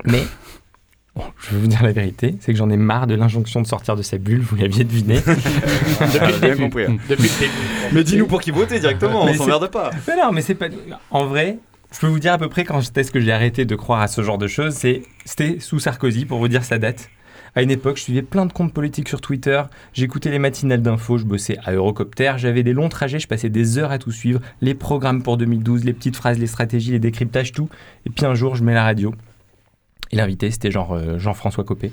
Mais, 0.04 0.22
bon, 1.14 1.24
je 1.40 1.50
vais 1.54 1.60
vous 1.60 1.66
dire 1.66 1.82
la 1.82 1.92
vérité, 1.92 2.36
c'est 2.40 2.52
que 2.52 2.58
j'en 2.58 2.70
ai 2.70 2.76
marre 2.76 3.06
de 3.06 3.14
l'injonction 3.14 3.60
de 3.60 3.66
sortir 3.66 3.96
de 3.96 4.02
sa 4.02 4.16
bulle, 4.18 4.40
vous 4.40 4.56
l'aviez 4.56 4.84
deviné. 4.84 5.16
Depuis 6.00 6.40
bien 6.40 6.56
compris. 6.56 6.84
hein. 6.84 6.96
Depuis. 7.08 7.30
Mais 7.92 8.04
dis-nous 8.04 8.26
pour 8.28 8.40
qui 8.40 8.50
voter 8.50 8.78
directement, 8.80 9.24
Mais 9.26 9.32
on 9.32 9.34
s'emmerde 9.34 9.70
pas. 9.70 9.90
mais 10.06 10.16
non, 10.16 10.32
mais 10.32 10.40
c'est 10.42 10.54
pas... 10.54 10.66
En 11.10 11.26
vrai, 11.26 11.58
je 11.92 12.00
peux 12.00 12.06
vous 12.06 12.18
dire 12.18 12.32
à 12.32 12.38
peu 12.38 12.48
près 12.48 12.64
quand 12.64 12.80
j'étais 12.80 13.02
ce 13.02 13.10
que 13.10 13.20
j'ai 13.20 13.32
arrêté 13.32 13.64
de 13.64 13.74
croire 13.74 14.00
à 14.00 14.08
ce 14.08 14.22
genre 14.22 14.38
de 14.38 14.46
choses, 14.46 14.74
c'était 14.74 15.60
sous 15.60 15.78
Sarkozy, 15.78 16.26
pour 16.26 16.38
vous 16.38 16.48
dire 16.48 16.64
sa 16.64 16.78
date. 16.78 17.10
À 17.54 17.62
une 17.62 17.70
époque, 17.70 17.96
je 17.96 18.02
suivais 18.02 18.22
plein 18.22 18.46
de 18.46 18.52
comptes 18.52 18.74
politiques 18.74 19.08
sur 19.08 19.20
Twitter, 19.20 19.62
j'écoutais 19.94 20.30
les 20.30 20.38
matinales 20.38 20.82
d'infos, 20.82 21.18
je 21.18 21.24
bossais 21.24 21.56
à 21.64 21.72
Eurocopter, 21.72 22.34
j'avais 22.36 22.62
des 22.62 22.74
longs 22.74 22.90
trajets, 22.90 23.18
je 23.18 23.26
passais 23.26 23.48
des 23.48 23.78
heures 23.78 23.90
à 23.90 23.98
tout 23.98 24.12
suivre, 24.12 24.40
les 24.60 24.74
programmes 24.74 25.22
pour 25.22 25.38
2012, 25.38 25.84
les 25.84 25.94
petites 25.94 26.16
phrases, 26.16 26.38
les 26.38 26.46
stratégies, 26.46 26.92
les 26.92 26.98
décryptages, 26.98 27.52
tout. 27.52 27.68
Et 28.06 28.10
puis 28.10 28.26
un 28.26 28.34
jour, 28.34 28.54
je 28.54 28.62
mets 28.62 28.74
la 28.74 28.84
radio. 28.84 29.14
Et 30.12 30.16
l'invité, 30.16 30.50
c'était 30.50 30.70
genre 30.70 30.92
euh, 30.92 31.18
Jean-François 31.18 31.64
Copé. 31.64 31.90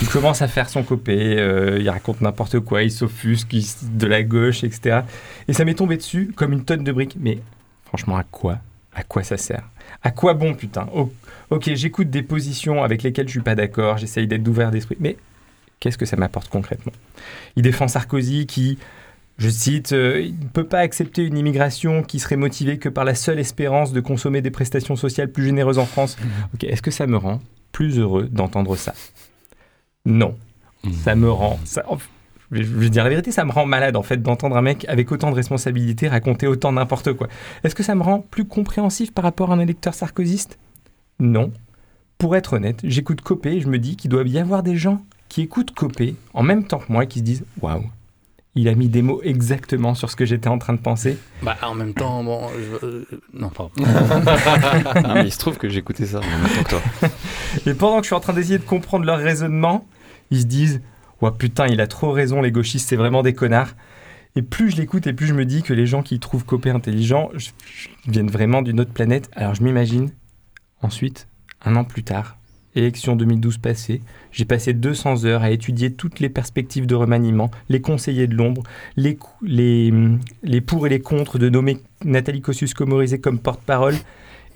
Il 0.00 0.08
commence 0.08 0.42
à 0.42 0.48
faire 0.48 0.68
son 0.68 0.84
copé, 0.84 1.38
euh, 1.38 1.78
il 1.80 1.90
raconte 1.90 2.20
n'importe 2.20 2.60
quoi, 2.60 2.84
il 2.84 2.92
s'offusque, 2.92 3.52
il 3.52 3.64
de 3.96 4.06
la 4.06 4.22
gauche, 4.22 4.62
etc. 4.62 5.00
Et 5.48 5.52
ça 5.52 5.64
m'est 5.64 5.74
tombé 5.74 5.96
dessus 5.96 6.32
comme 6.36 6.52
une 6.52 6.64
tonne 6.64 6.84
de 6.84 6.92
briques. 6.92 7.16
Mais 7.18 7.38
franchement, 7.84 8.16
à 8.16 8.22
quoi 8.22 8.60
À 8.98 9.04
quoi 9.04 9.22
ça 9.22 9.36
sert? 9.36 9.62
À 10.02 10.10
quoi 10.10 10.34
bon, 10.34 10.54
putain? 10.54 10.88
Oh, 10.92 11.12
Ok, 11.50 11.70
j'écoute 11.74 12.10
des 12.10 12.24
positions 12.24 12.82
avec 12.82 13.04
lesquelles 13.04 13.28
je 13.28 13.32
suis 13.32 13.40
pas 13.40 13.54
d'accord, 13.54 13.96
j'essaye 13.96 14.26
d'être 14.26 14.46
ouvert 14.48 14.72
d'esprit, 14.72 14.96
mais 14.98 15.16
qu'est-ce 15.78 15.96
que 15.96 16.04
ça 16.04 16.16
m'apporte 16.16 16.48
concrètement? 16.48 16.92
Il 17.54 17.62
défend 17.62 17.86
Sarkozy 17.86 18.46
qui, 18.46 18.76
je 19.38 19.48
cite, 19.48 19.92
euh, 19.92 20.20
il 20.20 20.38
ne 20.38 20.48
peut 20.48 20.66
pas 20.66 20.80
accepter 20.80 21.22
une 21.22 21.38
immigration 21.38 22.02
qui 22.02 22.18
serait 22.18 22.36
motivée 22.36 22.78
que 22.78 22.88
par 22.88 23.04
la 23.04 23.14
seule 23.14 23.38
espérance 23.38 23.92
de 23.92 24.00
consommer 24.00 24.42
des 24.42 24.50
prestations 24.50 24.96
sociales 24.96 25.30
plus 25.30 25.44
généreuses 25.44 25.78
en 25.78 25.86
France. 25.86 26.16
Ok, 26.54 26.64
est-ce 26.64 26.82
que 26.82 26.90
ça 26.90 27.06
me 27.06 27.16
rend 27.16 27.40
plus 27.70 28.00
heureux 28.00 28.28
d'entendre 28.30 28.74
ça? 28.74 28.94
Non. 30.04 30.36
Ça 31.04 31.14
me 31.14 31.30
rend. 31.30 31.60
Ça, 31.64 31.84
je 32.52 32.62
vais- 32.62 32.88
dire 32.90 33.04
la 33.04 33.10
vérité, 33.10 33.30
ça 33.32 33.44
me 33.44 33.52
rend 33.52 33.66
malade 33.66 33.96
en 33.96 34.02
fait 34.02 34.22
d'entendre 34.22 34.56
un 34.56 34.62
mec 34.62 34.84
avec 34.88 35.10
autant 35.12 35.30
de 35.30 35.36
responsabilités 35.36 36.08
raconter 36.08 36.46
autant 36.46 36.72
n'importe 36.72 37.12
quoi. 37.12 37.28
Est-ce 37.64 37.74
que 37.74 37.82
ça 37.82 37.94
me 37.94 38.02
rend 38.02 38.20
plus 38.20 38.44
compréhensif 38.46 39.12
par 39.12 39.24
rapport 39.24 39.50
à 39.50 39.54
un 39.54 39.60
électeur 39.60 39.94
sarkozyste? 39.94 40.58
Non. 41.20 41.52
Pour 42.18 42.34
être 42.36 42.54
honnête, 42.54 42.80
j'écoute 42.84 43.20
Copé 43.20 43.52
et 43.52 43.60
je 43.60 43.68
me 43.68 43.78
dis 43.78 43.96
qu'il 43.96 44.10
doit 44.10 44.22
y 44.24 44.38
avoir 44.38 44.62
des 44.62 44.76
gens 44.76 45.02
qui 45.28 45.42
écoutent 45.42 45.72
Copé 45.72 46.16
en 46.34 46.42
même 46.42 46.64
temps 46.64 46.78
que 46.78 46.90
moi 46.92 47.04
et 47.04 47.06
qui 47.06 47.18
se 47.20 47.24
disent 47.24 47.44
Waouh, 47.60 47.84
il 48.54 48.66
a 48.68 48.74
mis 48.74 48.88
des 48.88 49.02
mots 49.02 49.20
exactement 49.22 49.94
sur 49.94 50.10
ce 50.10 50.16
que 50.16 50.24
j'étais 50.24 50.48
en 50.48 50.58
train 50.58 50.72
de 50.72 50.80
penser. 50.80 51.16
Bah, 51.42 51.56
en 51.62 51.74
même 51.74 51.94
temps, 51.94 52.24
bon. 52.24 52.48
je- 52.48 52.86
euh, 52.86 53.04
non, 53.34 53.50
pardon. 53.50 53.72
Mais 55.14 55.26
il 55.26 55.32
se 55.32 55.38
trouve 55.38 55.58
que 55.58 55.68
j'écoutais 55.68 56.06
ça 56.06 56.18
en 56.18 56.22
même 56.22 56.48
temps 56.48 56.62
que 56.64 56.68
toi. 56.70 57.08
Et 57.66 57.74
pendant 57.74 57.98
que 57.98 58.02
je 58.04 58.08
suis 58.08 58.16
en 58.16 58.20
train 58.20 58.32
d'essayer 58.32 58.58
de 58.58 58.64
comprendre 58.64 59.04
leur 59.04 59.18
raisonnement, 59.18 59.86
ils 60.30 60.40
se 60.40 60.46
disent 60.46 60.80
Ouais, 61.20 61.30
putain, 61.36 61.66
il 61.66 61.80
a 61.80 61.86
trop 61.86 62.12
raison, 62.12 62.40
les 62.40 62.52
gauchistes, 62.52 62.88
c'est 62.88 62.96
vraiment 62.96 63.22
des 63.22 63.34
connards. 63.34 63.74
Et 64.36 64.42
plus 64.42 64.70
je 64.70 64.76
l'écoute 64.76 65.06
et 65.06 65.12
plus 65.12 65.26
je 65.26 65.34
me 65.34 65.44
dis 65.44 65.62
que 65.62 65.72
les 65.72 65.86
gens 65.86 66.02
qui 66.02 66.20
trouvent 66.20 66.44
Copé 66.44 66.70
intelligent 66.70 67.30
viennent 68.06 68.30
vraiment 68.30 68.62
d'une 68.62 68.78
autre 68.80 68.92
planète. 68.92 69.30
Alors 69.34 69.54
je 69.54 69.62
m'imagine, 69.62 70.12
ensuite, 70.80 71.26
un 71.64 71.74
an 71.74 71.84
plus 71.84 72.04
tard, 72.04 72.38
élection 72.76 73.16
2012 73.16 73.58
passée, 73.58 74.00
j'ai 74.30 74.44
passé 74.44 74.74
200 74.74 75.24
heures 75.24 75.42
à 75.42 75.50
étudier 75.50 75.92
toutes 75.92 76.20
les 76.20 76.28
perspectives 76.28 76.86
de 76.86 76.94
remaniement, 76.94 77.50
les 77.68 77.80
conseillers 77.80 78.26
de 78.26 78.36
l'ombre, 78.36 78.62
les, 78.96 79.18
les, 79.42 79.90
hum, 79.90 80.20
les 80.42 80.60
pour 80.60 80.86
et 80.86 80.90
les 80.90 81.00
contre 81.00 81.38
de 81.38 81.48
nommer 81.48 81.78
Nathalie 82.04 82.42
Kosciusko-Morizet 82.42 83.18
comme 83.20 83.40
porte-parole. 83.40 83.96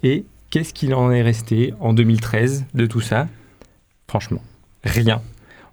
Et 0.04 0.24
qu'est-ce 0.50 0.74
qu'il 0.74 0.94
en 0.94 1.10
est 1.10 1.22
resté 1.22 1.74
en 1.80 1.92
2013 1.92 2.66
de 2.74 2.86
tout 2.86 3.00
ça? 3.00 3.28
Franchement, 4.06 4.42
rien. 4.84 5.22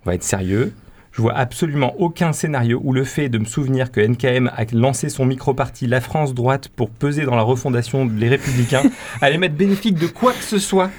On 0.05 0.09
va 0.09 0.15
être 0.15 0.23
sérieux. 0.23 0.73
Je 1.11 1.21
vois 1.23 1.33
absolument 1.35 1.95
aucun 1.99 2.33
scénario 2.33 2.79
où 2.83 2.93
le 2.93 3.03
fait 3.03 3.29
de 3.29 3.39
me 3.39 3.45
souvenir 3.45 3.91
que 3.91 3.99
NKM 3.99 4.51
a 4.55 4.63
lancé 4.73 5.09
son 5.09 5.25
micro-parti 5.25 5.87
La 5.87 6.01
France 6.01 6.33
droite 6.35 6.69
pour 6.69 6.91
peser 6.91 7.25
dans 7.25 7.35
la 7.35 7.41
refondation 7.41 8.05
des 8.05 8.29
Républicains 8.29 8.83
allait 9.21 9.39
m'être 9.39 9.55
bénéfique 9.57 9.95
de 9.95 10.05
quoi 10.07 10.33
que 10.33 10.43
ce 10.43 10.59
soit 10.59 10.91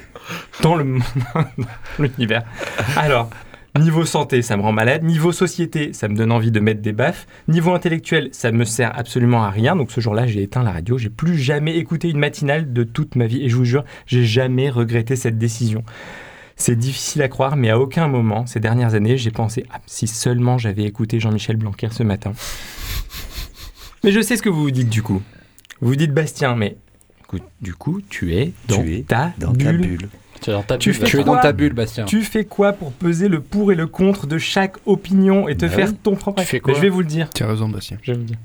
dans 0.61 0.75
le 0.75 0.83
monde- 0.83 1.01
dans 1.33 1.45
l'univers. 1.97 2.43
Alors, 2.97 3.29
niveau 3.79 4.03
santé, 4.05 4.41
ça 4.41 4.57
me 4.57 4.61
rend 4.61 4.73
malade. 4.73 5.01
Niveau 5.03 5.31
société, 5.31 5.93
ça 5.93 6.09
me 6.09 6.15
donne 6.15 6.31
envie 6.33 6.51
de 6.51 6.59
mettre 6.59 6.81
des 6.81 6.91
baffes. 6.91 7.25
Niveau 7.47 7.73
intellectuel, 7.73 8.27
ça 8.33 8.51
me 8.51 8.65
sert 8.65 8.91
absolument 8.99 9.43
à 9.45 9.49
rien. 9.49 9.77
Donc 9.77 9.91
ce 9.91 10.01
jour-là, 10.01 10.27
j'ai 10.27 10.43
éteint 10.43 10.61
la 10.61 10.73
radio. 10.73 10.97
J'ai 10.97 11.09
plus 11.09 11.37
jamais 11.37 11.77
écouté 11.77 12.09
une 12.09 12.19
matinale 12.19 12.73
de 12.73 12.83
toute 12.83 13.15
ma 13.15 13.27
vie. 13.27 13.43
Et 13.43 13.49
je 13.49 13.55
vous 13.55 13.65
jure, 13.65 13.85
j'ai 14.05 14.25
jamais 14.25 14.69
regretté 14.69 15.15
cette 15.15 15.37
décision. 15.37 15.83
C'est 16.61 16.75
difficile 16.75 17.23
à 17.23 17.27
croire, 17.27 17.55
mais 17.55 17.71
à 17.71 17.79
aucun 17.79 18.07
moment, 18.07 18.45
ces 18.45 18.59
dernières 18.59 18.93
années, 18.93 19.17
j'ai 19.17 19.31
pensé 19.31 19.65
Ah, 19.73 19.81
si 19.87 20.05
seulement 20.05 20.59
j'avais 20.59 20.83
écouté 20.83 21.19
Jean-Michel 21.19 21.55
Blanquer 21.57 21.89
ce 21.91 22.03
matin. 22.03 22.33
Mais 24.03 24.11
je 24.11 24.21
sais 24.21 24.37
ce 24.37 24.43
que 24.43 24.49
vous 24.49 24.61
vous 24.61 24.69
dites 24.71 24.87
du 24.89 25.01
coup. 25.01 25.23
Vous 25.81 25.87
vous 25.89 25.95
dites 25.95 26.13
Bastien, 26.13 26.55
mais 26.55 26.77
écoute, 27.23 27.41
du 27.61 27.73
coup, 27.73 28.01
tu 28.07 28.35
es 28.35 28.53
dans, 28.67 28.83
Tu 28.83 28.95
es 28.97 29.01
ta, 29.01 29.33
dans 29.39 29.53
bulle. 29.53 29.65
ta 29.65 29.73
bulle. 29.73 30.09
Tu 30.41 30.49
es 30.49 30.53
dans 30.53 30.63
ta 30.63 30.77
bulle. 30.77 30.93
fais 30.93 31.05
Tu 31.05 31.19
es 31.19 31.23
quoi 31.23 31.35
dans 31.35 31.41
ta 31.41 31.51
bulle, 31.51 31.73
Bastien. 31.73 32.05
Tu 32.05 32.21
fais 32.23 32.45
quoi 32.45 32.73
pour 32.73 32.91
peser 32.91 33.27
le 33.27 33.39
pour 33.41 33.71
et 33.71 33.75
le 33.75 33.87
contre 33.87 34.25
de 34.27 34.37
chaque 34.37 34.75
opinion 34.85 35.47
et 35.47 35.55
te 35.55 35.65
Bah 35.65 35.71
faire 35.71 35.87
oui. 35.89 35.97
ton 36.01 36.15
propre 36.15 36.41
avis 36.41 36.59
Je 36.67 36.81
vais 36.81 36.89
vous 36.89 36.99
le 37.01 37.05
dire. 37.05 37.29
Tu 37.33 37.43
as 37.43 37.47
raison, 37.47 37.69
Bastien. 37.69 37.97
Je 38.01 38.11
vais 38.13 38.17
vous 38.17 38.23
le 38.23 38.27
dire. 38.27 38.37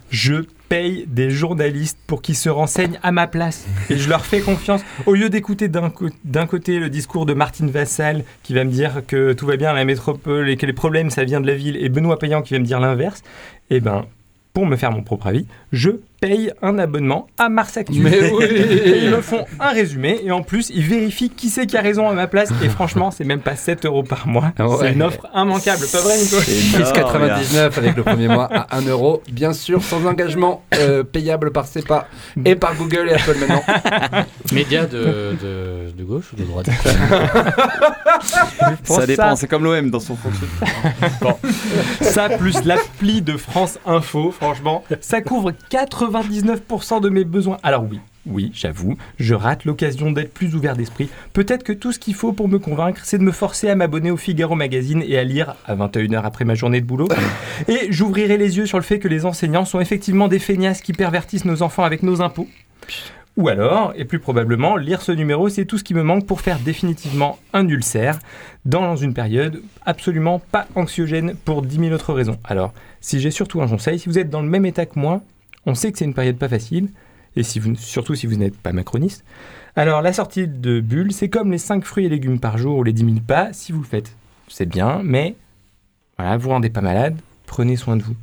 je 0.10 0.34
paye 0.68 1.04
des 1.06 1.30
journalistes 1.30 1.98
pour 2.06 2.20
qu'ils 2.22 2.34
se 2.36 2.48
renseignent 2.48 2.98
à 3.02 3.12
ma 3.12 3.26
place. 3.26 3.64
Et 3.90 3.96
je 3.96 4.08
leur 4.08 4.24
fais 4.26 4.40
confiance. 4.40 4.80
Au 5.06 5.14
lieu 5.14 5.28
d'écouter 5.28 5.68
d'un 5.68 5.90
co- 5.90 6.08
d'un 6.24 6.46
côté 6.46 6.78
le 6.78 6.88
discours 6.90 7.26
de 7.26 7.34
Martine 7.34 7.70
Vassal 7.70 8.24
qui 8.42 8.54
va 8.54 8.64
me 8.64 8.70
dire 8.70 9.02
que 9.06 9.32
tout 9.34 9.46
va 9.46 9.56
bien 9.56 9.70
à 9.70 9.74
la 9.74 9.84
métropole 9.84 10.48
et 10.50 10.56
que 10.56 10.66
les 10.66 10.72
problèmes 10.72 11.10
ça 11.10 11.24
vient 11.24 11.40
de 11.40 11.46
la 11.46 11.54
ville, 11.54 11.76
et 11.76 11.88
Benoît 11.90 12.18
Payan 12.18 12.42
qui 12.42 12.54
va 12.54 12.60
me 12.60 12.64
dire 12.64 12.80
l'inverse, 12.80 13.22
eh 13.70 13.80
ben, 13.80 14.06
pour 14.54 14.66
me 14.66 14.76
faire 14.76 14.92
mon 14.92 15.02
propre 15.02 15.26
avis, 15.26 15.46
je 15.72 15.90
paye 16.20 16.52
un 16.62 16.78
abonnement 16.78 17.26
à 17.38 17.48
Mars 17.48 17.76
Actu. 17.76 17.98
Mais 18.00 18.30
oui. 18.30 18.44
Et 18.44 18.98
ils 19.04 19.10
me 19.10 19.20
font 19.20 19.44
un 19.58 19.70
résumé 19.70 20.20
et 20.24 20.30
en 20.30 20.42
plus 20.42 20.70
ils 20.72 20.84
vérifient 20.84 21.28
qui 21.28 21.50
c'est 21.50 21.66
qui 21.66 21.76
a 21.76 21.80
raison 21.80 22.08
à 22.08 22.14
ma 22.14 22.28
place. 22.28 22.50
Et 22.62 22.68
franchement, 22.68 23.10
c'est 23.10 23.24
même 23.24 23.40
pas 23.40 23.56
7 23.56 23.84
euros 23.84 24.04
par 24.04 24.28
mois. 24.28 24.52
Ah 24.56 24.68
ouais. 24.68 24.76
C'est 24.80 24.92
une 24.92 25.02
offre 25.02 25.26
immanquable. 25.34 25.84
Pas 25.90 25.98
vrai, 26.00 26.16
Nico? 26.18 26.36
6,99 26.36 27.76
avec 27.76 27.96
le 27.96 28.02
premier 28.04 28.28
mois 28.28 28.44
à 28.44 28.76
1 28.78 28.82
euro, 28.82 29.22
bien 29.28 29.52
sûr, 29.52 29.82
sans 29.82 30.06
engagement, 30.06 30.62
euh, 30.76 31.02
payable 31.02 31.50
par 31.50 31.66
CEPA 31.66 32.06
et 32.44 32.54
par 32.54 32.76
Google 32.76 33.08
et 33.10 33.14
Apple 33.14 33.36
maintenant. 33.40 33.64
Média 34.52 34.86
de, 34.86 35.34
de, 35.42 35.90
de 35.98 36.04
gauche 36.04 36.32
ou 36.32 36.36
de 36.36 36.44
droite? 36.44 36.70
Ça 38.84 39.04
dépend, 39.04 39.34
c'est 39.34 39.48
comme 39.48 39.64
l'OM 39.64 39.90
dans 39.90 40.00
son 40.00 40.14
fonctionnement. 40.16 41.38
Ça 42.00 42.28
plus 42.28 42.64
l'appli 42.64 43.20
de 43.20 43.36
France 43.36 43.78
Info, 43.84 44.32
franchement, 44.44 44.84
ça 45.00 45.20
couvre 45.22 45.52
99% 45.70 47.00
de 47.00 47.08
mes 47.08 47.24
besoins. 47.24 47.56
Alors 47.62 47.84
oui, 47.90 48.00
oui, 48.26 48.50
j'avoue, 48.54 48.96
je 49.18 49.34
rate 49.34 49.64
l'occasion 49.64 50.12
d'être 50.12 50.32
plus 50.32 50.54
ouvert 50.54 50.76
d'esprit. 50.76 51.08
Peut-être 51.32 51.62
que 51.62 51.72
tout 51.72 51.92
ce 51.92 51.98
qu'il 51.98 52.14
faut 52.14 52.32
pour 52.32 52.48
me 52.48 52.58
convaincre, 52.58 53.00
c'est 53.04 53.18
de 53.18 53.22
me 53.22 53.32
forcer 53.32 53.68
à 53.68 53.74
m'abonner 53.74 54.10
au 54.10 54.16
Figaro 54.16 54.54
Magazine 54.54 55.02
et 55.06 55.18
à 55.18 55.24
lire 55.24 55.56
à 55.66 55.74
21h 55.74 56.22
après 56.22 56.44
ma 56.44 56.54
journée 56.54 56.80
de 56.80 56.86
boulot. 56.86 57.08
Et 57.68 57.86
j'ouvrirai 57.90 58.36
les 58.36 58.56
yeux 58.56 58.66
sur 58.66 58.78
le 58.78 58.84
fait 58.84 58.98
que 58.98 59.08
les 59.08 59.26
enseignants 59.26 59.64
sont 59.64 59.80
effectivement 59.80 60.28
des 60.28 60.38
feignasses 60.38 60.80
qui 60.80 60.92
pervertissent 60.92 61.44
nos 61.44 61.62
enfants 61.62 61.84
avec 61.84 62.02
nos 62.02 62.22
impôts. 62.22 62.48
Ou 63.36 63.48
alors, 63.48 63.92
et 63.96 64.04
plus 64.04 64.20
probablement, 64.20 64.76
lire 64.76 65.02
ce 65.02 65.10
numéro, 65.10 65.48
c'est 65.48 65.64
tout 65.64 65.76
ce 65.76 65.82
qui 65.82 65.92
me 65.92 66.04
manque 66.04 66.24
pour 66.24 66.40
faire 66.40 66.60
définitivement 66.60 67.38
un 67.52 67.66
ulcère 67.68 68.20
dans 68.64 68.94
une 68.94 69.12
période 69.12 69.60
absolument 69.84 70.38
pas 70.38 70.68
anxiogène 70.76 71.34
pour 71.44 71.62
10 71.62 71.78
000 71.78 71.92
autres 71.92 72.12
raisons. 72.12 72.38
Alors, 72.44 72.72
si 73.04 73.20
j'ai 73.20 73.30
surtout 73.30 73.60
un 73.60 73.68
conseil, 73.68 73.98
si 73.98 74.08
vous 74.08 74.18
êtes 74.18 74.30
dans 74.30 74.40
le 74.40 74.48
même 74.48 74.64
état 74.64 74.86
que 74.86 74.98
moi, 74.98 75.20
on 75.66 75.74
sait 75.74 75.92
que 75.92 75.98
c'est 75.98 76.06
une 76.06 76.14
période 76.14 76.38
pas 76.38 76.48
facile, 76.48 76.88
et 77.36 77.42
si 77.42 77.58
vous, 77.58 77.74
surtout 77.76 78.14
si 78.14 78.26
vous 78.26 78.36
n'êtes 78.36 78.56
pas 78.56 78.72
macroniste. 78.72 79.24
Alors, 79.76 80.00
la 80.00 80.14
sortie 80.14 80.48
de 80.48 80.80
bulle, 80.80 81.12
c'est 81.12 81.28
comme 81.28 81.52
les 81.52 81.58
5 81.58 81.84
fruits 81.84 82.06
et 82.06 82.08
légumes 82.08 82.40
par 82.40 82.56
jour 82.56 82.78
ou 82.78 82.82
les 82.82 82.94
10 82.94 83.04
000 83.04 83.16
pas, 83.26 83.48
si 83.52 83.72
vous 83.72 83.80
le 83.80 83.86
faites, 83.86 84.12
c'est 84.48 84.64
bien, 84.66 85.00
mais 85.04 85.34
voilà, 86.16 86.38
vous 86.38 86.48
rendez 86.48 86.70
pas 86.70 86.80
malade, 86.80 87.16
prenez 87.46 87.76
soin 87.76 87.96
de 87.98 88.02
vous. 88.02 88.14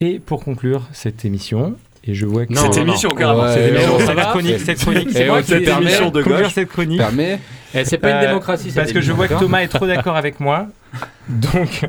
Et 0.00 0.18
pour 0.18 0.44
conclure 0.44 0.86
cette 0.92 1.24
émission, 1.24 1.74
et 2.04 2.12
je 2.14 2.26
vois 2.26 2.44
que 2.46 2.52
Non, 2.52 2.62
Cette 2.62 2.76
non, 2.76 2.82
émission, 2.82 3.08
non. 3.10 3.14
carrément. 3.14 3.42
Ouais, 3.44 3.54
cette 3.54 3.68
émission, 3.74 4.30
chronique, 4.30 4.58
cette 4.60 4.78
chronique, 4.80 5.08
c'est 5.12 5.26
moi 5.26 5.40
qui 5.42 5.48
cette 5.48 5.68
émission 5.68 6.10
de 6.10 6.22
conclure 6.22 6.42
gauche 6.42 6.52
cette 6.54 6.68
chronique. 6.68 6.98
Permet. 6.98 7.38
Eh, 7.74 7.84
C'est 7.84 7.98
pas 7.98 8.10
une 8.10 8.16
Euh, 8.16 8.26
démocratie, 8.28 8.64
cette 8.70 8.74
Parce 8.74 8.92
que 8.92 9.00
je 9.00 9.12
vois 9.12 9.28
que 9.28 9.38
Thomas 9.38 9.60
est 9.60 9.68
trop 9.68 9.86
d'accord 9.86 10.16
avec 10.16 10.38
moi. 10.40 10.66
Donc, 11.28 11.88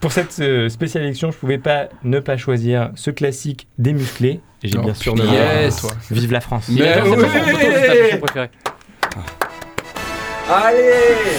pour 0.00 0.12
cette 0.12 0.36
euh, 0.40 0.68
spéciale 0.68 1.04
élection, 1.04 1.30
je 1.30 1.36
pouvais 1.36 1.58
pas 1.58 1.88
ne 2.02 2.18
pas 2.18 2.36
choisir 2.36 2.90
ce 2.96 3.10
classique 3.10 3.68
des 3.78 3.92
musclés. 3.92 4.40
Et 4.62 4.68
j'ai 4.68 4.78
Oh, 4.78 4.82
bien 4.82 4.94
sûr 4.94 5.14
nommé 5.14 5.30
yes. 5.32 5.76
toi. 5.80 5.90
Vive 6.10 6.32
la 6.32 6.40
France. 6.40 6.68
Mais 6.70 7.00
oui. 7.02 7.24
Allez 10.48 11.38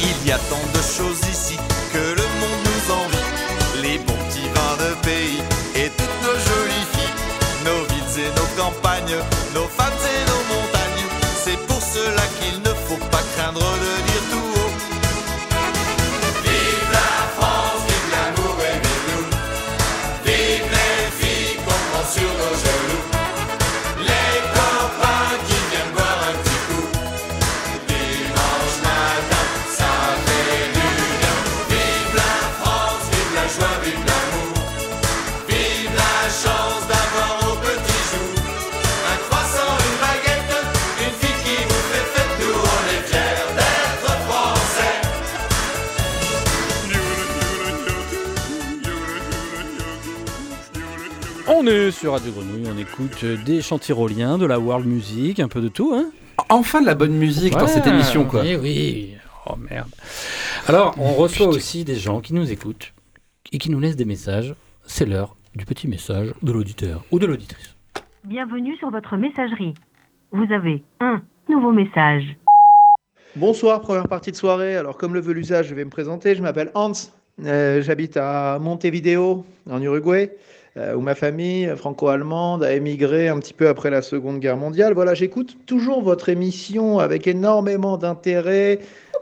Il 0.00 0.28
y 0.28 0.32
a 0.32 0.38
tant 0.38 0.62
de 0.72 0.82
choses 0.82 1.20
ici 1.28 1.56
est 51.68 51.90
sur 51.90 52.12
Radio 52.12 52.32
Grenouille, 52.32 52.66
on 52.66 52.78
écoute 52.78 53.24
des 53.44 53.60
chants 53.60 53.78
tyroliens, 53.78 54.38
de 54.38 54.46
la 54.46 54.58
world 54.58 54.86
music, 54.86 55.38
un 55.38 55.48
peu 55.48 55.60
de 55.60 55.68
tout, 55.68 55.92
hein 55.94 56.10
Enfin 56.48 56.80
de 56.80 56.86
la 56.86 56.94
bonne 56.94 57.12
musique 57.12 57.52
dans 57.52 57.66
cette 57.66 57.86
émission, 57.86 58.24
quoi. 58.24 58.42
Oui, 58.42 58.56
oui. 58.56 59.14
Oh 59.46 59.56
merde. 59.56 59.90
Alors, 60.66 60.94
on 60.98 61.12
reçoit 61.12 61.48
aussi 61.48 61.84
des 61.84 61.96
gens 61.96 62.20
qui 62.20 62.32
nous 62.32 62.50
écoutent 62.50 62.94
et 63.52 63.58
qui 63.58 63.70
nous 63.70 63.80
laissent 63.80 63.96
des 63.96 64.06
messages. 64.06 64.54
C'est 64.84 65.04
l'heure 65.04 65.36
du 65.54 65.66
petit 65.66 65.88
message 65.88 66.32
de 66.42 66.52
l'auditeur 66.52 67.04
ou 67.10 67.18
de 67.18 67.26
l'auditrice. 67.26 67.76
Bienvenue 68.24 68.76
sur 68.78 68.90
votre 68.90 69.16
messagerie. 69.16 69.74
Vous 70.32 70.46
avez 70.50 70.82
un 71.00 71.20
nouveau 71.50 71.72
message. 71.72 72.24
Bonsoir, 73.36 73.82
première 73.82 74.08
partie 74.08 74.30
de 74.30 74.36
soirée. 74.36 74.76
Alors, 74.76 74.96
comme 74.96 75.12
le 75.12 75.20
veut 75.20 75.34
l'usage, 75.34 75.68
je 75.68 75.74
vais 75.74 75.84
me 75.84 75.90
présenter. 75.90 76.34
Je 76.34 76.40
m'appelle 76.40 76.70
Hans. 76.74 76.92
Euh, 77.44 77.82
J'habite 77.82 78.16
à 78.16 78.58
Montevideo, 78.58 79.44
en 79.70 79.82
Uruguay, 79.82 80.32
euh, 80.32 80.36
où 80.96 81.00
ma 81.00 81.14
famille 81.14 81.68
franco-allemande 81.76 82.62
a 82.64 82.72
émigré 82.72 83.28
un 83.28 83.38
petit 83.38 83.54
peu 83.54 83.68
après 83.68 83.90
la 83.90 84.02
Seconde 84.02 84.38
Guerre 84.38 84.56
mondiale. 84.56 84.94
Voilà, 84.94 85.14
j'écoute 85.14 85.56
toujours 85.66 86.02
votre 86.02 86.28
émission 86.28 86.98
avec 86.98 87.26
énormément 87.26 87.96
d'intérêt. 87.96 88.78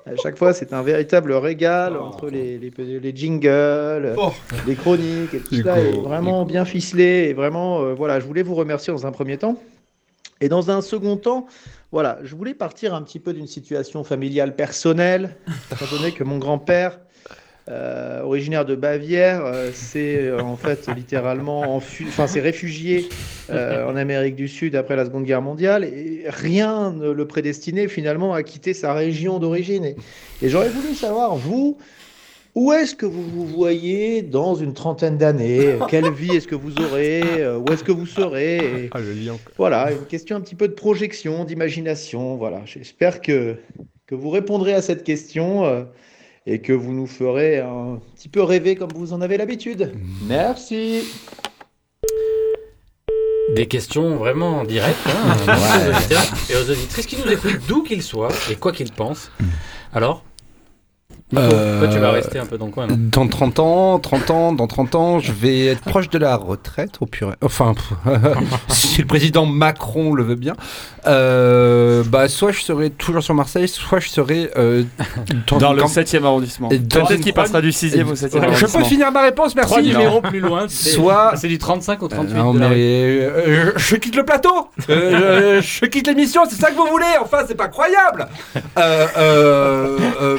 À 0.06 0.14
chaque 0.16 0.36
fois, 0.38 0.52
c'est 0.52 0.72
un 0.72 0.82
véritable 0.82 1.32
régal 1.32 1.96
entre 1.96 2.28
les, 2.30 2.58
les, 2.58 2.70
les 3.00 3.16
jingles, 3.16 4.14
Oh. 4.16 4.32
les 4.66 4.74
chroniques 4.76 5.34
et 5.34 5.40
tout 5.40 5.56
ça. 5.62 5.80
est 5.80 5.92
vraiment 6.00 6.44
bien 6.44 6.64
ficelé. 6.64 7.26
Et 7.28 7.32
vraiment, 7.32 7.80
euh, 7.82 7.94
voilà, 7.94 8.20
je 8.20 8.26
voulais 8.26 8.42
vous 8.44 8.54
remercier 8.54 8.92
dans 8.92 9.06
un 9.06 9.10
premier 9.12 9.36
temps. 9.36 9.56
Et 10.40 10.48
dans 10.48 10.70
un 10.70 10.80
second 10.82 11.16
temps, 11.16 11.46
voilà, 11.90 12.18
je 12.22 12.36
voulais 12.36 12.54
partir 12.54 12.94
un 12.94 13.02
petit 13.02 13.18
peu 13.18 13.32
d'une 13.32 13.46
situation 13.46 14.04
familiale 14.04 14.54
personnelle, 14.54 15.34
étant 15.72 15.86
donné 15.96 16.12
que 16.12 16.22
mon 16.24 16.38
grand-père 16.38 17.00
euh, 17.68 18.22
originaire 18.22 18.64
de 18.64 18.76
Bavière, 18.76 19.44
euh, 19.44 19.70
c'est 19.74 20.18
euh, 20.18 20.40
en 20.40 20.56
fait 20.56 20.88
littéralement 20.94 21.76
enfin 21.76 22.28
c'est 22.28 22.40
réfugié 22.40 23.08
euh, 23.50 23.84
en 23.88 23.96
Amérique 23.96 24.36
du 24.36 24.46
Sud 24.46 24.76
après 24.76 24.94
la 24.94 25.04
Seconde 25.04 25.24
Guerre 25.24 25.42
mondiale 25.42 25.82
et 25.82 26.22
rien 26.28 26.92
ne 26.92 27.10
le 27.10 27.26
prédestinait 27.26 27.88
finalement 27.88 28.34
à 28.34 28.44
quitter 28.44 28.72
sa 28.72 28.94
région 28.94 29.40
d'origine. 29.40 29.84
Et, 29.84 29.96
et 30.42 30.48
j'aurais 30.48 30.68
voulu 30.68 30.94
savoir 30.94 31.34
vous. 31.34 31.76
Où 32.54 32.72
est-ce 32.72 32.94
que 32.94 33.04
vous 33.04 33.22
vous 33.22 33.44
voyez 33.44 34.22
dans 34.22 34.54
une 34.54 34.72
trentaine 34.72 35.18
d'années? 35.18 35.76
Quelle 35.90 36.10
vie 36.10 36.36
est-ce 36.36 36.46
que 36.46 36.54
vous 36.54 36.72
aurez? 36.80 37.22
Où 37.58 37.70
est-ce 37.70 37.84
que 37.84 37.92
vous 37.92 38.06
serez? 38.06 38.56
Et 38.84 38.90
Ah, 38.92 39.00
le. 39.00 39.32
Voilà, 39.58 39.92
une 39.92 40.06
question 40.06 40.36
un 40.36 40.40
petit 40.40 40.54
peu 40.54 40.66
de 40.66 40.72
projection, 40.72 41.44
d'imagination. 41.44 42.36
Voilà, 42.36 42.62
j'espère 42.64 43.20
que, 43.20 43.56
que 44.06 44.14
vous 44.14 44.30
répondrez 44.30 44.72
à 44.72 44.80
cette 44.80 45.04
question 45.04 45.86
et 46.46 46.60
que 46.60 46.72
vous 46.72 46.92
nous 46.92 47.06
ferez 47.06 47.58
un 47.60 47.98
petit 48.14 48.28
peu 48.28 48.42
rêver 48.42 48.76
comme 48.76 48.92
vous 48.94 49.12
en 49.12 49.20
avez 49.20 49.36
l'habitude. 49.36 49.92
Merci. 50.28 51.02
Des 53.54 53.66
questions 53.66 54.16
vraiment 54.16 54.64
directes 54.64 54.98
hein, 55.06 55.36
aux 55.88 55.94
auditeurs 55.96 56.24
et 56.50 56.56
aux 56.56 56.70
auditrices 56.70 57.06
qui 57.06 57.16
nous 57.16 57.30
écoutent 57.30 57.60
d'où 57.68 57.82
qu'ils 57.82 58.02
soient 58.02 58.28
et 58.50 58.56
quoi 58.56 58.72
qu'ils 58.72 58.92
pensent. 58.92 59.30
Alors 59.92 60.22
Nico, 61.32 61.42
Euh, 61.42 61.80
toi 61.80 61.88
tu 61.88 61.98
vas 61.98 62.10
rester 62.12 62.38
un 62.38 62.46
peu 62.46 62.58
dans 62.58 62.66
le 62.66 62.72
coin. 62.72 62.86
non 62.86 62.96
Dans 62.98 63.26
30 63.26 63.58
ans, 63.60 63.98
30 63.98 64.30
ans, 64.30 64.52
dans 64.52 64.66
30 64.66 64.94
ans, 64.94 65.18
je 65.20 65.32
vais 65.32 65.66
être 65.66 65.80
proche 65.82 66.08
de 66.08 66.18
la 66.18 66.36
retraite, 66.36 66.98
au 67.00 67.06
purée. 67.06 67.34
Enfin, 67.42 67.74
si 68.68 69.00
le 69.00 69.06
président 69.06 69.46
Macron 69.46 70.12
le 70.12 70.22
veut 70.22 70.34
bien. 70.36 70.54
Euh, 71.06 72.02
bah, 72.04 72.28
soit 72.28 72.52
je 72.52 72.60
serai 72.62 72.90
toujours 72.90 73.22
sur 73.22 73.34
Marseille, 73.34 73.68
soit 73.68 74.00
je 74.00 74.08
serai 74.08 74.50
euh, 74.56 74.82
Dans 75.58 75.72
le 75.72 75.82
camp- 75.82 75.88
7 75.88 76.14
e 76.14 76.24
arrondissement. 76.24 76.68
Et 76.70 76.78
dans 76.78 77.06
Peut-être 77.06 77.20
qu'il 77.20 77.32
passera 77.32 77.60
du 77.60 77.72
6 77.72 77.96
e 77.96 78.04
au 78.04 78.14
7 78.14 78.34
e 78.34 78.38
Je 78.38 78.42
arrondissement. 78.42 78.80
peux 78.80 78.84
finir 78.86 79.12
ma 79.12 79.22
réponse, 79.22 79.54
merci. 79.54 79.70
Trois 79.70 79.82
numéros 79.82 80.20
plus 80.20 80.40
loin, 80.40 80.66
c'est 80.68 80.90
Soit- 80.90 81.32
c'est 81.36 81.48
du 81.48 81.58
35 81.58 82.02
au 82.02 82.08
38. 82.08 82.34
Non, 82.34 82.54
de 82.54 82.58
la 82.60 82.68
mais 82.68 82.76
euh, 82.76 83.72
je, 83.76 83.78
je 83.80 83.96
quitte 83.96 84.16
le 84.16 84.24
plateau. 84.24 84.68
Euh, 84.90 85.60
je, 85.62 85.80
je 85.84 85.86
quitte 85.86 86.06
l'émission, 86.06 86.42
c'est 86.48 86.56
ça 86.56 86.70
que 86.70 86.76
vous 86.76 86.86
voulez. 86.86 87.04
Enfin, 87.20 87.38
c'est 87.46 87.54
pas 87.54 87.68
croyable. 87.68 88.26
Euh, 88.78 89.06
euh, 89.16 89.98
euh, 90.22 90.36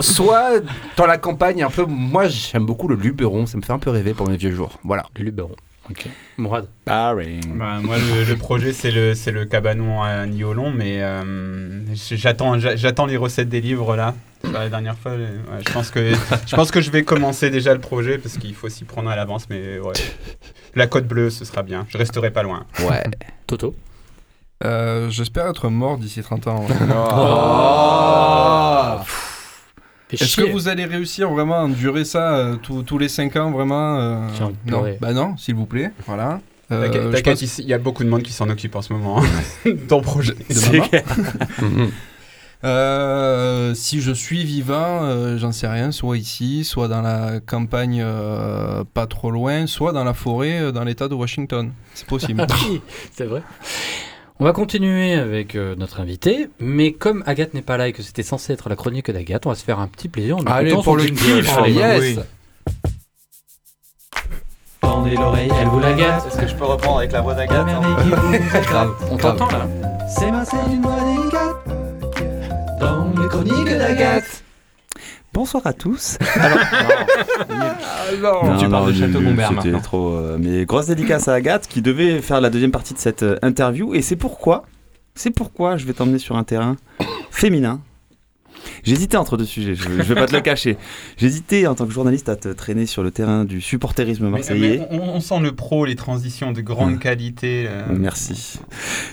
soit 0.00 0.60
dans 0.96 1.06
la 1.06 1.18
campagne, 1.18 1.62
un 1.62 1.70
peu. 1.70 1.84
Moi, 1.88 2.28
j'aime 2.28 2.66
beaucoup 2.66 2.88
le 2.88 2.96
Luberon. 2.96 3.46
Ça 3.46 3.56
me 3.56 3.62
fait 3.62 3.72
un 3.72 3.78
peu 3.78 3.90
rêver 3.90 4.14
pour 4.14 4.28
mes 4.28 4.36
vieux 4.36 4.52
jours. 4.52 4.78
Voilà. 4.84 5.04
Le 5.16 5.24
Luberon. 5.24 5.52
Ok. 5.90 6.06
Mourad. 6.36 6.66
Bah, 6.86 7.14
moi, 7.14 7.96
le, 7.98 8.24
le 8.24 8.36
projet, 8.36 8.72
c'est 8.72 8.90
le, 8.90 9.14
c'est 9.14 9.32
le 9.32 9.44
cabanon 9.46 10.02
à 10.02 10.26
Niolon, 10.26 10.70
mais 10.70 11.02
euh, 11.02 11.80
j'attends, 11.94 12.58
j'a- 12.58 12.76
j'attends 12.76 13.06
les 13.06 13.16
recettes 13.16 13.48
des 13.48 13.60
livres 13.60 13.96
là. 13.96 14.14
La 14.52 14.68
dernière 14.68 14.96
fois, 14.96 15.12
ouais, 15.12 15.26
je, 15.66 15.72
pense 15.72 15.90
que, 15.90 16.12
je 16.46 16.56
pense 16.56 16.70
que 16.70 16.80
je 16.80 16.90
vais 16.90 17.02
commencer 17.02 17.50
déjà 17.50 17.74
le 17.74 17.80
projet 17.80 18.18
parce 18.18 18.38
qu'il 18.38 18.54
faut 18.54 18.68
s'y 18.68 18.84
prendre 18.84 19.10
à 19.10 19.16
l'avance, 19.16 19.46
mais 19.50 19.78
ouais. 19.80 19.92
La 20.74 20.86
côte 20.86 21.06
bleue, 21.08 21.30
ce 21.30 21.44
sera 21.44 21.62
bien. 21.62 21.86
Je 21.88 21.98
resterai 21.98 22.30
pas 22.30 22.42
loin. 22.44 22.64
Ouais. 22.88 23.02
Toto. 23.46 23.74
Euh, 24.64 25.08
J'espère 25.10 25.46
être 25.48 25.68
mort 25.70 25.98
d'ici 25.98 26.22
30 26.22 26.46
ans. 26.48 26.66
Oh. 26.90 26.94
Fais 29.04 29.27
Est-ce 30.12 30.24
chier. 30.24 30.44
que 30.44 30.50
vous 30.50 30.68
allez 30.68 30.84
réussir 30.84 31.30
vraiment 31.30 31.56
à 31.56 31.62
endurer 31.64 32.04
ça 32.04 32.36
euh, 32.36 32.56
tous- 32.56 32.82
tous 32.82 32.98
les 32.98 33.08
5 33.08 33.36
ans 33.36 33.50
vraiment 33.50 33.98
euh, 33.98 34.26
Non, 34.66 34.84
bah 35.00 35.12
non, 35.12 35.36
s'il 35.36 35.54
vous 35.54 35.66
plaît. 35.66 35.90
Voilà. 36.06 36.40
Euh, 36.70 36.84
T'inquiète, 36.86 37.02
je 37.02 37.08
t'inquiète, 37.08 37.24
pense- 37.34 37.42
ici, 37.42 37.62
il 37.62 37.68
y 37.68 37.74
a 37.74 37.78
beaucoup 37.78 38.04
de 38.04 38.08
monde 38.10 38.22
qui 38.22 38.32
s'en 38.32 38.48
occupe 38.48 38.74
en 38.76 38.82
ce 38.82 38.92
moment. 38.92 39.22
Ton 39.88 40.00
projet. 40.02 40.34
de 40.34 40.76
maman. 40.78 41.86
Euh, 42.64 43.72
si 43.74 44.00
je 44.00 44.10
suis 44.10 44.42
vivant, 44.44 45.04
euh, 45.04 45.38
j'en 45.38 45.52
sais 45.52 45.68
rien, 45.68 45.92
soit 45.92 46.18
ici, 46.18 46.64
soit 46.64 46.88
dans 46.88 47.02
la 47.02 47.38
campagne 47.38 48.00
euh, 48.04 48.82
pas 48.94 49.06
trop 49.06 49.30
loin, 49.30 49.68
soit 49.68 49.92
dans 49.92 50.02
la 50.02 50.12
forêt 50.12 50.58
euh, 50.60 50.72
dans 50.72 50.82
l'état 50.82 51.06
de 51.06 51.14
Washington. 51.14 51.70
C'est 51.94 52.06
possible. 52.08 52.44
Oui, 52.68 52.80
c'est 53.12 53.26
vrai. 53.26 53.42
On 54.40 54.44
va 54.44 54.52
continuer 54.52 55.14
avec 55.14 55.56
euh, 55.56 55.74
notre 55.74 55.98
invité, 56.00 56.48
mais 56.60 56.92
comme 56.92 57.24
Agathe 57.26 57.54
n'est 57.54 57.62
pas 57.62 57.76
là 57.76 57.88
et 57.88 57.92
que 57.92 58.02
c'était 58.02 58.22
censé 58.22 58.52
être 58.52 58.68
la 58.68 58.76
chronique 58.76 59.10
d'Agathe, 59.10 59.46
on 59.46 59.48
va 59.48 59.56
se 59.56 59.64
faire 59.64 59.80
un 59.80 59.88
petit 59.88 60.08
plaisir. 60.08 60.36
en 60.36 60.42
Allez, 60.42 60.70
pour 60.74 60.96
le 60.96 61.06
kiff, 61.06 61.58
Allez, 61.58 61.72
yes. 61.72 62.00
oui. 62.00 62.18
Tendez 64.80 65.16
l'oreille, 65.16 65.50
elle 65.60 65.66
vous 65.66 65.80
la 65.80 65.92
gâte. 65.92 66.24
Est-ce 66.28 66.38
que 66.40 66.46
je 66.46 66.54
peux 66.54 66.66
reprendre 66.66 66.98
avec 66.98 67.10
la 67.10 67.20
voix 67.20 67.34
d'Agathe 67.34 67.66
Grave. 68.62 68.94
On 69.10 69.16
t'entend 69.16 69.48
là 69.48 69.66
C'est 70.08 70.30
Marseille 70.30 70.60
une 70.72 70.82
voix 70.82 71.00
délicate 71.00 72.78
dans 72.78 73.10
les 73.20 73.28
chroniques 73.28 73.76
d'Agathe. 73.76 74.44
Bonsoir 75.38 75.64
à 75.68 75.72
tous. 75.72 76.18
non. 77.48 78.58
Tu 78.58 78.68
parles 78.68 78.92
de 78.92 78.98
Château 78.98 79.20
Gombert 79.20 79.50
C'était 79.50 79.68
maintenant. 79.68 79.80
trop. 79.80 80.14
euh, 80.14 80.36
mais 80.36 80.64
grosse 80.64 80.86
dédicace 80.86 81.28
à 81.28 81.34
Agathe 81.34 81.68
qui 81.68 81.80
devait 81.80 82.20
faire 82.20 82.40
la 82.40 82.50
deuxième 82.50 82.72
partie 82.72 82.92
de 82.92 82.98
cette 82.98 83.22
euh, 83.22 83.38
interview 83.42 83.94
et 83.94 84.02
c'est 84.02 84.16
pourquoi, 84.16 84.64
c'est 85.14 85.30
pourquoi 85.30 85.76
je 85.76 85.86
vais 85.86 85.92
t'emmener 85.92 86.18
sur 86.18 86.34
un 86.36 86.42
terrain 86.42 86.74
féminin. 87.30 87.78
J'hésitais 88.84 89.16
entre 89.16 89.36
deux 89.36 89.44
sujets, 89.44 89.74
je, 89.74 89.82
je 89.84 89.88
vais 90.02 90.14
pas 90.14 90.26
te 90.26 90.34
le 90.34 90.40
cacher. 90.42 90.76
J'hésitais 91.16 91.66
en 91.66 91.74
tant 91.74 91.86
que 91.86 91.92
journaliste 91.92 92.28
à 92.28 92.36
te 92.36 92.48
traîner 92.48 92.86
sur 92.86 93.02
le 93.02 93.10
terrain 93.10 93.44
du 93.44 93.60
supporterisme 93.60 94.28
marseillais. 94.28 94.86
mais 94.90 94.98
on, 94.98 95.16
on 95.16 95.20
sent 95.20 95.40
le 95.40 95.52
pro, 95.52 95.84
les 95.84 95.96
transitions 95.96 96.52
de 96.52 96.60
grande 96.60 96.98
qualité. 96.98 97.66
euh, 97.68 97.82
Merci. 97.90 98.58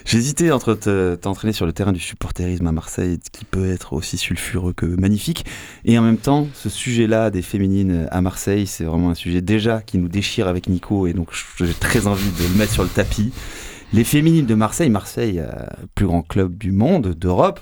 J'hésitais 0.06 0.52
entre 0.52 0.74
te- 0.76 1.16
t'entraîner 1.16 1.54
sur 1.54 1.66
le 1.66 1.74
terrain 1.74 1.92
du 1.94 2.00
supporterisme 2.00 2.68
à 2.68 2.72
Marseille, 2.72 3.20
qui 3.32 3.46
peut 3.46 3.70
être 3.70 3.94
aussi 3.94 4.18
sulfureux 4.18 4.74
que 4.74 4.86
magnifique, 4.86 5.46
et 5.86 5.98
en 5.98 6.02
même 6.02 6.18
temps, 6.18 6.48
ce 6.54 6.70
sujet-là 6.70 7.30
des 7.32 7.42
féminines 7.42 8.08
à 8.12 8.22
Marseille, 8.22 8.68
c'est 8.68 8.84
vraiment 8.84 9.10
un 9.10 9.16
sujet 9.16 9.42
déjà 9.42 9.82
qui 9.82 9.98
nous 9.98 10.08
déchire 10.08 10.48
avec 10.48 10.68
Nico, 10.70 11.08
et 11.08 11.14
donc 11.14 11.30
j'ai 11.58 11.74
très 11.74 12.08
envie 12.08 12.30
de 12.30 12.44
le 12.52 12.58
mettre 12.58 12.72
sur 12.74 12.84
le 12.84 12.90
tapis. 12.90 13.32
Les 13.94 14.04
féminines 14.04 14.46
de 14.46 14.56
Marseille, 14.56 14.90
Marseille, 14.90 15.40
euh, 15.40 15.52
plus 15.94 16.06
grand 16.08 16.22
club 16.22 16.58
du 16.58 16.72
monde, 16.72 17.14
d'Europe, 17.18 17.60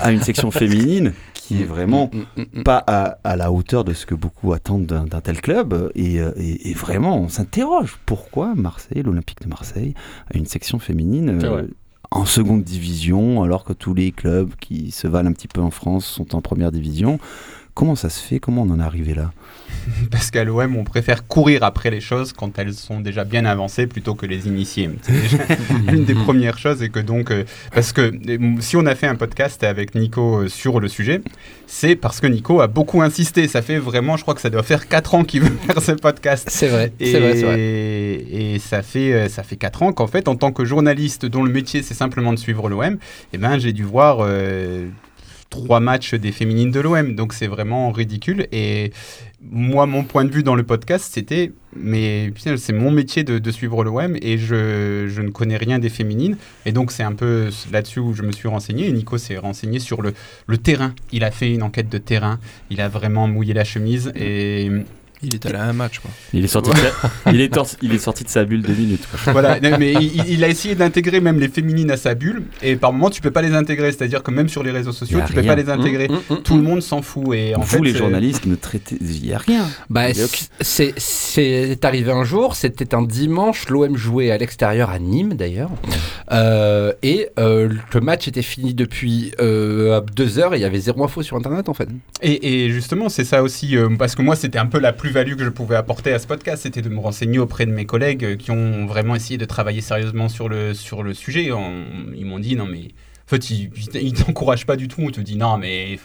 a 0.00 0.12
une 0.12 0.20
section 0.22 0.50
féminine 0.50 1.12
qui 1.34 1.62
est 1.62 1.64
vraiment 1.64 2.10
pas 2.64 2.82
à, 2.86 3.18
à 3.24 3.36
la 3.36 3.50
hauteur 3.50 3.84
de 3.84 3.94
ce 3.94 4.04
que 4.06 4.14
beaucoup 4.14 4.52
attendent 4.52 4.84
d'un 4.86 5.20
tel 5.20 5.40
club. 5.40 5.90
Et, 5.94 6.20
euh, 6.20 6.30
et- 6.36 6.70
et 6.70 6.74
vraiment, 6.74 7.18
on 7.18 7.28
s'interroge 7.28 7.98
pourquoi 8.06 8.54
Marseille, 8.54 9.02
l'Olympique 9.02 9.40
de 9.42 9.48
Marseille, 9.48 9.94
a 10.32 10.36
une 10.36 10.46
section 10.46 10.78
féminine 10.78 11.30
euh, 11.30 11.38
en 12.10 12.24
seconde 12.24 12.62
division, 12.64 13.42
alors 13.42 13.64
que 13.64 13.72
tous 13.74 13.92
les 13.94 14.12
clubs 14.12 14.50
qui 14.60 14.90
se 14.90 15.06
valent 15.06 15.28
un 15.28 15.32
petit 15.32 15.48
peu 15.48 15.60
en 15.60 15.70
France 15.70 16.06
sont 16.06 16.34
en 16.34 16.40
première 16.40 16.72
division? 16.72 17.18
Comment 17.78 17.94
ça 17.94 18.10
se 18.10 18.20
fait? 18.20 18.40
Comment 18.40 18.62
on 18.62 18.70
en 18.70 18.80
est 18.80 18.82
arrivé 18.82 19.14
là? 19.14 19.30
Parce 20.10 20.32
qu'à 20.32 20.42
l'OM, 20.42 20.74
on 20.74 20.82
préfère 20.82 21.28
courir 21.28 21.62
après 21.62 21.92
les 21.92 22.00
choses 22.00 22.32
quand 22.32 22.58
elles 22.58 22.74
sont 22.74 22.98
déjà 22.98 23.22
bien 23.22 23.44
avancées 23.44 23.86
plutôt 23.86 24.16
que 24.16 24.26
les 24.26 24.48
initier. 24.48 24.90
C'est 25.02 25.12
déjà 25.12 25.38
une 25.92 26.04
des 26.04 26.14
premières 26.14 26.58
choses 26.58 26.82
et 26.82 26.88
que 26.88 26.98
donc, 26.98 27.30
euh, 27.30 27.44
parce 27.72 27.92
que 27.92 28.00
euh, 28.00 28.56
si 28.58 28.76
on 28.76 28.84
a 28.84 28.96
fait 28.96 29.06
un 29.06 29.14
podcast 29.14 29.62
avec 29.62 29.94
Nico 29.94 30.40
euh, 30.40 30.48
sur 30.48 30.80
le 30.80 30.88
sujet, 30.88 31.20
c'est 31.68 31.94
parce 31.94 32.18
que 32.18 32.26
Nico 32.26 32.60
a 32.60 32.66
beaucoup 32.66 33.00
insisté. 33.00 33.46
Ça 33.46 33.62
fait 33.62 33.78
vraiment, 33.78 34.16
je 34.16 34.22
crois 34.22 34.34
que 34.34 34.40
ça 34.40 34.50
doit 34.50 34.64
faire 34.64 34.88
4 34.88 35.14
ans 35.14 35.22
qu'il 35.22 35.42
veut 35.42 35.56
faire 35.64 35.80
ce 35.80 35.92
podcast. 35.92 36.48
C'est 36.50 36.66
vrai, 36.66 36.92
Et, 36.98 37.12
c'est 37.12 37.20
vrai, 37.20 37.36
c'est 37.36 37.44
vrai. 37.44 37.60
et 37.60 38.58
ça 38.58 38.82
fait 38.82 39.28
ça 39.28 39.44
fait 39.44 39.56
quatre 39.56 39.84
ans 39.84 39.92
qu'en 39.92 40.08
fait, 40.08 40.26
en 40.26 40.34
tant 40.34 40.50
que 40.50 40.64
journaliste 40.64 41.26
dont 41.26 41.44
le 41.44 41.52
métier 41.52 41.82
c'est 41.82 41.94
simplement 41.94 42.32
de 42.32 42.38
suivre 42.40 42.68
l'OM, 42.68 42.98
eh 43.32 43.38
ben 43.38 43.56
j'ai 43.60 43.72
dû 43.72 43.84
voir 43.84 44.18
euh, 44.22 44.88
trois 45.50 45.80
matchs 45.80 46.14
des 46.14 46.32
féminines 46.32 46.70
de 46.70 46.80
l'OM. 46.80 47.14
Donc 47.14 47.32
c'est 47.32 47.46
vraiment 47.46 47.90
ridicule. 47.90 48.46
Et 48.52 48.92
moi, 49.40 49.86
mon 49.86 50.04
point 50.04 50.24
de 50.24 50.30
vue 50.30 50.42
dans 50.42 50.54
le 50.54 50.62
podcast, 50.62 51.10
c'était 51.12 51.52
mais 51.76 52.32
c'est 52.56 52.72
mon 52.72 52.90
métier 52.90 53.24
de, 53.24 53.38
de 53.38 53.50
suivre 53.50 53.84
l'OM 53.84 54.16
et 54.20 54.38
je, 54.38 55.06
je 55.08 55.22
ne 55.22 55.30
connais 55.30 55.56
rien 55.56 55.78
des 55.78 55.90
féminines. 55.90 56.36
Et 56.66 56.72
donc 56.72 56.90
c'est 56.90 57.02
un 57.02 57.12
peu 57.12 57.50
là-dessus 57.70 58.00
où 58.00 58.14
je 58.14 58.22
me 58.22 58.32
suis 58.32 58.48
renseigné. 58.48 58.88
Et 58.88 58.92
Nico 58.92 59.18
s'est 59.18 59.38
renseigné 59.38 59.78
sur 59.78 60.02
le, 60.02 60.14
le 60.46 60.58
terrain. 60.58 60.94
Il 61.12 61.24
a 61.24 61.30
fait 61.30 61.52
une 61.52 61.62
enquête 61.62 61.88
de 61.88 61.98
terrain. 61.98 62.38
Il 62.70 62.80
a 62.80 62.88
vraiment 62.88 63.28
mouillé 63.28 63.54
la 63.54 63.64
chemise 63.64 64.12
et 64.14 64.70
Il 65.22 65.34
est 65.34 65.44
allé 65.46 65.56
à 65.56 65.64
un 65.64 65.72
match, 65.72 65.98
quoi. 65.98 66.10
il 66.32 66.44
est, 66.44 66.48
sorti 66.48 66.70
de 66.70 66.76
sa, 66.76 67.32
il, 67.32 67.40
est 67.40 67.52
tor- 67.52 67.66
il 67.82 67.92
est 67.92 67.98
sorti 67.98 68.24
de 68.24 68.28
sa 68.28 68.44
bulle 68.44 68.62
deux 68.62 68.72
minutes. 68.74 69.02
quoi. 69.24 69.32
voilà, 69.32 69.58
non, 69.60 69.76
mais 69.78 69.92
il, 69.94 70.24
il 70.28 70.44
a 70.44 70.48
essayé 70.48 70.74
d'intégrer 70.74 71.20
même 71.20 71.40
les 71.40 71.48
féminines 71.48 71.90
à 71.90 71.96
sa 71.96 72.14
bulle, 72.14 72.42
et 72.62 72.76
par 72.76 72.92
moment 72.92 73.10
tu 73.10 73.20
peux 73.20 73.30
pas 73.32 73.42
les 73.42 73.52
intégrer, 73.54 73.90
c'est-à-dire 73.92 74.22
que 74.22 74.30
même 74.30 74.48
sur 74.48 74.62
les 74.62 74.70
réseaux 74.70 74.92
sociaux 74.92 75.20
tu 75.26 75.32
peux 75.32 75.40
rien. 75.40 75.54
pas 75.54 75.60
les 75.60 75.68
intégrer. 75.70 76.08
Mmh, 76.08 76.12
mmh, 76.30 76.34
mmh, 76.34 76.42
Tout 76.42 76.56
le 76.56 76.62
monde 76.62 76.82
s'en 76.82 77.02
fout 77.02 77.34
et 77.34 77.54
en 77.56 77.60
Vous, 77.60 77.66
fait, 77.66 77.80
les 77.80 77.94
journalistes, 77.94 78.46
ne 78.46 78.54
traitez. 78.54 78.96
Il 79.00 79.22
n'y 79.22 79.32
a 79.32 79.38
rien. 79.38 79.66
Bah, 79.90 80.06
c'est- 80.60 81.84
arrivé 81.84 82.12
un 82.12 82.24
jour, 82.24 82.54
c'était 82.56 82.94
un 82.94 83.02
dimanche, 83.02 83.68
l'OM 83.68 83.96
jouait 83.96 84.30
à 84.30 84.38
l'extérieur 84.38 84.90
à 84.90 84.98
Nîmes 84.98 85.34
d'ailleurs, 85.34 85.70
Euh, 86.30 86.92
et 87.02 87.28
euh, 87.38 87.70
le 87.94 88.00
match 88.00 88.28
était 88.28 88.42
fini 88.42 88.74
depuis 88.74 89.32
euh, 89.40 90.00
deux 90.14 90.38
heures 90.38 90.52
et 90.54 90.58
il 90.58 90.60
y 90.60 90.64
avait 90.66 90.78
zéro 90.78 91.02
info 91.02 91.22
sur 91.22 91.36
internet 91.38 91.68
en 91.70 91.74
fait. 91.74 91.88
Et, 92.20 92.64
et 92.66 92.70
justement, 92.70 93.08
c'est 93.08 93.24
ça 93.24 93.42
aussi, 93.42 93.76
euh, 93.76 93.88
parce 93.98 94.14
que 94.14 94.20
moi, 94.20 94.36
c'était 94.36 94.58
un 94.58 94.66
peu 94.66 94.78
la 94.78 94.92
plus-value 95.08 95.36
que 95.36 95.44
je 95.44 95.48
pouvais 95.48 95.74
apporter 95.74 96.12
à 96.12 96.18
ce 96.18 96.26
podcast, 96.26 96.64
c'était 96.64 96.82
de 96.82 96.90
me 96.90 96.98
renseigner 96.98 97.38
auprès 97.38 97.64
de 97.64 97.70
mes 97.70 97.86
collègues 97.86 98.36
qui 98.36 98.50
ont 98.50 98.84
vraiment 98.84 99.14
essayé 99.14 99.38
de 99.38 99.46
travailler 99.46 99.80
sérieusement 99.80 100.28
sur 100.28 100.50
le, 100.50 100.74
sur 100.74 101.02
le 101.02 101.14
sujet. 101.14 101.50
Ils 102.14 102.26
m'ont 102.26 102.38
dit, 102.38 102.56
non 102.56 102.66
mais, 102.66 102.88
en 103.26 103.28
fait, 103.28 103.48
ils, 103.48 103.70
ils 103.94 104.12
t'encouragent 104.12 104.66
pas 104.66 104.76
du 104.76 104.86
tout, 104.86 105.00
on 105.00 105.10
te 105.10 105.22
dit, 105.22 105.36
non 105.36 105.56
mais 105.56 105.98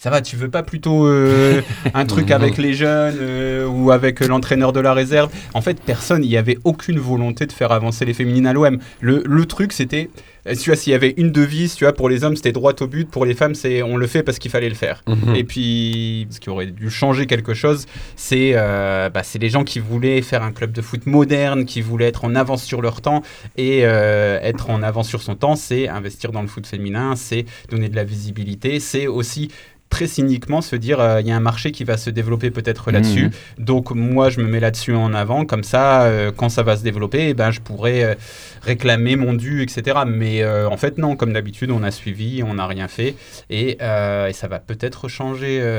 ça 0.00 0.08
va, 0.08 0.22
tu 0.22 0.34
veux 0.34 0.48
pas 0.48 0.62
plutôt 0.62 1.06
euh, 1.06 1.60
un 1.94 2.06
truc 2.06 2.30
avec 2.30 2.56
les 2.56 2.72
jeunes 2.72 3.18
euh, 3.20 3.66
ou 3.66 3.90
avec 3.90 4.20
l'entraîneur 4.20 4.72
de 4.72 4.80
la 4.80 4.94
réserve? 4.94 5.30
En 5.52 5.60
fait, 5.60 5.78
personne, 5.78 6.24
il 6.24 6.30
y 6.30 6.38
avait 6.38 6.56
aucune 6.64 6.98
volonté 6.98 7.44
de 7.44 7.52
faire 7.52 7.70
avancer 7.70 8.06
les 8.06 8.14
féminines 8.14 8.46
à 8.46 8.54
l'OM. 8.54 8.78
Le, 9.02 9.22
le 9.26 9.44
truc, 9.44 9.74
c'était, 9.74 10.08
euh, 10.46 10.54
tu 10.54 10.70
vois, 10.70 10.76
s'il 10.76 10.92
y 10.92 10.96
avait 10.96 11.12
une 11.18 11.32
devise, 11.32 11.74
tu 11.74 11.84
vois, 11.84 11.92
pour 11.92 12.08
les 12.08 12.24
hommes, 12.24 12.34
c'était 12.34 12.52
droit 12.52 12.72
au 12.80 12.86
but, 12.86 13.10
pour 13.10 13.26
les 13.26 13.34
femmes, 13.34 13.54
c'est 13.54 13.82
on 13.82 13.98
le 13.98 14.06
fait 14.06 14.22
parce 14.22 14.38
qu'il 14.38 14.50
fallait 14.50 14.70
le 14.70 14.74
faire. 14.74 15.02
Mhm. 15.06 15.34
Et 15.34 15.44
puis, 15.44 16.26
ce 16.30 16.40
qui 16.40 16.48
aurait 16.48 16.66
dû 16.66 16.88
changer 16.88 17.26
quelque 17.26 17.52
chose, 17.52 17.84
c'est 18.16 18.52
euh, 18.54 19.10
bah, 19.10 19.22
c'est 19.22 19.38
les 19.38 19.50
gens 19.50 19.64
qui 19.64 19.80
voulaient 19.80 20.22
faire 20.22 20.42
un 20.42 20.52
club 20.52 20.72
de 20.72 20.80
foot 20.80 21.04
moderne, 21.04 21.66
qui 21.66 21.82
voulaient 21.82 22.08
être 22.08 22.24
en 22.24 22.34
avance 22.34 22.64
sur 22.64 22.80
leur 22.80 23.02
temps. 23.02 23.22
Et 23.58 23.80
euh, 23.84 24.40
être 24.42 24.70
en 24.70 24.82
avance 24.82 25.08
sur 25.08 25.20
son 25.20 25.34
temps, 25.34 25.56
c'est 25.56 25.88
investir 25.88 26.32
dans 26.32 26.40
le 26.40 26.48
foot 26.48 26.66
féminin, 26.66 27.16
c'est 27.16 27.44
donner 27.68 27.90
de 27.90 27.96
la 27.96 28.04
visibilité, 28.04 28.80
c'est 28.80 29.06
aussi 29.06 29.50
très 29.90 30.06
cyniquement 30.06 30.62
se 30.62 30.76
dire 30.76 31.00
euh, 31.00 31.20
il 31.20 31.26
y 31.26 31.30
a 31.30 31.36
un 31.36 31.40
marché 31.40 31.72
qui 31.72 31.84
va 31.84 31.96
se 31.96 32.08
développer 32.08 32.50
peut-être 32.50 32.90
là-dessus. 32.90 33.24
Mhm. 33.24 33.64
donc 33.64 33.90
moi 33.90 34.30
je 34.30 34.40
me 34.40 34.46
mets 34.46 34.60
là-dessus 34.60 34.94
en 34.94 35.12
avant. 35.12 35.44
Comme 35.44 35.64
ça 35.64 36.04
euh, 36.04 36.30
quand 36.34 36.48
ça 36.48 36.62
va 36.62 36.76
se 36.76 36.82
développer 36.82 37.28
eh 37.28 37.34
ben 37.34 37.50
je 37.50 37.60
pourrais 37.60 38.04
euh, 38.04 38.14
réclamer 38.62 39.16
mon 39.16 39.34
dû 39.34 39.62
etc 39.62 39.98
mais 40.06 40.44
en 40.46 40.76
fait 40.76 40.96
non. 40.96 41.16
Comme 41.16 41.32
d'habitude 41.32 41.70
on 41.70 41.82
a 41.82 41.90
suivi 41.90 42.42
on 42.42 42.54
n'a 42.54 42.66
rien 42.66 42.88
fait. 42.88 43.16
Et, 43.50 43.72
et 43.72 44.32
ça 44.32 44.46
va 44.48 44.60
peut-être 44.60 45.08
changer 45.08 45.78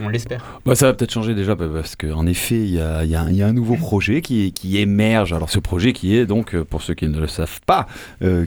on 0.00 0.08
l'espère. 0.08 0.60
Bah, 0.64 0.76
ça 0.76 0.86
va 0.86 0.94
peut-être 0.94 1.12
changer 1.12 1.34
déjà 1.34 1.56
bah, 1.56 1.66
parce 1.72 1.96
qu'en 1.96 2.26
effet, 2.26 2.56
il 2.56 2.70
y 2.70 2.78
y 2.78 3.38
y 3.38 3.42
a 3.42 3.46
un 3.46 3.52
nouveau 3.52 3.74
projet 3.74 4.22
qui, 4.22 4.52
qui 4.52 4.78
émerge. 4.78 5.32
Alors 5.32 5.50
ce 5.50 5.58
projet 5.58 5.92
qui 5.92 6.16
est 6.16 6.26
donc, 6.26 6.56
pour 6.56 6.82
ceux 6.82 6.94
qui 6.94 7.08
ne 7.08 7.18
le 7.18 7.26
savent 7.26 7.60
pas, 7.66 7.88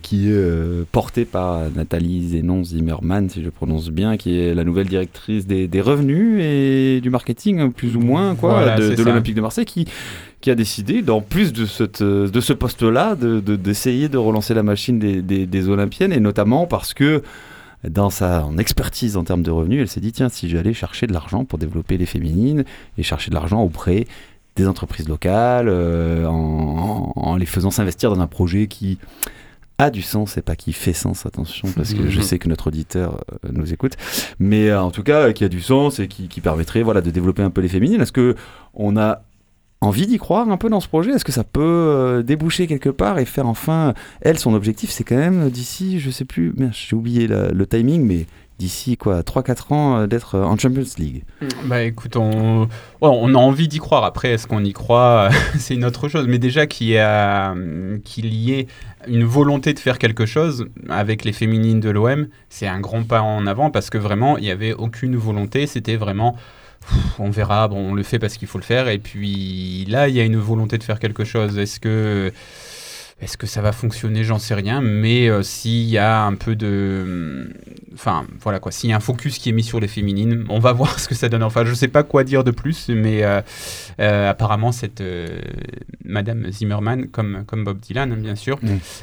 qui 0.01 0.31
est 0.31 0.85
porté 0.91 1.25
par 1.25 1.69
Nathalie 1.75 2.29
Zénon 2.29 2.63
Zimmerman, 2.63 3.29
si 3.29 3.43
je 3.43 3.49
prononce 3.49 3.89
bien, 3.89 4.15
qui 4.15 4.39
est 4.39 4.53
la 4.53 4.63
nouvelle 4.63 4.87
directrice 4.87 5.00
des, 5.45 5.67
des 5.67 5.81
revenus 5.81 6.39
et 6.43 6.99
du 7.01 7.09
marketing, 7.09 7.71
plus 7.71 7.95
ou 7.95 7.99
moins, 7.99 8.35
quoi, 8.35 8.53
Voilà, 8.53 8.75
de, 8.77 8.95
l'Olympique 9.03 9.35
de 9.35 9.41
Marseille, 9.41 9.65
qui 9.65 9.85
qui 10.41 10.49
a 10.49 10.55
décidé, 10.55 11.03
en 11.07 11.21
plus 11.21 11.53
de, 11.53 11.67
cette, 11.67 12.01
de 12.01 12.41
ce 12.41 12.51
poste-là, 12.53 13.13
de- 13.15 13.39
de- 13.41 13.55
d'essayer 13.55 14.09
de, 14.09 14.17
relancer 14.17 14.55
la 14.55 14.63
machine 14.63 14.97
des, 14.97 15.21
des- 15.21 15.45
des 15.45 15.69
Olympiennes, 15.69 16.11
et 16.11 16.19
notamment 16.19 16.65
parce 16.65 16.95
que 16.95 17.21
dans 17.87 18.09
sa 18.09 18.43
en 18.45 18.57
expertise 18.57 19.17
en 19.17 19.23
termes 19.23 19.43
de 19.43 19.51
revenus, 19.51 19.81
elle 19.81 19.87
s'est 19.87 19.99
dit 19.99 20.11
tiens, 20.11 20.29
si 20.29 20.49
j'allais 20.49 20.73
chercher 20.73 21.05
de 21.05 21.13
l'argent 21.13 21.45
pour 21.45 21.59
développer 21.59 21.97
les 21.97 22.07
féminines 22.07 22.63
et 22.97 23.03
chercher 23.03 23.29
de 23.29 23.35
l'argent 23.35 23.61
auprès 23.61 24.07
des 24.55 24.67
entreprises 24.67 25.07
locales, 25.07 25.67
euh, 25.69 26.25
en, 26.25 26.33
en- 27.15 27.21
en 27.21 27.35
les 27.35 27.45
faisant 27.45 27.69
s'investir 27.71 28.09
dans 28.13 28.19
un 28.19 28.27
projet 28.27 28.65
qui 28.67 28.97
a 29.77 29.89
du 29.89 30.01
sens 30.03 30.37
et 30.37 30.41
pas 30.41 30.55
qui 30.55 30.73
fait 30.73 30.93
sens, 30.93 31.25
attention, 31.25 31.67
parce 31.75 31.93
que 31.93 32.07
je 32.09 32.21
sais 32.21 32.37
que 32.39 32.47
notre 32.49 32.67
auditeur 32.67 33.23
euh, 33.45 33.49
nous 33.51 33.73
écoute, 33.73 33.93
mais 34.39 34.69
euh, 34.69 34.81
en 34.81 34.91
tout 34.91 35.03
cas 35.03 35.27
euh, 35.27 35.31
qui 35.31 35.43
a 35.43 35.49
du 35.49 35.61
sens 35.61 35.99
et 35.99 36.07
qui, 36.07 36.27
qui 36.27 36.39
permettrait 36.41 36.83
voilà, 36.83 37.01
de 37.01 37.09
développer 37.09 37.41
un 37.41 37.49
peu 37.49 37.61
les 37.61 37.67
féminines. 37.67 38.01
Est-ce 38.01 38.11
que 38.11 38.35
on 38.73 38.95
a 38.97 39.23
envie 39.83 40.05
d'y 40.05 40.19
croire 40.19 40.47
un 40.49 40.57
peu 40.57 40.69
dans 40.69 40.79
ce 40.81 40.87
projet? 40.87 41.11
Est-ce 41.11 41.25
que 41.25 41.31
ça 41.31 41.43
peut 41.43 42.23
déboucher 42.25 42.67
quelque 42.67 42.89
part 42.89 43.17
et 43.17 43.25
faire 43.25 43.47
enfin, 43.47 43.95
elle, 44.21 44.37
son 44.37 44.53
objectif, 44.53 44.91
c'est 44.91 45.03
quand 45.03 45.15
même 45.17 45.49
d'ici, 45.49 45.99
je 45.99 46.11
sais 46.11 46.25
plus, 46.25 46.53
j'ai 46.71 46.95
oublié 46.95 47.27
la- 47.27 47.49
le 47.49 47.65
timing, 47.65 48.05
mais 48.05 48.27
d'ici 48.59 48.95
quoi, 48.95 49.23
3-4 49.23 49.73
ans 49.73 50.05
d'être 50.05 50.37
en 50.37 50.55
Champions 50.55 50.83
League. 50.99 51.23
Bah 51.65 51.81
écoute, 51.81 52.15
on, 52.15 52.65
ouais, 52.65 52.67
on 53.01 53.29
a 53.33 53.37
envie 53.39 53.67
d'y 53.67 53.79
croire. 53.79 54.03
Après, 54.03 54.29
est-ce 54.29 54.45
qu'on 54.45 54.63
y 54.63 54.71
croit? 54.71 55.29
C'est 55.57 55.73
une 55.73 55.83
autre 55.83 56.09
chose. 56.09 56.27
Mais 56.27 56.37
déjà 56.37 56.67
qu'il 56.67 56.89
y, 56.89 56.97
a- 56.99 57.55
qu'il 58.05 58.31
y 58.31 58.51
ait 58.53 58.67
une 59.07 59.23
volonté 59.23 59.73
de 59.73 59.79
faire 59.79 59.99
quelque 59.99 60.25
chose 60.25 60.65
avec 60.89 61.23
les 61.23 61.33
féminines 61.33 61.79
de 61.79 61.89
l'OM, 61.89 62.27
c'est 62.49 62.67
un 62.67 62.79
grand 62.79 63.03
pas 63.03 63.21
en 63.21 63.47
avant 63.47 63.69
parce 63.69 63.89
que 63.89 63.97
vraiment, 63.97 64.37
il 64.37 64.43
n'y 64.43 64.51
avait 64.51 64.73
aucune 64.73 65.15
volonté. 65.15 65.67
C'était 65.67 65.95
vraiment, 65.95 66.35
on 67.19 67.29
verra, 67.29 67.67
bon, 67.67 67.91
on 67.91 67.93
le 67.93 68.03
fait 68.03 68.19
parce 68.19 68.37
qu'il 68.37 68.47
faut 68.47 68.57
le 68.57 68.63
faire. 68.63 68.87
Et 68.87 68.99
puis 68.99 69.85
là, 69.87 70.07
il 70.07 70.15
y 70.15 70.19
a 70.19 70.23
une 70.23 70.37
volonté 70.37 70.77
de 70.77 70.83
faire 70.83 70.99
quelque 70.99 71.23
chose. 71.23 71.57
Est-ce 71.57 71.79
que... 71.79 72.31
Est-ce 73.21 73.37
que 73.37 73.45
ça 73.47 73.61
va 73.61 73.71
fonctionner? 73.71 74.23
J'en 74.23 74.39
sais 74.39 74.53
rien. 74.55 74.81
Mais 74.81 75.29
euh, 75.29 75.43
s'il 75.43 75.83
y 75.89 75.97
a 75.97 76.23
un 76.23 76.33
peu 76.35 76.55
de. 76.55 77.49
Enfin, 77.93 78.25
voilà 78.41 78.59
quoi. 78.59 78.71
S'il 78.71 78.89
y 78.89 78.93
a 78.93 78.95
un 78.95 78.99
focus 79.01 79.37
qui 79.37 79.49
est 79.49 79.51
mis 79.51 79.63
sur 79.63 79.79
les 79.79 79.87
féminines, 79.87 80.45
on 80.49 80.59
va 80.59 80.71
voir 80.73 80.99
ce 80.99 81.07
que 81.07 81.13
ça 81.15 81.29
donne. 81.29 81.43
Enfin, 81.43 81.63
je 81.65 81.73
sais 81.73 81.87
pas 81.87 82.03
quoi 82.03 82.23
dire 82.23 82.43
de 82.43 82.51
plus, 82.51 82.89
mais 82.89 83.23
euh, 83.23 83.41
euh, 83.99 84.29
apparemment, 84.29 84.71
cette 84.71 85.01
euh, 85.01 85.27
Madame 86.03 86.51
Zimmerman, 86.51 87.07
comme, 87.09 87.43
comme 87.45 87.63
Bob 87.63 87.79
Dylan, 87.79 88.15
bien 88.15 88.35
sûr, 88.35 88.59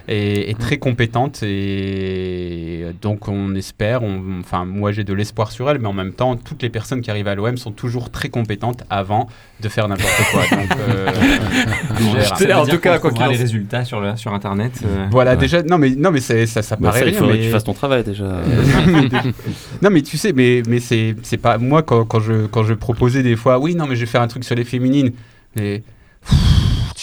est, 0.09 0.51
est 0.51 0.59
très 0.59 0.79
compétente. 0.79 1.43
Et 1.43 2.87
donc, 3.01 3.29
on 3.29 3.55
espère. 3.55 4.03
on- 4.03 4.41
Enfin, 4.41 4.65
moi, 4.65 4.93
j'ai 4.93 5.05
de 5.05 5.13
l'espoir 5.15 5.53
sur 5.53 5.71
elle, 5.71 5.79
mais 5.79 5.89
en 5.89 5.93
même 5.93 6.13
temps, 6.13 6.37
toutes 6.37 6.63
les 6.63 6.71
personnes 6.71 7.01
qui 7.03 7.11
arrivent 7.11 7.29
à 7.29 7.35
l'OM 7.35 7.57
sont 7.57 7.71
toujours 7.73 8.11
très 8.11 8.29
compétentes 8.31 8.83
avant 8.91 9.29
de 9.61 9.69
faire 9.69 9.87
n'importe 9.89 10.23
quoi. 10.33 10.43
Donc, 10.57 10.71
euh, 10.89 11.11
en 12.55 12.67
tout 12.67 12.79
cas, 12.79 12.99
quoi 12.99 13.11
qu'il 13.11 13.23
en 13.23 13.27
les 13.29 13.37
résultats 13.37 13.85
sur, 13.85 14.01
le, 14.01 14.08
sur 14.17 14.33
internet. 14.35 14.73
euh, 14.85 15.07
Voilà, 15.11 15.33
Ouais. 15.33 15.37
déjà, 15.37 15.63
non 15.63 15.79
mais, 15.79 15.91
non, 15.91 16.11
mais 16.11 16.21
ça, 16.21 16.45
ça 16.47 16.77
Bah, 16.77 16.89
paraît 16.89 17.01
ça, 17.01 17.07
il 17.07 17.15
faudrait 17.15 17.35
mais- 17.35 17.41
que 17.41 17.45
tu 17.45 17.51
fasses 17.51 17.65
ton 17.65 17.73
travail 17.75 18.05
déjà. 18.05 18.25
non 19.83 19.91
mais 19.91 20.03
tu 20.03 20.17
sais, 20.17 20.33
mais, 20.33 20.63
mais 20.69 20.81
c'est 20.81 21.17
c'est 21.23 21.37
pas 21.37 21.59
moi 21.59 21.83
quand, 21.83 22.05
quand 22.05 22.21
je 22.21 22.47
quand 22.47 22.63
je 22.65 22.75
proposais 22.75 23.23
des 23.23 23.37
fois, 23.37 23.59
oui 23.59 23.75
non 23.75 23.87
mais 23.87 23.95
je 23.97 24.01
vais 24.01 24.07
faire 24.07 24.23
un 24.23 24.29
truc 24.29 24.45
sur 24.45 24.55
les 24.55 24.65
féminines, 24.65 25.13
mais 25.57 25.79
pff, 25.79 25.85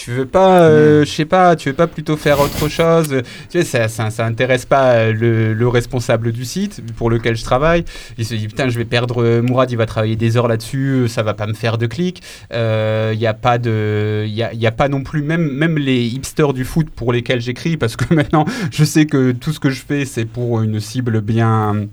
tu 0.06 0.12
veux 0.12 0.28
pas, 0.28 0.60
euh, 0.60 1.04
je 1.04 1.10
sais 1.10 1.26
pas, 1.26 1.56
tu 1.56 1.70
veux 1.70 1.76
pas 1.76 1.88
plutôt 1.88 2.16
faire 2.16 2.40
autre 2.40 2.70
chose, 2.70 3.08
tu 3.08 3.24
sais 3.50 3.64
ça 3.64 3.88
ça, 3.88 4.12
ça 4.12 4.24
intéresse 4.24 4.68
pas 4.68 5.12
le, 5.12 5.56
le 5.56 5.68
responsable 5.68 6.32
du 6.32 6.46
site 6.46 6.84
pour 6.96 7.10
lequel 7.10 7.36
je 7.36 7.44
travaille, 7.44 7.86
il 8.20 8.24
se 8.24 8.36
dit 8.36 8.48
putain 8.48 8.70
je 8.70 8.78
vais 8.78 8.86
perdre 8.86 9.24
euh, 9.24 9.42
Mourad, 9.42 9.72
il 9.72 9.78
va 9.78 9.88
travailler 9.88 10.16
des 10.16 10.38
heures 10.38 10.48
là-dessus, 10.48 11.08
ça 11.08 11.24
va 11.24 11.34
pas 11.34 11.48
me 11.48 11.56
faire 11.56 11.80
de 11.80 11.88
clics, 11.88 12.22
il 12.52 13.18
y 13.20 13.26
a 13.26 13.34
pas 13.34 13.58
de, 13.58 14.26
il 14.28 14.34
y 14.36 14.44
a, 14.44 14.54
y 14.54 14.68
a 14.68 14.72
pas 14.72 14.90
non 14.90 15.02
plus 15.02 15.24
même 15.24 15.50
même 15.52 15.80
les 15.80 16.06
hipsters 16.06 16.54
du 16.54 16.66
foot 16.66 16.88
pour 16.92 17.12
lesquels 17.12 17.42
j'écris 17.42 17.76
parce 17.76 17.96
que 17.96 18.14
maintenant 18.14 18.46
je 18.72 18.84
sais 18.84 19.08
que 19.08 19.32
tout 19.32 19.54
ce 19.54 19.60
que 19.60 19.72
je 19.72 19.82
fais 19.82 20.06
c'est 20.06 20.26
pour 20.26 20.62
une 20.62 20.80
cible 20.80 21.20
bien 21.22 21.88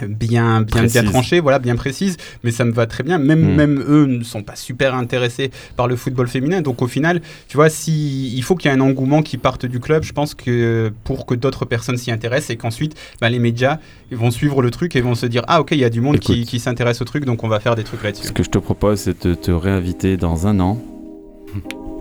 bien 0.00 0.62
bien 0.62 0.64
Précise. 0.64 0.92
bien 0.92 1.04
tranchée 1.10 1.40
voilà 1.40 1.58
bien 1.58 1.76
précise 1.76 2.16
mais 2.44 2.50
ça 2.50 2.64
me 2.64 2.72
va 2.72 2.86
très 2.86 3.04
bien. 3.04 3.18
Même 3.18 3.52
Mm. 3.52 3.54
même 3.56 3.84
eux 3.86 4.06
ne 4.06 4.24
sont 4.24 4.42
pas 4.42 4.56
super 4.56 4.94
intéressés 4.94 5.50
par 5.76 5.86
le 5.86 5.96
football 5.96 6.28
féminin. 6.28 6.62
Donc 6.62 6.80
au 6.80 6.86
final 6.86 7.20
tu 7.48 7.56
vois 7.58 7.68
si 7.68 8.34
il 8.34 8.42
faut 8.42 8.54
qu'il 8.56 8.70
y 8.70 8.74
ait 8.74 8.76
un 8.76 8.80
engouement 8.80 9.22
qui 9.22 9.36
parte 9.36 9.66
du 9.66 9.80
club 9.80 10.02
je 10.02 10.12
pense 10.12 10.34
que 10.34 10.92
pour 11.04 11.26
que 11.26 11.34
d'autres 11.34 11.64
personnes 11.66 11.96
s'y 11.98 12.10
intéressent 12.10 12.50
et 12.50 12.56
qu'ensuite 12.56 12.94
bah, 13.20 13.28
les 13.28 13.38
médias 13.38 13.78
vont 14.10 14.30
suivre 14.30 14.62
le 14.62 14.70
truc 14.70 14.96
et 14.96 15.00
vont 15.02 15.14
se 15.14 15.26
dire 15.26 15.42
ah 15.48 15.60
ok 15.60 15.72
il 15.72 15.78
y 15.78 15.84
a 15.84 15.90
du 15.90 16.00
monde 16.00 16.18
qui, 16.18 16.44
qui 16.46 16.58
s'intéresse 16.58 17.00
au 17.02 17.04
truc 17.04 17.24
donc 17.24 17.44
on 17.44 17.48
va 17.48 17.60
faire 17.60 17.74
des 17.74 17.84
trucs 17.84 18.02
là-dessus. 18.02 18.26
Ce 18.28 18.32
que 18.32 18.42
je 18.42 18.50
te 18.50 18.58
propose, 18.58 19.00
c'est 19.00 19.26
de 19.26 19.34
te 19.34 19.50
réinviter 19.50 20.16
dans 20.16 20.46
un 20.46 20.58
an 20.60 20.80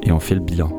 et 0.03 0.11
on 0.11 0.19
fait 0.19 0.35
le 0.35 0.41
bilan 0.41 0.71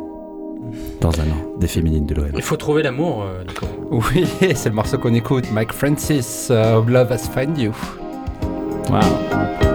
dans 1.00 1.20
un 1.20 1.24
an 1.24 1.58
des 1.58 1.68
féminines 1.68 2.06
de 2.06 2.14
l'OM. 2.14 2.30
Il 2.34 2.42
faut 2.42 2.56
trouver 2.56 2.82
l'amour, 2.82 3.24
euh, 3.24 3.44
Nico. 3.44 3.66
Oui, 3.90 4.26
c'est 4.54 4.68
le 4.68 4.74
morceau 4.74 4.98
qu'on 4.98 5.14
écoute. 5.14 5.50
Mike 5.52 5.72
Francis, 5.72 6.48
euh, 6.50 6.82
Love 6.86 7.12
Has 7.12 7.28
Found 7.34 7.58
You. 7.58 7.72
Wow. 8.90 9.71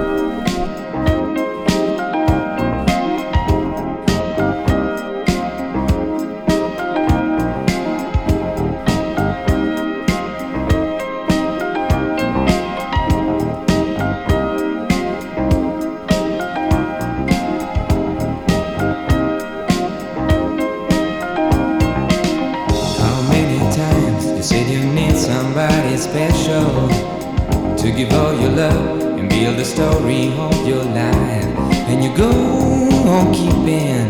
Keeping 33.67 34.07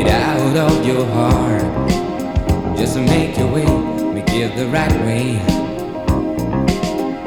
it 0.00 0.08
out 0.08 0.56
of 0.56 0.86
your 0.86 1.04
heart 1.04 1.62
just 2.74 2.96
make 2.96 3.36
your 3.36 3.52
way, 3.52 3.66
make 4.14 4.30
it 4.30 4.56
the 4.56 4.66
right 4.68 4.92
way. 5.04 5.36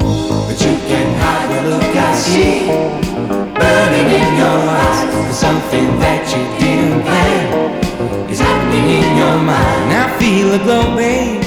But 0.00 0.58
you 0.60 0.74
can 0.90 1.08
hide 1.22 1.48
the 1.54 1.70
look 1.70 1.96
I 1.96 2.14
see 2.16 2.66
burning 3.54 4.08
in 4.20 4.30
your 4.42 4.58
eyes 4.74 5.00
for 5.14 5.32
something 5.32 5.88
that 6.02 6.22
you 6.34 6.42
didn't 6.58 7.02
plan 7.02 8.30
is 8.30 8.40
happening 8.40 8.86
in 8.98 9.16
your 9.16 9.38
mind. 9.38 9.90
Now 9.90 10.18
feel 10.18 10.50
the 10.50 10.58
glow, 10.58 10.96
babe, 10.96 11.42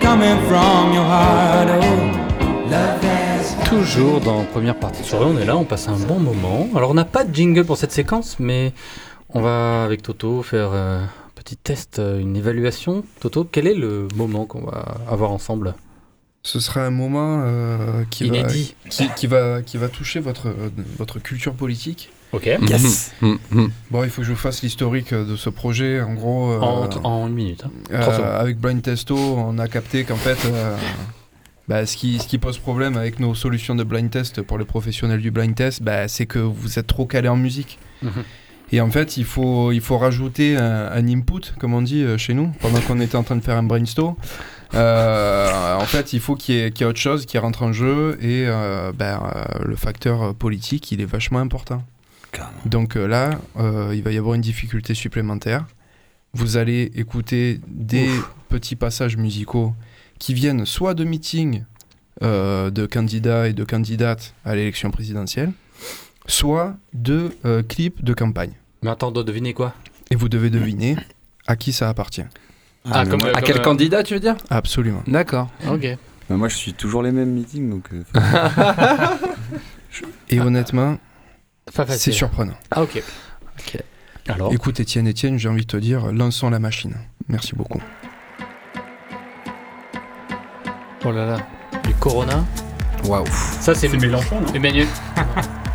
coming 0.00 0.38
from 0.48 0.92
your 0.92 1.04
heart. 1.04 1.68
Oh, 1.70 2.68
love 2.68 3.02
has 3.04 3.54
Toujours 3.68 4.20
dans 4.20 4.42
première 4.42 4.74
partie 4.74 5.02
de 5.02 5.06
soirée, 5.06 5.26
on 5.26 5.38
est 5.38 5.44
là, 5.44 5.56
on 5.56 5.64
passe 5.64 5.88
un 5.88 5.98
bon 5.98 6.18
moment. 6.18 6.66
Alors 6.74 6.90
on 6.90 6.94
n'a 6.94 7.04
pas 7.04 7.22
de 7.22 7.32
jingle 7.32 7.64
pour 7.64 7.76
cette 7.76 7.92
séquence, 7.92 8.36
mais 8.40 8.72
on 9.30 9.40
va 9.40 9.84
avec 9.84 10.02
Toto 10.02 10.42
faire 10.42 10.70
euh, 10.72 11.02
un 11.02 11.08
petit 11.34 11.56
test, 11.56 11.98
euh, 11.98 12.18
une 12.20 12.36
évaluation. 12.36 13.04
Toto, 13.20 13.44
quel 13.44 13.66
est 13.66 13.74
le 13.74 14.08
moment 14.14 14.46
qu'on 14.46 14.62
va 14.64 14.96
avoir 15.08 15.30
ensemble? 15.32 15.74
Ce 16.44 16.60
sera 16.60 16.84
un 16.86 16.90
moment 16.90 17.42
euh, 17.44 18.04
qui, 18.10 18.28
va, 18.28 18.36
Inédit. 18.38 18.74
qui, 18.88 19.08
qui 19.16 19.26
va, 19.26 19.60
qui 19.60 19.76
va 19.76 19.88
toucher 19.88 20.20
votre, 20.20 20.48
votre 20.96 21.18
culture 21.18 21.52
politique. 21.52 22.10
Ok. 22.32 22.46
Yes. 22.46 23.12
Bon, 23.90 24.04
il 24.04 24.10
faut 24.10 24.20
que 24.22 24.26
je 24.26 24.32
vous 24.32 24.36
fasse 24.38 24.62
l'historique 24.62 25.12
de 25.12 25.34
ce 25.36 25.50
projet. 25.50 26.00
En 26.00 26.14
gros, 26.14 26.50
euh, 26.52 26.60
En, 26.60 26.88
en 27.04 27.26
une 27.26 27.34
minute. 27.34 27.64
hein. 27.64 27.70
euh, 27.92 28.00
30 28.02 28.14
secondes. 28.14 28.30
avec 28.30 28.58
Blind 28.58 28.82
Testo, 28.82 29.16
on 29.16 29.58
a 29.58 29.66
capté 29.68 30.04
qu'en 30.04 30.16
fait, 30.16 30.38
euh, 30.46 30.76
bah, 31.68 31.84
ce, 31.86 31.96
qui, 31.96 32.18
ce 32.18 32.26
qui 32.28 32.38
pose 32.38 32.58
problème 32.58 32.96
avec 32.96 33.18
nos 33.20 33.34
solutions 33.34 33.74
de 33.74 33.84
blind 33.84 34.10
test 34.10 34.40
pour 34.42 34.58
les 34.58 34.64
professionnels 34.64 35.20
du 35.20 35.30
blind 35.30 35.54
test, 35.54 35.82
bah, 35.82 36.06
c'est 36.08 36.26
que 36.26 36.38
vous 36.38 36.78
êtes 36.78 36.86
trop 36.86 37.04
calé 37.06 37.28
en 37.28 37.36
musique. 37.36 37.78
Mhm. 38.02 38.10
Et 38.72 38.80
en 38.80 38.90
fait, 38.90 39.16
il 39.16 39.24
faut, 39.24 39.72
il 39.72 39.80
faut 39.80 39.96
rajouter 39.98 40.56
un, 40.56 40.86
un 40.92 41.08
input, 41.08 41.40
comme 41.58 41.72
on 41.74 41.82
dit 41.82 42.02
euh, 42.02 42.18
chez 42.18 42.34
nous, 42.34 42.48
pendant 42.60 42.80
qu'on 42.80 43.00
était 43.00 43.16
en 43.16 43.22
train 43.22 43.36
de 43.36 43.40
faire 43.40 43.56
un 43.56 43.62
brainstorm. 43.62 44.14
Euh, 44.74 45.74
en 45.76 45.84
fait, 45.86 46.12
il 46.12 46.20
faut 46.20 46.34
qu'il 46.36 46.54
y, 46.54 46.58
ait- 46.60 46.70
qu'il 46.70 46.82
y 46.82 46.84
ait 46.86 46.90
autre 46.90 46.98
chose 46.98 47.24
qui 47.24 47.38
rentre 47.38 47.62
en 47.62 47.72
jeu 47.72 48.18
et 48.20 48.44
euh, 48.46 48.92
ben, 48.92 49.22
euh, 49.34 49.64
le 49.64 49.76
facteur 49.76 50.34
politique, 50.34 50.92
il 50.92 51.00
est 51.00 51.06
vachement 51.06 51.38
important. 51.40 51.82
Donc 52.66 52.94
là, 52.96 53.30
il 53.94 54.02
va 54.02 54.12
y 54.12 54.18
avoir 54.18 54.34
une 54.34 54.42
difficulté 54.42 54.92
supplémentaire. 54.92 55.64
Vous 56.34 56.58
allez 56.58 56.92
écouter 56.94 57.58
des 57.68 58.06
petits 58.50 58.76
passages 58.76 59.16
musicaux 59.16 59.72
qui 60.18 60.34
viennent 60.34 60.66
soit 60.66 60.92
de 60.92 61.04
meetings 61.04 61.64
de 62.20 62.86
candidats 62.86 63.48
et 63.48 63.54
de 63.54 63.64
candidates 63.64 64.34
à 64.44 64.54
l'élection 64.54 64.90
présidentielle, 64.90 65.52
soit 66.28 66.76
de 66.92 67.32
euh, 67.44 67.62
clips 67.64 68.04
de 68.04 68.14
campagne. 68.14 68.52
Mais 68.82 68.90
attends, 68.90 69.10
de 69.10 69.22
deviner 69.24 69.52
quoi? 69.54 69.74
Et 70.10 70.14
vous 70.14 70.28
devez 70.28 70.50
deviner 70.50 70.96
à 71.48 71.56
qui 71.56 71.72
ça 71.72 71.88
appartient. 71.88 72.22
Ah, 72.90 73.04
comme- 73.04 73.20
À 73.24 73.32
comme, 73.32 73.42
quel 73.42 73.58
euh, 73.58 73.62
candidat, 73.62 74.02
tu 74.04 74.14
veux 74.14 74.20
dire? 74.20 74.36
Absolument. 74.50 75.02
D'accord. 75.08 75.48
Ok. 75.68 75.86
Bah, 76.30 76.36
moi, 76.36 76.48
je 76.48 76.56
suis 76.56 76.74
toujours 76.74 77.02
les 77.02 77.10
mêmes 77.10 77.32
meetings, 77.32 77.68
donc. 77.68 77.88
euh, 77.92 78.04
Et 80.30 80.40
honnêtement, 80.40 80.96
c'est 81.88 82.12
surprenant. 82.12 82.54
Ah, 82.70 82.82
ok. 82.82 83.02
Ok. 83.58 83.82
Alors? 84.28 84.52
Écoute, 84.52 84.78
Étienne, 84.80 85.06
Étienne, 85.08 85.38
j'ai 85.38 85.48
envie 85.48 85.62
de 85.62 85.66
te 85.66 85.76
dire, 85.76 86.12
lançons 86.12 86.50
la 86.50 86.58
machine. 86.58 86.94
Merci 87.28 87.54
beaucoup. 87.54 87.80
Oh 91.04 91.12
là 91.12 91.26
là. 91.26 91.36
Du 91.84 91.94
Corona. 91.94 92.44
Waouh. 93.04 93.26
Ça, 93.26 93.74
c'est 93.74 93.88
C'est 93.88 93.96
Mélenchon, 93.96 94.40
non? 94.40 94.52
Emmanuel. 94.54 94.86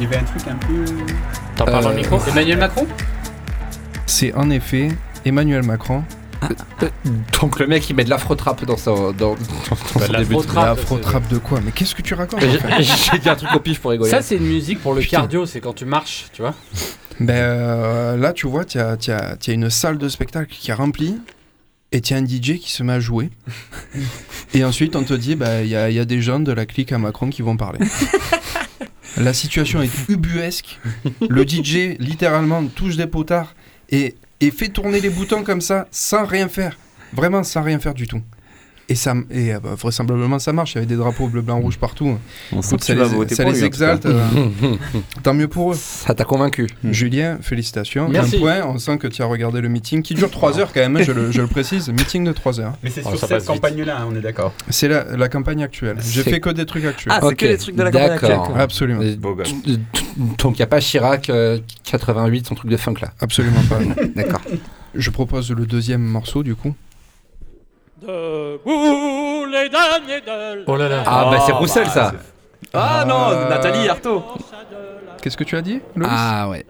Il 0.00 0.04
y 0.04 0.06
avait 0.06 0.16
un 0.16 0.24
truc 0.24 0.42
un 0.48 0.56
peu. 0.56 0.84
T'en 1.56 1.64
parles 1.66 1.84
dans 1.84 1.90
le 1.90 1.94
Euh, 1.96 1.98
micro 1.98 2.18
Emmanuel 2.28 2.58
Macron 2.58 2.86
C'est 4.06 4.32
en 4.34 4.50
effet 4.50 4.88
Emmanuel 5.24 5.62
Macron. 5.62 6.02
Donc 7.40 7.58
le 7.58 7.66
mec 7.66 7.88
il 7.88 7.96
met 7.96 8.04
de 8.04 8.10
l'afro-trap 8.10 8.64
dans 8.66 8.76
son, 8.76 9.12
dans, 9.12 9.34
dans 9.34 9.76
son 9.76 9.98
Bah, 9.98 10.08
de 10.08 10.16
début 10.18 10.34
de- 10.36 10.54
l'afro-trap. 10.54 11.22
Quoi? 11.42 11.60
Mais 11.64 11.70
qu'est-ce 11.72 11.94
que 11.94 12.02
tu 12.02 12.12
racontes 12.14 12.42
en 12.42 12.48
fait? 12.50 12.82
J'ai 13.12 13.18
dit 13.18 13.28
un 13.28 13.34
truc 13.36 13.54
au 13.54 13.60
pif 13.60 13.80
pour 13.80 13.92
rigoler. 13.92 14.10
Ça, 14.10 14.20
c'est 14.20 14.36
une 14.36 14.46
musique 14.46 14.80
pour 14.82 14.92
le 14.94 15.00
Putain. 15.00 15.18
cardio, 15.18 15.46
c'est 15.46 15.60
quand 15.60 15.72
tu 15.72 15.84
marches, 15.86 16.26
tu 16.32 16.42
vois. 16.42 16.54
Ben 17.20 17.32
euh, 17.34 18.16
là, 18.16 18.32
tu 18.32 18.46
vois, 18.46 18.64
tu 18.64 18.78
as, 18.78 18.96
as- 19.08 19.48
une 19.52 19.70
salle 19.70 19.96
de 19.98 20.08
spectacle 20.08 20.50
qui 20.52 20.70
est 20.70 20.74
remplie 20.74 21.16
et 21.92 22.00
tu 22.00 22.12
as 22.12 22.16
un 22.18 22.26
DJ 22.26 22.58
qui 22.58 22.72
se 22.72 22.82
met 22.82 22.92
à 22.94 23.00
jouer. 23.00 23.30
et 24.54 24.64
ensuite, 24.64 24.96
on 24.96 25.04
te 25.04 25.14
dit, 25.14 25.36
ben, 25.36 25.60
il 25.62 25.68
y, 25.68 25.76
a, 25.76 25.88
il 25.88 25.94
y 25.96 26.00
a 26.00 26.04
des 26.04 26.20
gens 26.20 26.40
de 26.40 26.52
la 26.52 26.66
clique 26.66 26.90
à 26.92 26.98
Macron 26.98 27.30
qui 27.30 27.40
vont 27.42 27.56
parler. 27.56 27.78
la 29.16 29.32
situation 29.32 29.82
est 29.82 30.08
ubuesque. 30.08 30.80
Le 31.28 31.46
DJ, 31.46 31.98
littéralement, 31.98 32.64
touche 32.66 32.96
des 32.96 33.06
potards 33.06 33.54
et, 33.90 34.14
et 34.40 34.50
fait 34.50 34.68
tourner 34.68 35.00
les 35.00 35.10
boutons 35.10 35.42
comme 35.42 35.60
ça 35.60 35.88
sans 35.90 36.24
rien 36.24 36.48
faire. 36.48 36.78
Vraiment 37.12 37.42
sans 37.42 37.62
rien 37.62 37.78
faire 37.78 37.94
du 37.94 38.06
tout. 38.06 38.22
Et, 38.90 38.94
ça, 38.96 39.14
et 39.30 39.54
euh, 39.54 39.60
bah, 39.60 39.70
vraisemblablement, 39.78 40.38
ça 40.38 40.52
marche. 40.52 40.72
Il 40.72 40.74
y 40.74 40.78
avait 40.78 40.86
des 40.86 40.96
drapeaux 40.96 41.26
bleu, 41.28 41.40
blanc, 41.40 41.58
rouge 41.58 41.78
partout. 41.78 42.18
On 42.52 42.60
sent 42.60 42.68
Écoute, 42.74 42.80
que 42.80 42.84
ça 42.86 42.94
les, 42.94 43.34
ça 43.34 43.44
les 43.44 43.52
lui, 43.52 43.64
exalte. 43.64 44.04
euh, 44.04 44.22
tant 45.22 45.32
mieux 45.32 45.48
pour 45.48 45.72
eux. 45.72 45.76
Ça 45.78 46.14
t'a 46.14 46.24
convaincu. 46.24 46.66
Julien, 46.84 47.38
félicitations. 47.40 48.08
Merci. 48.10 48.36
Un 48.36 48.40
point, 48.40 48.66
on 48.66 48.78
sent 48.78 48.98
que 48.98 49.06
tu 49.06 49.22
as 49.22 49.26
regardé 49.26 49.62
le 49.62 49.70
meeting 49.70 50.02
qui 50.02 50.12
dure 50.14 50.30
3 50.30 50.58
heures 50.60 50.72
quand 50.72 50.80
même, 50.80 50.96
hein, 50.96 51.02
je, 51.02 51.12
le, 51.12 51.30
je 51.32 51.40
le 51.40 51.46
précise. 51.46 51.88
Meeting 51.92 52.24
de 52.24 52.32
3 52.32 52.60
heures. 52.60 52.74
Mais 52.82 52.90
c'est 52.90 53.02
Oh, 53.06 53.16
sur 53.16 53.26
cette 53.26 53.46
campagne-là, 53.46 54.00
hein, 54.02 54.08
on 54.12 54.16
est 54.16 54.20
d'accord. 54.20 54.52
C'est 54.68 54.88
la, 54.88 55.16
la 55.16 55.28
campagne 55.30 55.62
actuelle. 55.62 55.96
J'ai 56.06 56.22
fait 56.22 56.40
que 56.40 56.50
des 56.50 56.66
trucs 56.66 56.84
actuels. 56.84 57.14
Ah, 57.16 57.20
c'est 57.22 57.26
Ok, 57.28 57.36
que 57.36 57.46
les 57.46 57.56
trucs 57.56 57.76
de 57.76 57.82
la 57.82 57.90
campagne 57.90 58.08
d'accord. 58.08 58.40
actuelle. 58.42 58.60
Absolument. 58.60 59.00
Euh, 59.02 59.76
Donc 60.38 60.56
il 60.56 60.60
n'y 60.60 60.62
a 60.62 60.66
pas 60.66 60.80
Chirac 60.80 61.30
euh, 61.30 61.58
88, 61.84 62.46
son 62.46 62.54
truc 62.54 62.70
de 62.70 62.76
funk 62.76 62.96
là. 63.00 63.12
Absolument 63.20 63.62
pas. 63.68 63.78
D'accord. 64.14 64.40
Je 64.94 65.10
propose 65.10 65.50
le 65.50 65.66
deuxième 65.66 66.02
morceau 66.02 66.42
du 66.42 66.54
coup. 66.54 66.74
Debout 68.06 69.46
les 69.46 69.68
derniers 69.68 70.20
de 70.20 70.64
Oh 70.66 70.76
là 70.76 70.88
là. 70.88 71.02
Ah 71.06 71.28
bah 71.30 71.38
c'est 71.44 71.52
bah, 71.52 71.58
Roussel 71.58 71.86
ça. 71.88 72.12
Ah 72.72 73.04
non, 73.06 73.30
Euh, 73.30 73.48
Nathalie 73.48 73.88
Arthaud. 73.88 74.22
Qu'est-ce 75.22 75.36
que 75.36 75.44
tu 75.44 75.56
as 75.56 75.62
dit, 75.62 75.80
Loïs 75.96 76.10
Ah 76.12 76.48
ouais. 76.48 76.64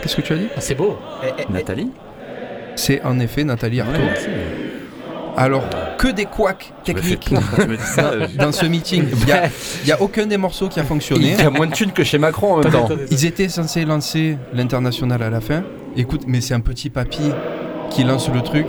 Qu'est-ce 0.00 0.16
que 0.16 0.22
tu 0.22 0.32
as 0.32 0.36
dit 0.36 0.48
Ah, 0.56 0.60
c'est 0.60 0.74
beau. 0.74 0.98
Nathalie 1.50 1.90
C'est 2.74 3.02
en 3.02 3.18
effet 3.20 3.44
Nathalie 3.44 3.80
Arthaud. 3.80 3.94
Ouais, 3.94 4.04
merci. 4.06 4.28
Alors, 5.38 5.64
que 5.98 6.08
des 6.08 6.24
couacs 6.24 6.72
fais- 6.84 6.94
techniques 6.94 7.20
tu 7.20 7.66
me 7.68 7.76
dis 7.76 7.82
ça, 7.82 8.12
dans 8.38 8.52
ce 8.52 8.64
meeting. 8.64 9.04
Il 9.12 9.26
n'y 9.26 9.32
a, 9.32 9.42
il 9.82 9.88
y 9.88 9.92
a 9.92 10.00
aucun 10.00 10.24
des 10.24 10.38
morceaux 10.38 10.68
qui 10.68 10.80
a 10.80 10.84
fonctionné. 10.84 11.32
Il 11.32 11.42
y 11.42 11.46
a 11.46 11.50
moins 11.50 11.66
de 11.66 11.72
thunes 11.74 11.92
que 11.92 12.04
chez 12.04 12.16
Macron 12.16 12.54
en 12.54 12.58
même 12.60 12.72
temps. 12.72 12.88
Ils 13.10 13.26
étaient 13.26 13.48
censés 13.50 13.84
lancer 13.84 14.38
l'international 14.54 15.22
à 15.22 15.28
la 15.28 15.42
fin. 15.42 15.62
Écoute, 15.94 16.22
mais 16.26 16.40
c'est 16.40 16.54
un 16.54 16.60
petit 16.60 16.88
papy 16.88 17.30
qui 17.90 18.02
lance 18.04 18.30
le 18.32 18.40
truc. 18.40 18.66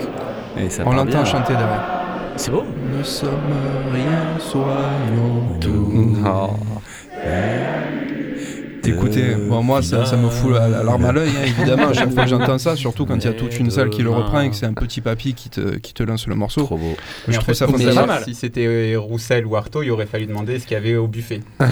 Et 0.59 0.69
ça 0.69 0.83
On 0.85 0.91
l'entend 0.91 1.25
chanter 1.25 1.53
derrière. 1.53 1.83
C'est 2.35 2.51
beau. 2.51 2.63
Ne 2.97 3.03
sommes 3.03 3.31
rien, 3.93 4.37
soyons 4.39 5.59
tout. 5.59 5.91
Oh. 6.25 6.49
Écoutez, 8.88 9.35
bon, 9.35 9.61
moi 9.63 9.81
ça, 9.81 10.05
ça 10.05 10.15
me 10.17 10.29
fout 10.29 10.51
la, 10.51 10.67
la 10.67 10.83
larme 10.83 11.05
à 11.05 11.11
l'œil, 11.11 11.29
hein, 11.29 11.45
évidemment, 11.59 11.89
à 11.89 11.93
chaque 11.93 12.11
fois 12.13 12.23
que 12.23 12.29
j'entends 12.29 12.57
ça, 12.57 12.75
surtout 12.75 13.05
quand 13.05 13.15
il 13.15 13.25
y 13.25 13.27
a 13.27 13.33
toute 13.33 13.57
une 13.59 13.69
salle 13.69 13.89
qui 13.89 14.01
le 14.03 14.09
reprend 14.09 14.41
et 14.41 14.49
que 14.49 14.55
c'est 14.55 14.65
un 14.65 14.73
petit 14.73 15.01
papy 15.01 15.33
qui 15.33 15.49
te, 15.49 15.77
qui 15.77 15.93
te 15.93 16.03
lance 16.03 16.27
le 16.27 16.35
morceau. 16.35 16.63
Trop 16.63 16.77
beau. 16.77 16.95
Je 17.27 17.31
Mais 17.31 17.33
trouve 17.33 17.45
fait, 17.47 17.53
ça 17.53 17.67
savoir 17.67 18.23
Si 18.23 18.35
c'était 18.35 18.65
euh, 18.67 18.97
Roussel 18.99 19.45
ou 19.45 19.55
Artaud, 19.55 19.83
il 19.83 19.91
aurait 19.91 20.05
fallu 20.05 20.25
demander 20.25 20.59
ce 20.59 20.65
qu'il 20.65 20.73
y 20.73 20.77
avait 20.77 20.95
au 20.95 21.07
buffet. 21.07 21.41
Mais 21.59 21.65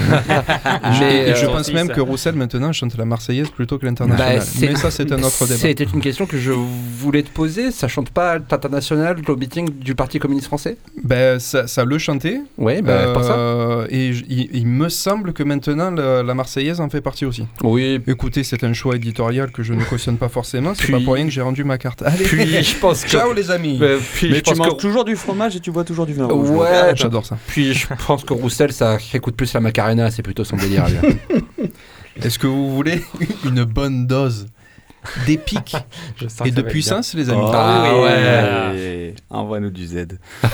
euh, 1.32 1.36
je 1.36 1.46
pense 1.46 1.62
aussi, 1.62 1.74
même 1.74 1.88
ça. 1.88 1.94
que 1.94 2.02
Roussel 2.02 2.36
maintenant 2.36 2.72
chante 2.74 2.98
la 2.98 3.06
Marseillaise 3.06 3.50
plutôt 3.50 3.78
que 3.78 3.86
l'international. 3.86 4.40
Bah, 4.40 4.46
Mais 4.62 4.76
ça, 4.76 4.92
c'est 4.92 5.12
un 5.12 5.18
autre 5.24 5.46
débat. 5.48 5.60
C'était 5.60 5.84
une 5.86 6.02
question 6.02 6.26
que 6.26 6.38
je 6.38 6.52
voulais 6.52 7.24
te 7.24 7.30
poser. 7.30 7.72
Ça 7.72 7.88
chante 7.88 8.10
pas 8.10 8.38
l'international 8.38 9.18
au 9.28 9.36
meeting 9.36 9.70
du 9.80 9.96
Parti 9.96 10.20
communiste 10.20 10.48
français? 10.48 10.78
Ben, 11.04 11.40
ça, 11.40 11.68
ça 11.68 11.86
le 11.86 11.98
chantait. 11.98 12.42
Ouais, 12.58 12.82
bah 12.82 13.14
pour 13.14 13.24
ça. 13.24 13.38
euh, 13.38 13.88
et 13.90 14.10
il, 14.30 14.68
me 14.68 14.90
semble 14.90 15.34
que 15.34 15.44
maintenant 15.44 15.92
la, 15.92 16.24
la 16.24 16.34
Marseillaise 16.34 16.82
en 16.82 16.90
fait 16.90 17.02
partie 17.06 17.24
aussi. 17.24 17.48
Oui. 17.64 18.02
Écoutez, 18.08 18.44
c'est 18.44 18.66
un 18.66 18.74
choix 18.74 18.98
éditorial 18.98 19.52
que 19.52 19.64
je 19.64 19.74
ne 19.74 19.82
cautionne 19.86 20.18
pas 20.18 20.28
forcément. 20.28 20.74
C'est 20.76 20.84
Puis- 20.84 20.92
pas 20.92 21.00
pour 21.00 21.14
rien 21.14 21.24
que 21.24 21.32
j'ai 21.32 21.42
rendu 21.42 21.64
ma 21.64 21.78
carte. 21.78 22.02
Allez, 22.02 22.26
Puis 22.26 22.62
je 22.64 22.76
pense 22.76 23.04
que. 23.06 23.10
ciao 23.12 23.32
les 23.32 23.50
amis. 23.50 23.80
Puis 24.16 24.28
Mais 24.30 24.36
je 24.36 24.42
tu 24.42 24.50
pense 24.50 24.58
manges 24.58 24.70
que. 24.76 24.82
toujours 24.82 25.06
du 25.06 25.16
fromage 25.16 25.56
et 25.56 25.62
tu 25.62 25.72
bois 25.72 25.86
toujours 25.86 26.06
du 26.06 26.14
vin 26.14 26.26
rouge. 26.26 26.50
Ouais, 26.50 26.92
J'adore 26.96 27.26
ça. 27.26 27.38
Puis 27.48 27.74
je 27.74 27.88
pense 28.06 28.26
que 28.26 28.34
Roussel, 28.34 28.74
ça 28.74 28.98
écoute 29.14 29.38
plus 29.38 29.54
la 29.54 29.62
Macarena, 29.62 30.12
c'est 30.12 30.24
plutôt 30.24 30.44
son 30.44 30.58
délire. 30.58 30.86
Est-ce 32.22 32.38
que 32.40 32.48
vous 32.48 32.76
voulez 32.76 33.02
une 33.46 33.64
bonne 33.64 34.08
dose 34.08 34.48
d'épique 35.28 35.76
Je 36.18 36.28
sens 36.28 36.48
et 36.48 36.52
de 36.52 36.62
puissance, 36.64 37.14
les 37.14 37.30
amis 37.30 37.42
Oh, 37.44 37.52
Ah 37.54 37.92
oui. 37.94 38.02
ouais. 38.04 39.16
Envoie-nous 39.30 39.70
du 39.70 39.86
Z. 39.86 40.08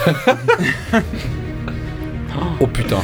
oh 2.60 2.68
putain. 2.68 3.02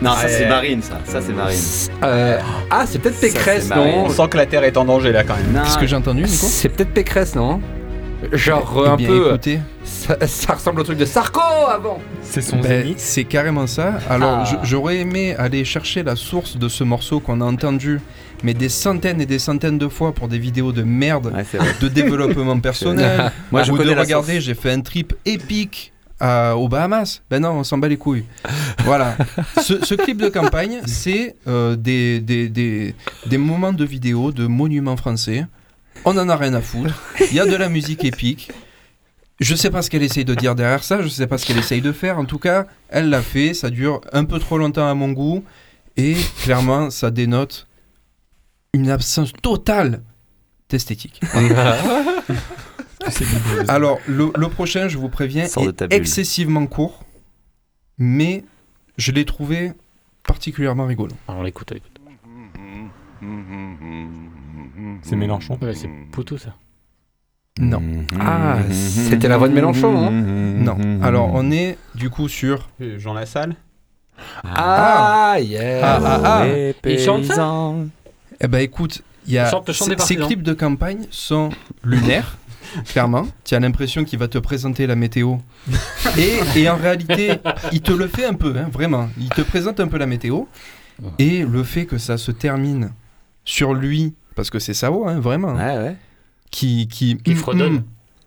Non, 0.00 0.12
ça 0.12 0.28
c'est 0.28 0.42
Ouais. 0.44 0.48
Marine, 0.48 0.82
ça. 0.82 0.98
Ça 1.04 1.20
c'est 1.20 1.32
Marine. 1.32 1.58
Euh, 2.02 2.38
ah, 2.70 2.84
c'est 2.86 2.98
peut-être 2.98 3.20
Pécresse, 3.20 3.68
non. 3.70 4.06
On 4.06 4.08
sent 4.10 4.28
que 4.30 4.36
la 4.36 4.46
Terre 4.46 4.64
est 4.64 4.76
en 4.76 4.84
danger 4.84 5.12
là 5.12 5.24
quand 5.24 5.34
même. 5.36 5.62
Qu'est-ce 5.64 5.78
que 5.78 5.86
j'ai 5.86 5.96
entendu, 5.96 6.22
Nico 6.22 6.46
C'est 6.48 6.68
peut-être 6.68 6.92
Pécresse, 6.92 7.34
non 7.34 7.60
Genre 8.30 8.78
euh, 8.78 8.84
Eh 8.86 8.90
un 8.90 8.96
bien, 8.96 9.08
peu. 9.08 9.28
écoutez, 9.30 9.58
Ça, 9.84 10.16
ça 10.28 10.54
ressemble 10.54 10.80
au 10.80 10.84
truc 10.84 10.96
de 10.98 11.04
Sarko 11.04 11.40
avant. 11.68 11.98
C'est 12.22 12.40
son 12.40 12.58
ben, 12.60 12.82
zénith. 12.82 13.00
c'est 13.00 13.24
carrément 13.24 13.66
ça. 13.66 13.94
Alors, 14.08 14.44
Ah. 14.46 14.60
j'aurais 14.62 14.98
aimé 14.98 15.34
aller 15.36 15.64
chercher 15.64 16.04
la 16.04 16.14
source 16.14 16.56
de 16.56 16.68
ce 16.68 16.84
morceau 16.84 17.18
qu'on 17.18 17.40
a 17.40 17.44
entendu, 17.44 18.00
mais 18.44 18.54
des 18.54 18.68
centaines 18.68 19.20
et 19.20 19.26
des 19.26 19.40
centaines 19.40 19.76
de 19.76 19.88
fois 19.88 20.12
pour 20.12 20.28
des 20.28 20.38
vidéos 20.38 20.70
de 20.70 20.84
merde 20.84 21.32
Ouais, 21.34 21.44
de 21.80 21.88
développement 21.88 22.58
personnel. 22.60 23.32
Moi, 23.50 23.64
je 23.64 23.72
ou 23.72 23.78
de 23.78 23.90
regarder, 23.90 24.40
j'ai 24.40 24.54
fait 24.54 24.70
un 24.70 24.80
trip 24.82 25.14
épique 25.26 25.91
à- 26.22 26.56
aux 26.56 26.68
Bahamas. 26.68 27.20
Ben 27.28 27.40
non, 27.42 27.50
on 27.50 27.64
s'en 27.64 27.76
bat 27.78 27.88
les 27.88 27.96
couilles. 27.98 28.24
Voilà. 28.84 29.16
Ce, 29.60 29.84
ce 29.84 29.94
clip 29.94 30.16
de 30.18 30.28
campagne, 30.28 30.80
c'est 30.86 31.36
euh, 31.48 31.76
des, 31.76 32.20
des, 32.20 32.48
des, 32.48 32.94
des 33.26 33.38
moments 33.38 33.72
de 33.72 33.84
vidéo 33.84 34.32
de 34.32 34.46
monuments 34.46 34.96
français. 34.96 35.46
On 36.04 36.16
en 36.16 36.28
a 36.28 36.36
rien 36.36 36.54
à 36.54 36.60
foutre. 36.60 36.94
Il 37.30 37.34
y 37.36 37.40
a 37.40 37.46
de 37.46 37.54
la 37.56 37.68
musique 37.68 38.04
épique. 38.04 38.50
Je 39.40 39.54
sais 39.56 39.70
pas 39.70 39.82
ce 39.82 39.90
qu'elle 39.90 40.02
essaye 40.04 40.24
de 40.24 40.34
dire 40.34 40.54
derrière 40.54 40.84
ça, 40.84 41.02
je 41.02 41.08
sais 41.08 41.26
pas 41.26 41.36
ce 41.38 41.44
qu'elle 41.46 41.58
essaye 41.58 41.80
de 41.82 41.90
faire. 41.92 42.18
En 42.18 42.24
tout 42.24 42.38
cas, 42.38 42.66
elle 42.88 43.10
l'a 43.10 43.22
fait. 43.22 43.54
Ça 43.54 43.70
dure 43.70 44.00
un 44.12 44.24
peu 44.24 44.38
trop 44.38 44.56
longtemps 44.58 44.88
à 44.88 44.94
mon 44.94 45.10
goût. 45.12 45.42
Et 45.96 46.16
clairement, 46.44 46.90
ça 46.90 47.10
dénote 47.10 47.66
une 48.72 48.88
absence 48.90 49.32
totale 49.42 50.00
d'esthétique. 50.68 51.20
Alors, 53.68 53.98
le, 54.06 54.30
le 54.36 54.48
prochain, 54.48 54.88
je 54.88 54.98
vous 54.98 55.08
préviens, 55.08 55.46
Sors 55.46 55.64
est 55.64 55.82
excessivement 55.92 56.66
court, 56.66 57.04
mais 57.98 58.44
je 58.96 59.12
l'ai 59.12 59.24
trouvé 59.24 59.72
particulièrement 60.26 60.86
rigolo. 60.86 61.12
Alors, 61.28 61.40
on 61.40 61.44
l'écoute, 61.44 61.68
on 61.70 61.74
l'écoute. 61.74 61.88
C'est 65.02 65.16
Mélenchon. 65.16 65.58
Ouais, 65.62 65.74
c'est 65.74 65.88
Poutou, 66.10 66.38
ça. 66.38 66.54
Non. 67.58 67.82
Ah, 68.18 68.58
c'était 68.70 69.28
la 69.28 69.36
voix 69.36 69.48
de 69.48 69.54
Mélenchon, 69.54 69.96
hein 70.06 70.10
Non. 70.10 70.76
Alors, 71.02 71.30
on 71.34 71.50
est 71.50 71.76
du 71.94 72.08
coup 72.10 72.28
sur. 72.28 72.68
Jean 72.98 73.12
Lassalle 73.14 73.56
Ah, 74.44 75.36
yeah 75.40 75.80
Ah, 75.82 76.00
ah, 76.04 76.20
ah. 76.24 76.46
Les 76.46 76.98
ça. 77.24 77.72
Eh 78.40 78.48
ben, 78.48 78.58
écoute, 78.58 79.02
il 79.26 79.34
y 79.34 79.38
a 79.38 79.50
ces- 79.72 80.16
clips 80.16 80.42
de 80.42 80.52
campagne 80.54 81.06
sont 81.10 81.50
lunaires. 81.84 82.38
Clairement, 82.86 83.26
tu 83.44 83.54
as 83.54 83.60
l'impression 83.60 84.04
qu'il 84.04 84.18
va 84.18 84.28
te 84.28 84.38
présenter 84.38 84.86
la 84.86 84.96
météo. 84.96 85.36
Et, 86.18 86.60
et 86.60 86.68
en 86.68 86.76
réalité, 86.76 87.32
il 87.72 87.80
te 87.80 87.92
le 87.92 88.06
fait 88.08 88.24
un 88.24 88.34
peu, 88.34 88.54
hein, 88.56 88.68
vraiment. 88.72 89.08
Il 89.18 89.28
te 89.30 89.42
présente 89.42 89.80
un 89.80 89.88
peu 89.88 89.98
la 89.98 90.06
météo. 90.06 90.44
Et 91.18 91.44
le 91.44 91.62
fait 91.64 91.86
que 91.86 91.98
ça 91.98 92.16
se 92.18 92.30
termine 92.30 92.92
sur 93.44 93.74
lui, 93.74 94.14
parce 94.36 94.50
que 94.50 94.58
c'est 94.58 94.74
sa 94.74 94.90
voix, 94.90 95.10
hein, 95.10 95.20
vraiment, 95.20 95.54
Ouais, 95.54 95.76
ouais. 95.78 95.96
qui, 96.50 96.86
qui, 96.88 97.16
Qui 97.16 97.34
fredonne. 97.34 97.82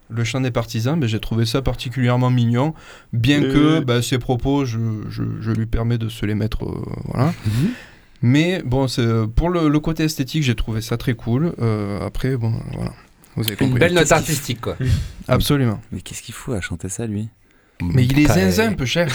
le 0.09 0.23
chant 0.23 0.41
des 0.41 0.51
partisans, 0.51 0.99
ben, 0.99 1.07
j'ai 1.07 1.19
trouvé 1.19 1.45
ça 1.45 1.61
particulièrement 1.61 2.29
mignon, 2.29 2.73
bien 3.13 3.39
que 3.41 3.79
ben, 3.79 4.01
ses 4.01 4.17
propos, 4.19 4.65
je, 4.65 4.77
je, 5.09 5.23
je 5.39 5.51
lui 5.51 5.65
permets 5.67 5.97
de 5.97 6.09
se 6.09 6.25
les 6.25 6.35
mettre, 6.35 6.65
euh, 6.65 6.83
voilà. 7.05 7.33
Mais 8.21 8.61
bon, 8.65 8.87
c'est- 8.87 9.27
pour 9.35 9.49
le, 9.49 9.69
le 9.69 9.79
côté 9.79 10.03
esthétique, 10.03 10.43
j'ai 10.43 10.55
trouvé 10.55 10.81
ça 10.81 10.97
très 10.97 11.13
cool. 11.13 11.53
Euh, 11.59 12.05
après, 12.05 12.35
bon, 12.37 12.53
voilà. 12.73 12.91
Vous 13.35 13.43
avez 13.47 13.51
Une 13.53 13.67
compris. 13.67 13.79
belle 13.79 13.93
note 13.93 14.11
artistique, 14.11 14.61
quoi. 14.61 14.77
Absolument. 15.27 15.81
Mais 15.91 16.01
qu'est-ce 16.01 16.21
qu'il 16.21 16.33
fout 16.33 16.55
à 16.55 16.61
chanter 16.61 16.87
ça, 16.89 17.05
lui 17.05 17.27
Mais 17.81 18.05
il 18.05 18.17
est 18.19 18.27
zinzin, 18.27 18.71
peu 18.73 18.85
cher. 18.85 19.07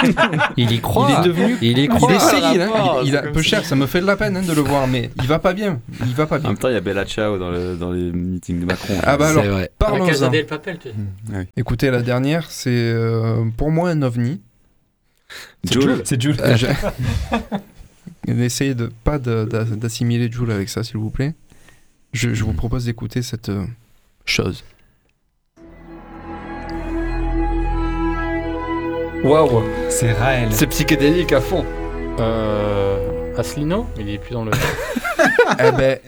Il 0.58 0.70
y 0.70 0.80
croit. 0.80 1.08
Il 1.10 1.18
est 1.20 1.28
devenu. 1.28 1.56
Il 1.62 1.78
y 1.78 1.82
Il 1.84 1.88
croit. 1.88 2.12
essaye, 2.14 2.42
hein. 2.60 2.68
il, 3.02 3.08
il 3.08 3.10
c'est 3.12 3.16
a 3.16 3.22
peu 3.22 3.40
cher, 3.40 3.64
ça 3.64 3.74
me 3.74 3.86
fait 3.86 4.00
de 4.02 4.06
la 4.06 4.16
peine 4.16 4.36
hein, 4.36 4.42
de 4.42 4.52
le 4.52 4.60
voir, 4.60 4.86
mais 4.86 5.10
il 5.22 5.26
va 5.26 5.38
pas 5.38 5.54
bien. 5.54 5.80
Il 6.04 6.12
va 6.14 6.26
pas 6.26 6.36
En 6.36 6.40
bien. 6.40 6.48
même 6.50 6.58
temps, 6.58 6.68
il 6.68 6.74
y 6.74 6.76
a 6.76 6.80
Bella 6.82 7.06
Ciao 7.06 7.38
dans, 7.38 7.50
le, 7.50 7.76
dans 7.76 7.90
les 7.90 8.12
meetings 8.12 8.60
de 8.60 8.66
Macron. 8.66 8.94
Ah 9.02 9.16
bah 9.16 9.28
alors, 9.28 9.44
parlons-en. 9.78 10.08
Tu 10.08 10.14
sais. 10.14 11.48
Écoutez, 11.56 11.90
la 11.90 12.02
dernière, 12.02 12.50
c'est 12.50 12.68
euh, 12.70 13.44
pour 13.56 13.70
moi 13.70 13.88
un 13.90 14.02
ovni. 14.02 14.42
C'est 15.64 15.72
Jules. 15.72 15.82
Jules. 15.82 16.02
C'est 16.04 16.20
Jules. 16.20 16.36
Euh, 16.40 16.56
je- 16.56 16.66
Essayez 18.30 18.74
de 18.74 18.90
pas 19.04 19.18
d'assimiler 19.18 20.30
Joule 20.30 20.52
avec 20.52 20.68
ça, 20.68 20.84
s'il 20.84 20.98
vous 20.98 21.10
plaît. 21.10 21.34
Je, 22.12 22.34
je 22.34 22.44
vous 22.44 22.52
propose 22.52 22.84
d'écouter 22.84 23.22
cette 23.22 23.48
euh, 23.48 23.64
chose. 24.24 24.64
Waouh, 29.24 29.62
C'est 29.88 30.12
Raël. 30.12 30.48
c'est 30.52 30.66
psychédélique 30.66 31.32
à 31.32 31.40
fond. 31.40 31.64
Euh. 32.18 33.34
Asselineau 33.38 33.86
Il 33.98 34.08
est 34.10 34.18
plus 34.18 34.32
dans 34.34 34.44
le. 34.44 34.50
eh 35.58 35.72
ben, 35.72 35.98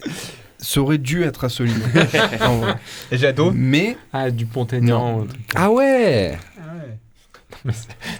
ça 0.58 0.80
aurait 0.80 0.98
dû 0.98 1.22
être 1.22 1.44
Asselineau. 1.44 1.84
En 2.42 2.56
vrai. 2.58 2.74
Et 3.10 3.16
Jadot 3.16 3.52
Mais 3.54 3.96
Ah, 4.12 4.30
du 4.30 4.44
Pont-Aignan. 4.46 5.22
un 5.22 5.26
truc. 5.26 5.40
Ah 5.54 5.70
ouais 5.70 6.36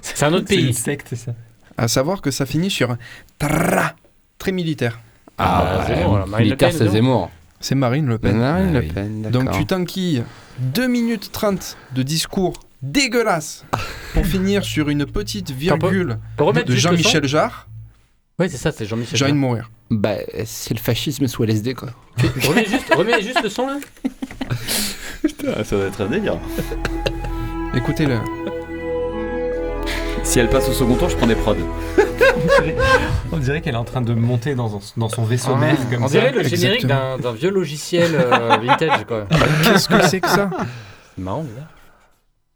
C'est 0.00 0.22
un 0.24 0.32
autre 0.32 0.46
C'est 0.48 0.54
une 0.56 0.62
pays. 0.66 0.74
secte, 0.74 1.14
ça. 1.16 1.32
à 1.76 1.88
savoir 1.88 2.22
que 2.22 2.30
ça 2.30 2.46
finit 2.46 2.70
sur 2.70 2.92
un 2.92 2.98
tra, 3.38 3.94
très 4.38 4.52
militaire. 4.52 5.00
Ah, 5.36 5.84
bah, 5.88 5.94
Zemmour, 5.94 6.26
militaire, 6.38 6.72
c'est 6.72 6.88
Zemmour. 6.88 7.30
C'est 7.64 7.74
Marine 7.74 8.04
Le 8.04 8.18
Pen. 8.18 8.36
Marine 8.36 8.66
Ah 8.68 8.72
Le 8.74 8.80
oui. 8.80 8.92
Pen, 8.92 9.22
Donc 9.30 9.50
tu 9.52 9.64
t'enquilles 9.64 10.22
2 10.58 10.86
minutes 10.86 11.30
30 11.32 11.78
de 11.94 12.02
discours 12.02 12.60
dégueulasse 12.82 13.64
pour 14.12 14.26
finir 14.26 14.62
sur 14.62 14.90
une 14.90 15.06
petite 15.06 15.50
virgule 15.50 16.18
de 16.38 16.76
Jean-Michel 16.76 17.26
Jarre. 17.26 17.66
Ouais, 18.38 18.50
c'est 18.50 18.58
ça, 18.58 18.70
c'est 18.70 18.84
Jean-Michel. 18.84 19.16
J'ai 19.16 19.24
envie 19.24 19.32
de 19.32 19.38
Jarre. 19.38 19.48
mourir. 19.48 19.70
Bah, 19.90 20.16
c'est 20.44 20.74
le 20.74 20.78
fascisme 20.80 21.26
sous 21.26 21.42
LSD, 21.42 21.72
quoi. 21.72 21.88
remets, 22.42 22.66
juste, 22.66 22.94
remets 22.94 23.22
juste 23.22 23.42
le 23.42 23.48
son 23.48 23.66
là. 23.66 23.78
Putain, 25.22 25.64
ça 25.64 25.76
doit 25.76 25.86
être 25.86 26.02
un 26.02 26.08
délire. 26.08 26.36
Écoutez-le. 27.74 28.18
Si 30.22 30.38
elle 30.38 30.50
passe 30.50 30.68
au 30.68 30.72
second 30.74 30.96
tour, 30.96 31.08
je 31.08 31.16
prends 31.16 31.26
des 31.26 31.34
prods. 31.34 31.56
On 33.32 33.36
dirait 33.38 33.60
qu'elle 33.60 33.74
est 33.74 33.78
en 33.78 33.84
train 33.84 34.00
de 34.00 34.14
monter 34.14 34.54
dans, 34.54 34.68
son- 34.68 34.80
dans 35.00 35.08
son 35.08 35.24
vaisseau 35.24 35.52
Ah, 35.54 35.58
mère 35.58 35.76
comme 35.90 36.04
On 36.04 36.08
ça. 36.08 36.12
dirait 36.20 36.32
le 36.32 36.42
générique 36.44 36.86
d'un 36.86 37.16
vieux 37.34 37.50
logiciel 37.50 38.10
euh, 38.14 38.56
vintage 38.62 39.04
quoi. 39.06 39.26
Qu'est-ce 39.64 39.88
que 39.88 40.02
c'est 40.06 40.20
que 40.20 40.28
ça 40.28 40.50
C'est 41.16 41.22
marrant. 41.22 41.44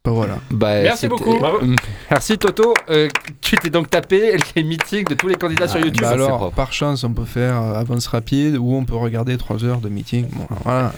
Bah 0.05 0.13
voilà. 0.13 0.39
Bah, 0.51 0.81
Merci 0.83 1.09
beaucoup. 1.09 1.39
Bravo. 1.39 1.61
Mm. 1.65 1.77
Merci 2.11 2.39
Toto. 2.39 2.73
Euh, 2.89 3.09
tu 3.43 3.57
t'es 3.57 3.69
donc 3.69 3.91
tapé 3.91 4.37
les 4.57 4.63
meetings 4.63 5.05
de 5.05 5.15
tous 5.15 5.29
les 5.29 5.35
candidats 5.35 5.69
sur 5.69 5.81
YouTube. 5.81 6.01
Bah 6.01 6.09
Ça, 6.11 6.17
c'est 6.17 6.23
alors, 6.25 6.53
par 6.53 6.73
chance, 6.73 7.05
on 7.05 7.13
peut 7.13 7.25
faire 7.27 7.61
euh, 7.61 7.75
avance 7.75 8.07
rapide 8.07 8.57
ou 8.57 8.75
on 8.75 8.85
peut 8.85 8.97
regarder 8.97 9.37
3 9.37 9.65
heures 9.65 9.81
de 9.81 9.89
meeting. 9.89 10.27
Bon, 10.33 10.47
voilà. 10.65 10.93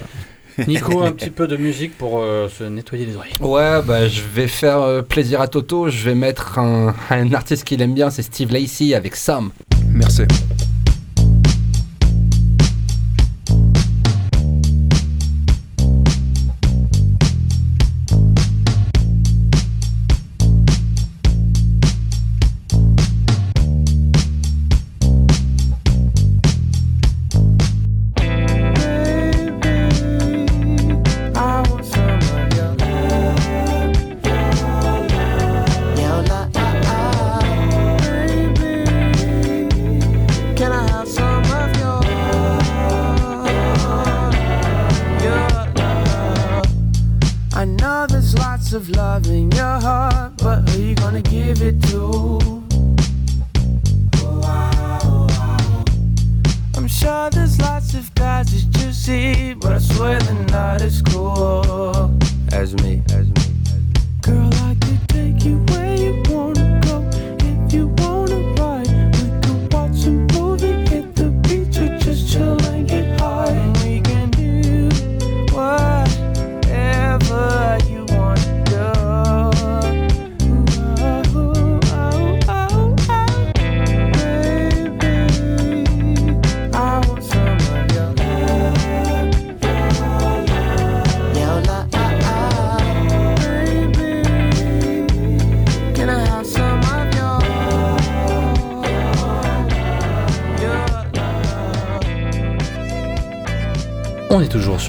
Nico, 0.67 1.03
un 1.03 1.13
petit 1.13 1.31
peu 1.31 1.47
de 1.47 1.57
musique 1.57 1.97
pour 1.97 2.21
euh, 2.21 2.49
se 2.49 2.65
nettoyer 2.65 3.07
les 3.07 3.17
oreilles. 3.17 3.33
Ouais, 3.41 3.83
bah 3.85 4.09
je 4.09 4.23
vais 4.23 4.49
faire 4.49 4.81
euh, 4.81 5.03
plaisir 5.03 5.41
à 5.41 5.49
Toto. 5.49 5.89
Je 5.89 6.05
vais 6.05 6.15
mettre 6.15 6.59
un, 6.59 6.95
un 7.11 7.33
artiste 7.33 7.65
qu'il 7.65 7.81
aime 7.83 7.95
bien, 7.95 8.11
c'est 8.11 8.23
Steve 8.23 8.53
Lacey 8.53 8.95
avec 8.95 9.17
Sam. 9.17 9.51
Merci. 9.93 10.23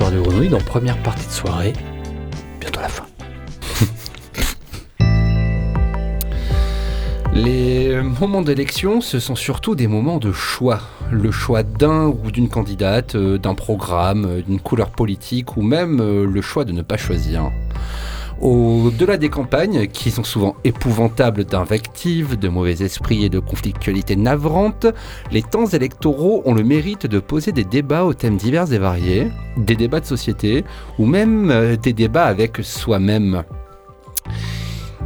Sur 0.02 0.08
Radio 0.08 0.50
dans 0.50 0.58
première 0.58 0.98
partie 1.04 1.28
de 1.28 1.32
soirée. 1.32 1.74
Bientôt 2.60 2.82
la 2.82 2.90
fin. 2.90 3.06
Les 7.36 8.02
moments 8.02 8.42
d'élection, 8.42 9.02
ce 9.02 9.20
sont 9.20 9.36
surtout 9.36 9.76
des 9.76 9.86
moments 9.86 10.18
de 10.18 10.32
choix. 10.32 10.80
Le 11.12 11.30
choix 11.30 11.62
d'un 11.62 12.08
ou 12.08 12.32
d'une 12.32 12.50
candidate, 12.50 13.14
euh, 13.14 13.38
d'un 13.38 13.54
programme, 13.54 14.26
euh, 14.26 14.42
d'une 14.42 14.60
couleur 14.60 14.90
politique 14.90 15.56
ou 15.56 15.62
même 15.62 16.00
euh, 16.02 16.26
le 16.26 16.42
choix 16.42 16.66
de 16.66 16.72
ne 16.72 16.82
pas 16.82 16.98
choisir. 16.98 17.52
Au-delà 18.42 19.18
des 19.18 19.30
campagnes, 19.30 19.86
qui 19.86 20.10
sont 20.10 20.24
souvent 20.24 20.56
épouvantables 20.64 21.46
d'invectives, 21.46 22.40
de 22.40 22.50
mauvais 22.50 22.82
esprits 22.82 23.24
et 23.24 23.30
de 23.30 23.38
conflictualités 23.38 24.16
navrantes, 24.16 24.88
les 25.32 25.44
temps 25.44 25.68
électoraux 25.68 26.42
ont 26.46 26.56
le 26.56 26.64
mérite 26.64 27.06
de 27.06 27.20
poser 27.20 27.52
des 27.52 27.66
débats 27.66 28.04
aux 28.04 28.16
thèmes 28.16 28.38
divers 28.38 28.74
et 28.74 28.80
variés, 28.80 29.28
des 29.58 29.76
débats 29.76 30.00
de 30.00 30.08
société, 30.08 30.64
ou 30.98 31.06
même 31.06 31.52
euh, 31.52 31.76
des 31.76 31.94
débats 31.94 32.26
avec 32.26 32.58
soi-même. 32.64 33.44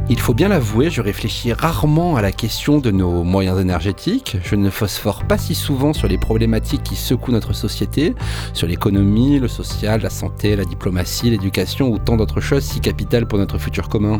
Il 0.08 0.20
faut 0.20 0.34
bien 0.34 0.46
l'avouer, 0.46 0.88
je 0.88 1.00
réfléchis 1.00 1.52
rarement 1.52 2.14
à 2.14 2.22
la 2.22 2.30
question 2.30 2.78
de 2.78 2.92
nos 2.92 3.24
moyens 3.24 3.58
énergétiques. 3.58 4.36
Je 4.44 4.54
ne 4.54 4.70
phosphore 4.70 5.24
pas 5.24 5.36
si 5.36 5.56
souvent 5.56 5.92
sur 5.92 6.06
les 6.06 6.16
problématiques 6.16 6.84
qui 6.84 6.94
secouent 6.94 7.32
notre 7.32 7.52
société, 7.52 8.14
sur 8.52 8.68
l'économie, 8.68 9.40
le 9.40 9.48
social, 9.48 10.02
la 10.02 10.10
santé, 10.10 10.54
la 10.54 10.64
diplomatie, 10.64 11.30
l'éducation 11.30 11.88
ou 11.90 11.98
tant 11.98 12.16
d'autres 12.16 12.40
choses 12.40 12.62
si 12.62 12.78
capitales 12.78 13.26
pour 13.26 13.40
notre 13.40 13.58
futur 13.58 13.88
commun. 13.88 14.18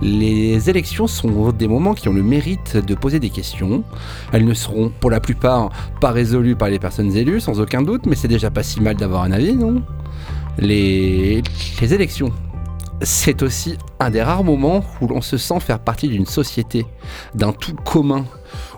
Les 0.00 0.70
élections 0.70 1.08
sont 1.08 1.50
des 1.50 1.66
moments 1.66 1.94
qui 1.94 2.08
ont 2.08 2.12
le 2.12 2.22
mérite 2.22 2.76
de 2.76 2.94
poser 2.94 3.18
des 3.18 3.30
questions. 3.30 3.82
Elles 4.32 4.44
ne 4.44 4.54
seront 4.54 4.92
pour 5.00 5.10
la 5.10 5.18
plupart 5.18 5.70
pas 6.00 6.12
résolues 6.12 6.54
par 6.54 6.68
les 6.68 6.78
personnes 6.78 7.16
élues, 7.16 7.40
sans 7.40 7.60
aucun 7.60 7.82
doute, 7.82 8.06
mais 8.06 8.14
c'est 8.14 8.28
déjà 8.28 8.52
pas 8.52 8.62
si 8.62 8.80
mal 8.80 8.94
d'avoir 8.94 9.24
un 9.24 9.32
avis, 9.32 9.56
non? 9.56 9.82
Les... 10.56 11.42
les 11.80 11.94
élections 11.94 12.32
c'est 13.02 13.42
aussi 13.42 13.78
un 14.00 14.10
des 14.10 14.22
rares 14.22 14.44
moments 14.44 14.84
où 15.00 15.06
l'on 15.06 15.20
se 15.20 15.36
sent 15.36 15.60
faire 15.60 15.78
partie 15.78 16.08
d'une 16.08 16.26
société, 16.26 16.86
d'un 17.34 17.52
tout 17.52 17.74
commun, 17.74 18.24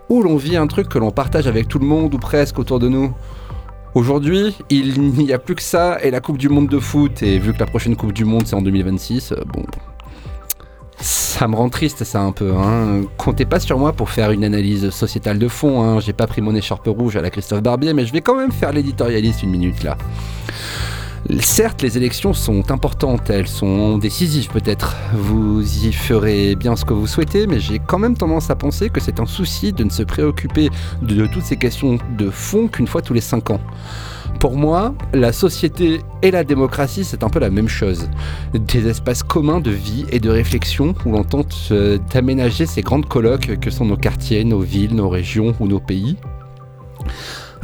où 0.09 0.23
l'on 0.23 0.37
vit 0.37 0.57
un 0.57 0.67
truc 0.67 0.89
que 0.89 0.99
l'on 0.99 1.11
partage 1.11 1.47
avec 1.47 1.69
tout 1.69 1.79
le 1.79 1.87
monde 1.87 2.15
ou 2.15 2.19
presque 2.19 2.59
autour 2.59 2.79
de 2.79 2.89
nous. 2.89 3.13
Aujourd'hui, 3.95 4.57
il 4.69 5.01
n'y 5.01 5.33
a 5.33 5.39
plus 5.39 5.55
que 5.55 5.63
ça 5.63 5.99
et 6.03 6.11
la 6.11 6.21
Coupe 6.21 6.39
du 6.39 6.49
Monde 6.49 6.69
de 6.69 6.79
foot, 6.79 7.23
et 7.23 7.39
vu 7.39 7.55
que 7.55 7.59
la 7.59 7.67
prochaine 7.67 7.97
Coupe 7.97 8.13
du 8.13 8.25
Monde 8.25 8.47
c'est 8.47 8.55
en 8.55 8.63
2026, 8.63 9.33
euh, 9.33 9.37
bon. 9.47 9.65
Ça 10.99 11.47
me 11.49 11.57
rend 11.57 11.69
triste 11.69 12.05
ça 12.05 12.21
un 12.21 12.33
peu. 12.33 12.55
Hein. 12.55 13.03
Comptez 13.19 13.45
pas 13.45 13.61
sur 13.61 13.79
moi 13.79 13.93
pour 13.93 14.09
faire 14.09 14.31
une 14.31 14.45
analyse 14.45 14.89
sociétale 14.91 15.39
de 15.39 15.49
fond. 15.49 15.83
Hein. 15.83 16.01
J'ai 16.01 16.15
pas 16.15 16.27
pris 16.27 16.41
mon 16.41 16.55
écharpe 16.55 16.87
rouge 16.87 17.17
à 17.17 17.21
la 17.21 17.29
Christophe 17.29 17.63
Barbier, 17.63 17.93
mais 17.93 18.07
je 18.07 18.13
vais 18.13 18.23
quand 18.23 18.37
même 18.37 18.51
faire 18.51 18.73
l'éditorialiste 18.73 19.43
une 19.43 19.51
minute 19.51 19.83
là. 19.83 19.99
Certes, 21.41 21.83
les 21.83 21.97
élections 21.97 22.33
sont 22.33 22.71
importantes, 22.71 23.31
elles 23.31 23.49
sont 23.49 23.99
décisives 23.99 24.49
peut-être. 24.49 24.97
Vous 25.13 25.87
y 25.87 25.93
ferez 25.93 26.55
bien 26.55 26.77
ce 26.77 26.85
que 26.85 26.93
vous 26.93 27.07
souhaitez, 27.07 27.47
mais 27.47 27.59
j'ai 27.59 27.81
quand 27.81 27.99
même 27.99 28.17
tendance 28.17 28.49
à 28.51 28.55
penser 28.55 28.91
que 28.91 29.01
c'est 29.01 29.19
un 29.19 29.27
souci 29.27 29.73
de 29.73 29.83
ne 29.83 29.91
se 29.91 30.05
préoccuper 30.05 30.71
de 31.03 31.27
toutes 31.27 31.43
ces 31.43 31.57
questions 31.57 31.99
de 32.17 32.31
fond 32.31 32.69
qu'une 32.69 32.87
fois 32.87 33.03
tous 33.03 33.13
les 33.13 33.21
cinq 33.21 33.51
ans. 33.51 33.61
Pour 34.39 34.57
moi, 34.57 34.95
la 35.15 35.33
société 35.33 36.01
et 36.23 36.31
la 36.31 36.45
démocratie, 36.45 37.05
c'est 37.05 37.25
un 37.25 37.29
peu 37.29 37.41
la 37.41 37.51
même 37.51 37.69
chose. 37.69 38.09
Des 38.55 38.87
espaces 38.87 39.23
communs 39.23 39.61
de 39.61 39.71
vie 39.71 40.05
et 40.11 40.21
de 40.21 40.31
réflexion 40.31 40.95
où 41.05 41.13
l'on 41.13 41.25
tente 41.25 41.57
euh, 41.71 41.99
d'aménager 42.13 42.67
ces 42.67 42.83
grandes 42.83 43.07
colloques 43.07 43.59
que 43.61 43.71
sont 43.71 43.87
nos 43.87 43.97
quartiers, 43.97 44.45
nos 44.45 44.61
villes, 44.61 44.95
nos 44.95 45.09
régions 45.09 45.55
ou 45.59 45.67
nos 45.67 45.81
pays. 45.81 46.17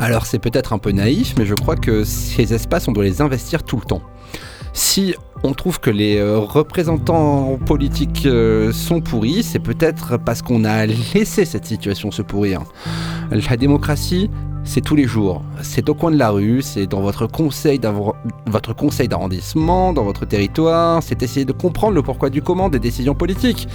Alors 0.02 0.26
c'est 0.26 0.40
peut-être 0.40 0.72
un 0.72 0.78
peu 0.78 0.90
naïf, 0.90 1.34
mais 1.38 1.46
je 1.46 1.54
crois 1.54 1.76
que 1.76 2.02
ces 2.02 2.52
espaces, 2.52 2.88
on 2.88 2.92
doit 2.92 3.04
les 3.04 3.20
investir 3.22 3.62
tout 3.62 3.76
le 3.76 3.84
temps. 3.84 4.02
Si 4.72 5.14
on 5.44 5.52
trouve 5.52 5.78
que 5.78 5.90
les 5.90 6.16
euh, 6.16 6.38
représentants 6.40 7.56
politiques 7.64 8.26
euh, 8.26 8.72
sont 8.72 9.00
pourris, 9.00 9.44
c'est 9.44 9.60
peut-être 9.60 10.16
parce 10.16 10.42
qu'on 10.42 10.64
a 10.64 10.86
laissé 10.86 11.44
cette 11.44 11.66
situation 11.66 12.10
se 12.10 12.22
pourrir. 12.22 12.62
La 13.30 13.56
démocratie, 13.56 14.28
c'est 14.64 14.80
tous 14.80 14.96
les 14.96 15.04
jours. 15.04 15.40
C'est 15.62 15.88
au 15.88 15.94
coin 15.94 16.10
de 16.10 16.16
la 16.18 16.30
rue, 16.30 16.62
c'est 16.62 16.88
dans 16.88 17.00
votre 17.00 17.28
conseil 17.28 17.78
d'avo- 17.78 18.16
votre 18.46 18.74
conseil 18.74 19.06
d'arrondissement, 19.06 19.92
dans 19.92 20.02
votre 20.02 20.24
territoire. 20.26 21.00
C'est 21.00 21.22
essayer 21.22 21.44
de 21.44 21.52
comprendre 21.52 21.94
le 21.94 22.02
pourquoi 22.02 22.28
du 22.28 22.42
comment 22.42 22.68
des 22.68 22.80
décisions 22.80 23.14
politiques, 23.14 23.68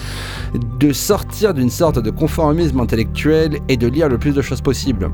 de 0.77 0.91
sortir 0.91 1.53
d'une 1.53 1.69
sorte 1.69 1.99
de 1.99 2.09
conformisme 2.09 2.81
intellectuel 2.81 3.59
et 3.69 3.77
de 3.77 3.87
lire 3.87 4.09
le 4.09 4.17
plus 4.17 4.33
de 4.33 4.41
choses 4.41 4.59
possible. 4.61 5.09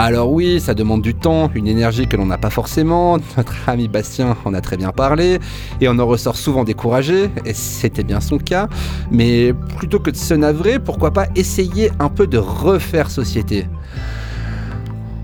Alors 0.00 0.30
oui, 0.30 0.60
ça 0.60 0.74
demande 0.74 1.02
du 1.02 1.12
temps, 1.12 1.50
une 1.56 1.66
énergie 1.66 2.06
que 2.06 2.16
l'on 2.16 2.26
n'a 2.26 2.38
pas 2.38 2.50
forcément. 2.50 3.18
Notre 3.36 3.56
ami 3.68 3.88
Bastien 3.88 4.36
en 4.44 4.54
a 4.54 4.60
très 4.60 4.76
bien 4.76 4.92
parlé, 4.92 5.40
et 5.80 5.88
on 5.88 5.98
en 5.98 6.06
ressort 6.06 6.36
souvent 6.36 6.62
découragé, 6.62 7.30
et 7.44 7.52
c'était 7.52 8.04
bien 8.04 8.20
son 8.20 8.38
cas. 8.38 8.68
Mais 9.10 9.52
plutôt 9.76 9.98
que 9.98 10.10
de 10.10 10.16
se 10.16 10.34
navrer, 10.34 10.78
pourquoi 10.78 11.10
pas 11.10 11.26
essayer 11.34 11.90
un 11.98 12.08
peu 12.10 12.28
de 12.28 12.38
refaire 12.38 13.10
société? 13.10 13.66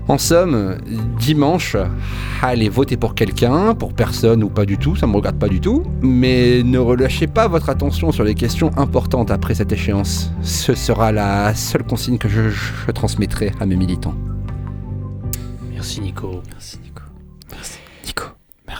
En 0.09 0.17
somme, 0.17 0.77
dimanche, 1.19 1.77
allez 2.41 2.67
voter 2.67 2.97
pour 2.97 3.15
quelqu'un, 3.15 3.75
pour 3.75 3.93
personne 3.93 4.43
ou 4.43 4.49
pas 4.49 4.65
du 4.65 4.77
tout, 4.77 4.97
ça 4.97 5.07
me 5.07 5.15
regarde 5.15 5.39
pas 5.39 5.47
du 5.47 5.61
tout, 5.61 5.83
mais 6.01 6.63
ne 6.63 6.79
relâchez 6.79 7.27
pas 7.27 7.47
votre 7.47 7.69
attention 7.69 8.11
sur 8.11 8.25
les 8.25 8.35
questions 8.35 8.71
importantes 8.75 9.31
après 9.31 9.55
cette 9.55 9.71
échéance. 9.71 10.31
Ce 10.41 10.75
sera 10.75 11.13
la 11.13 11.55
seule 11.55 11.83
consigne 11.83 12.17
que 12.17 12.27
je, 12.27 12.49
je 12.49 12.91
transmettrai 12.91 13.53
à 13.61 13.65
mes 13.65 13.77
militants. 13.77 14.13
Merci 15.85 16.01
Nico. 16.01 16.41
Merci 16.51 16.79
Nico. 16.83 17.01
Merci 17.51 17.77
Nico. 18.07 18.23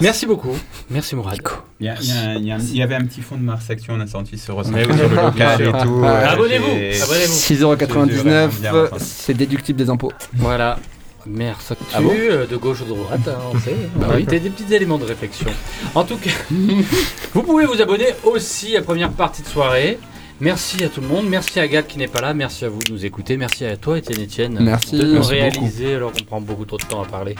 Merci, 0.01 0.26
beaucoup. 0.26 0.58
Merci 0.89 1.16
Mourad. 1.16 1.38
Il 1.80 1.86
y, 1.86 1.89
a- 1.89 1.95
il 2.01 2.08
y 2.08 2.12
a 2.12 2.16
un- 2.16 2.34
il 2.34 2.45
y 2.47 2.51
a 2.51 2.56
un- 2.56 2.60
il 2.60 2.76
y 2.78 2.82
avait 2.82 2.95
un 2.95 3.06
petit 3.06 3.22
fond 3.22 3.36
de 3.36 3.43
Mars 3.43 3.70
Action, 3.70 3.93
on 3.93 3.99
a 3.99 4.08
senti 4.08 4.39
se 4.39 4.51
ressentir 4.51 4.88
oui. 4.89 4.97
sur 4.97 5.08
le 5.10 5.16
local 5.16 5.62
et 5.62 5.66
tout. 5.66 6.03
euh, 6.03 6.28
Abonnez-vous, 6.28 6.66
j'ai- 6.66 7.01
abonnez-vous. 7.03 7.34
j'ai 7.45 7.56
vraiment 7.56 7.76
6,99€, 7.76 8.60
bien 8.60 8.72
ressenti. 8.72 9.03
c'est 9.06 9.34
déductible 9.36 9.78
des 9.78 9.89
impôts. 9.91 10.12
Voilà. 10.34 10.80
Merci 11.28 11.74
Ah 11.93 12.01
bon 12.01 12.10
de 12.49 12.56
gauche 12.58 12.82
ou 12.82 12.86
de 12.86 12.89
droite, 12.89 13.20
hein, 13.28 13.38
on 13.53 13.60
sait. 13.60 13.76
Bah 13.95 14.08
Ah 14.10 14.14
oui. 14.16 14.24
Des, 14.26 14.39
des 14.39 14.49
petits 14.49 14.74
éléments 14.74 14.97
de 14.97 15.06
réflexion. 15.06 15.45
En 15.93 16.03
tout 16.06 16.18
cas, 16.18 16.32
vous 17.36 17.43
pouvez 17.43 17.66
vous 17.68 17.80
abonner 17.82 18.08
aussi 18.24 18.76
à 18.76 18.82
première 18.82 19.12
partie 19.12 19.43
de 19.43 19.47
soirée. 19.47 19.99
Merci 20.41 20.83
à 20.83 20.89
tout 20.89 21.01
le 21.01 21.07
monde. 21.07 21.25
Merci 21.29 21.59
à 21.59 21.67
Gal 21.67 21.86
qui 21.88 21.97
n'est 21.97 22.07
pas 22.07 22.21
là. 22.21 22.33
Merci 22.33 22.65
à 22.65 22.69
vous 22.69 22.79
de 22.79 22.91
nous 22.91 23.05
écouter. 23.05 23.38
Merci 23.38 23.65
à 23.65 23.77
toi, 23.77 23.97
Étienne 23.97 24.21
Etienne, 24.23 24.57
Merci. 24.61 24.97
de 24.97 25.05
nous 25.05 25.13
Merci 25.15 25.31
réaliser 25.31 25.95
alors 25.95 26.11
qu'on 26.11 26.23
prend 26.23 26.41
beaucoup 26.41 26.65
trop 26.65 26.77
de 26.77 26.83
temps 26.83 27.01
à 27.01 27.05
parler. 27.05 27.36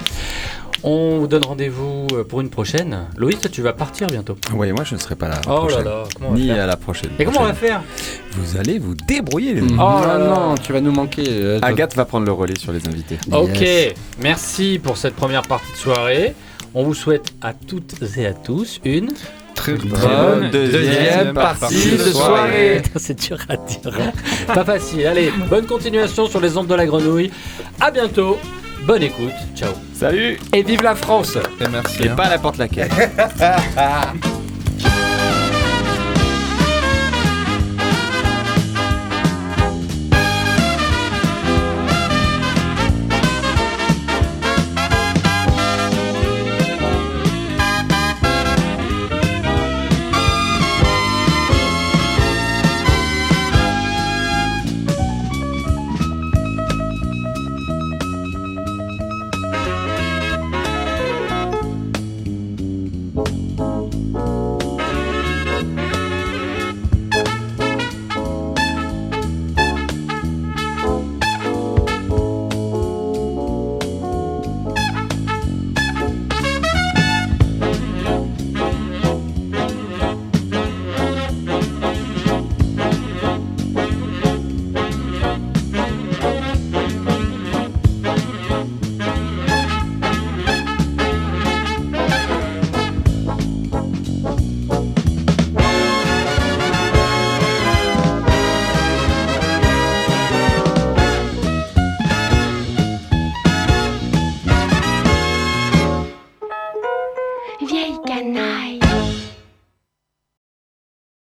On 0.84 1.18
vous 1.20 1.28
donne 1.28 1.44
rendez-vous 1.44 2.06
euh, 2.14 2.24
pour 2.24 2.42
une 2.42 2.50
prochaine. 2.50 3.08
Loïs, 3.18 3.40
toi, 3.40 3.50
tu 3.52 3.62
vas 3.62 3.74
partir 3.74 4.08
bientôt. 4.08 4.38
Oui, 4.54 4.72
moi 4.72 4.84
je 4.86 4.94
ne 4.96 5.00
serai 5.00 5.16
pas 5.16 5.28
là. 5.28 5.42
la 5.46 5.52
Oh 5.52 5.56
là 5.56 5.60
prochaine. 5.68 5.84
là, 5.86 6.04
comment 6.16 6.30
on 6.30 6.34
va 6.34 6.38
Ni 6.40 6.48
faire 6.48 6.64
à 6.64 6.68
la 6.68 6.78
prochaine. 6.78 7.10
Et 7.20 7.26
comment 7.26 7.42
on 7.42 7.46
va 7.46 7.54
faire 7.54 7.84
Vous 8.34 8.58
allez 8.58 8.78
vous 8.80 8.94
débrouiller 8.94 9.56
les 9.56 9.62
amis. 9.62 9.74
Oh 9.74 10.02
là 10.06 10.18
là. 10.18 10.28
non, 10.28 10.56
tu 10.56 10.72
vas 10.74 10.82
nous 10.82 10.92
manquer. 10.92 11.24
euh, 11.28 11.60
Agathe 11.64 11.96
va 11.96 12.06
prendre 12.06 12.26
le 12.26 12.32
relais 12.32 12.58
sur 12.58 12.72
les 12.72 12.88
invités. 12.88 13.18
Ok, 13.32 13.66
merci 14.22 14.80
pour 14.82 14.96
cette 14.98 15.16
première 15.16 15.42
partie 15.42 15.72
de 15.72 15.78
soirée. 15.78 16.36
On 16.74 16.84
vous 16.84 16.94
souhaite 16.94 17.34
à 17.42 17.54
toutes 17.54 17.96
et 18.18 18.28
à 18.28 18.34
tous 18.34 18.80
une 18.86 19.10
Très 19.56 19.74
bonne 19.74 20.50
deuxième 20.52 21.34
partie 21.34 21.92
de 21.92 21.98
soirée. 22.12 22.82
C'est 22.96 23.20
dur 23.28 23.38
à 23.50 23.56
dire. 23.58 23.80
hein. 24.00 24.12
Pas 24.54 24.64
facile. 24.66 25.08
Allez, 25.08 25.32
bonne 25.50 25.66
continuation 25.66 26.28
sur 26.28 26.40
les 26.40 26.56
ondes 26.58 26.68
de 26.68 26.76
la 26.76 26.86
grenouille. 26.86 27.32
À 27.80 27.90
bientôt. 27.92 28.38
Bonne 28.86 29.02
écoute. 29.04 29.32
Ciao. 29.56 29.72
Salut 29.94 30.38
Et 30.54 30.62
vive 30.62 30.84
la 30.84 30.94
France 30.96 31.38
Et 31.60 31.68
merci. 31.72 32.04
Et 32.04 32.10
hein. 32.10 32.16
pas 32.16 32.30
n'importe 32.30 32.58
laquelle. 32.58 32.90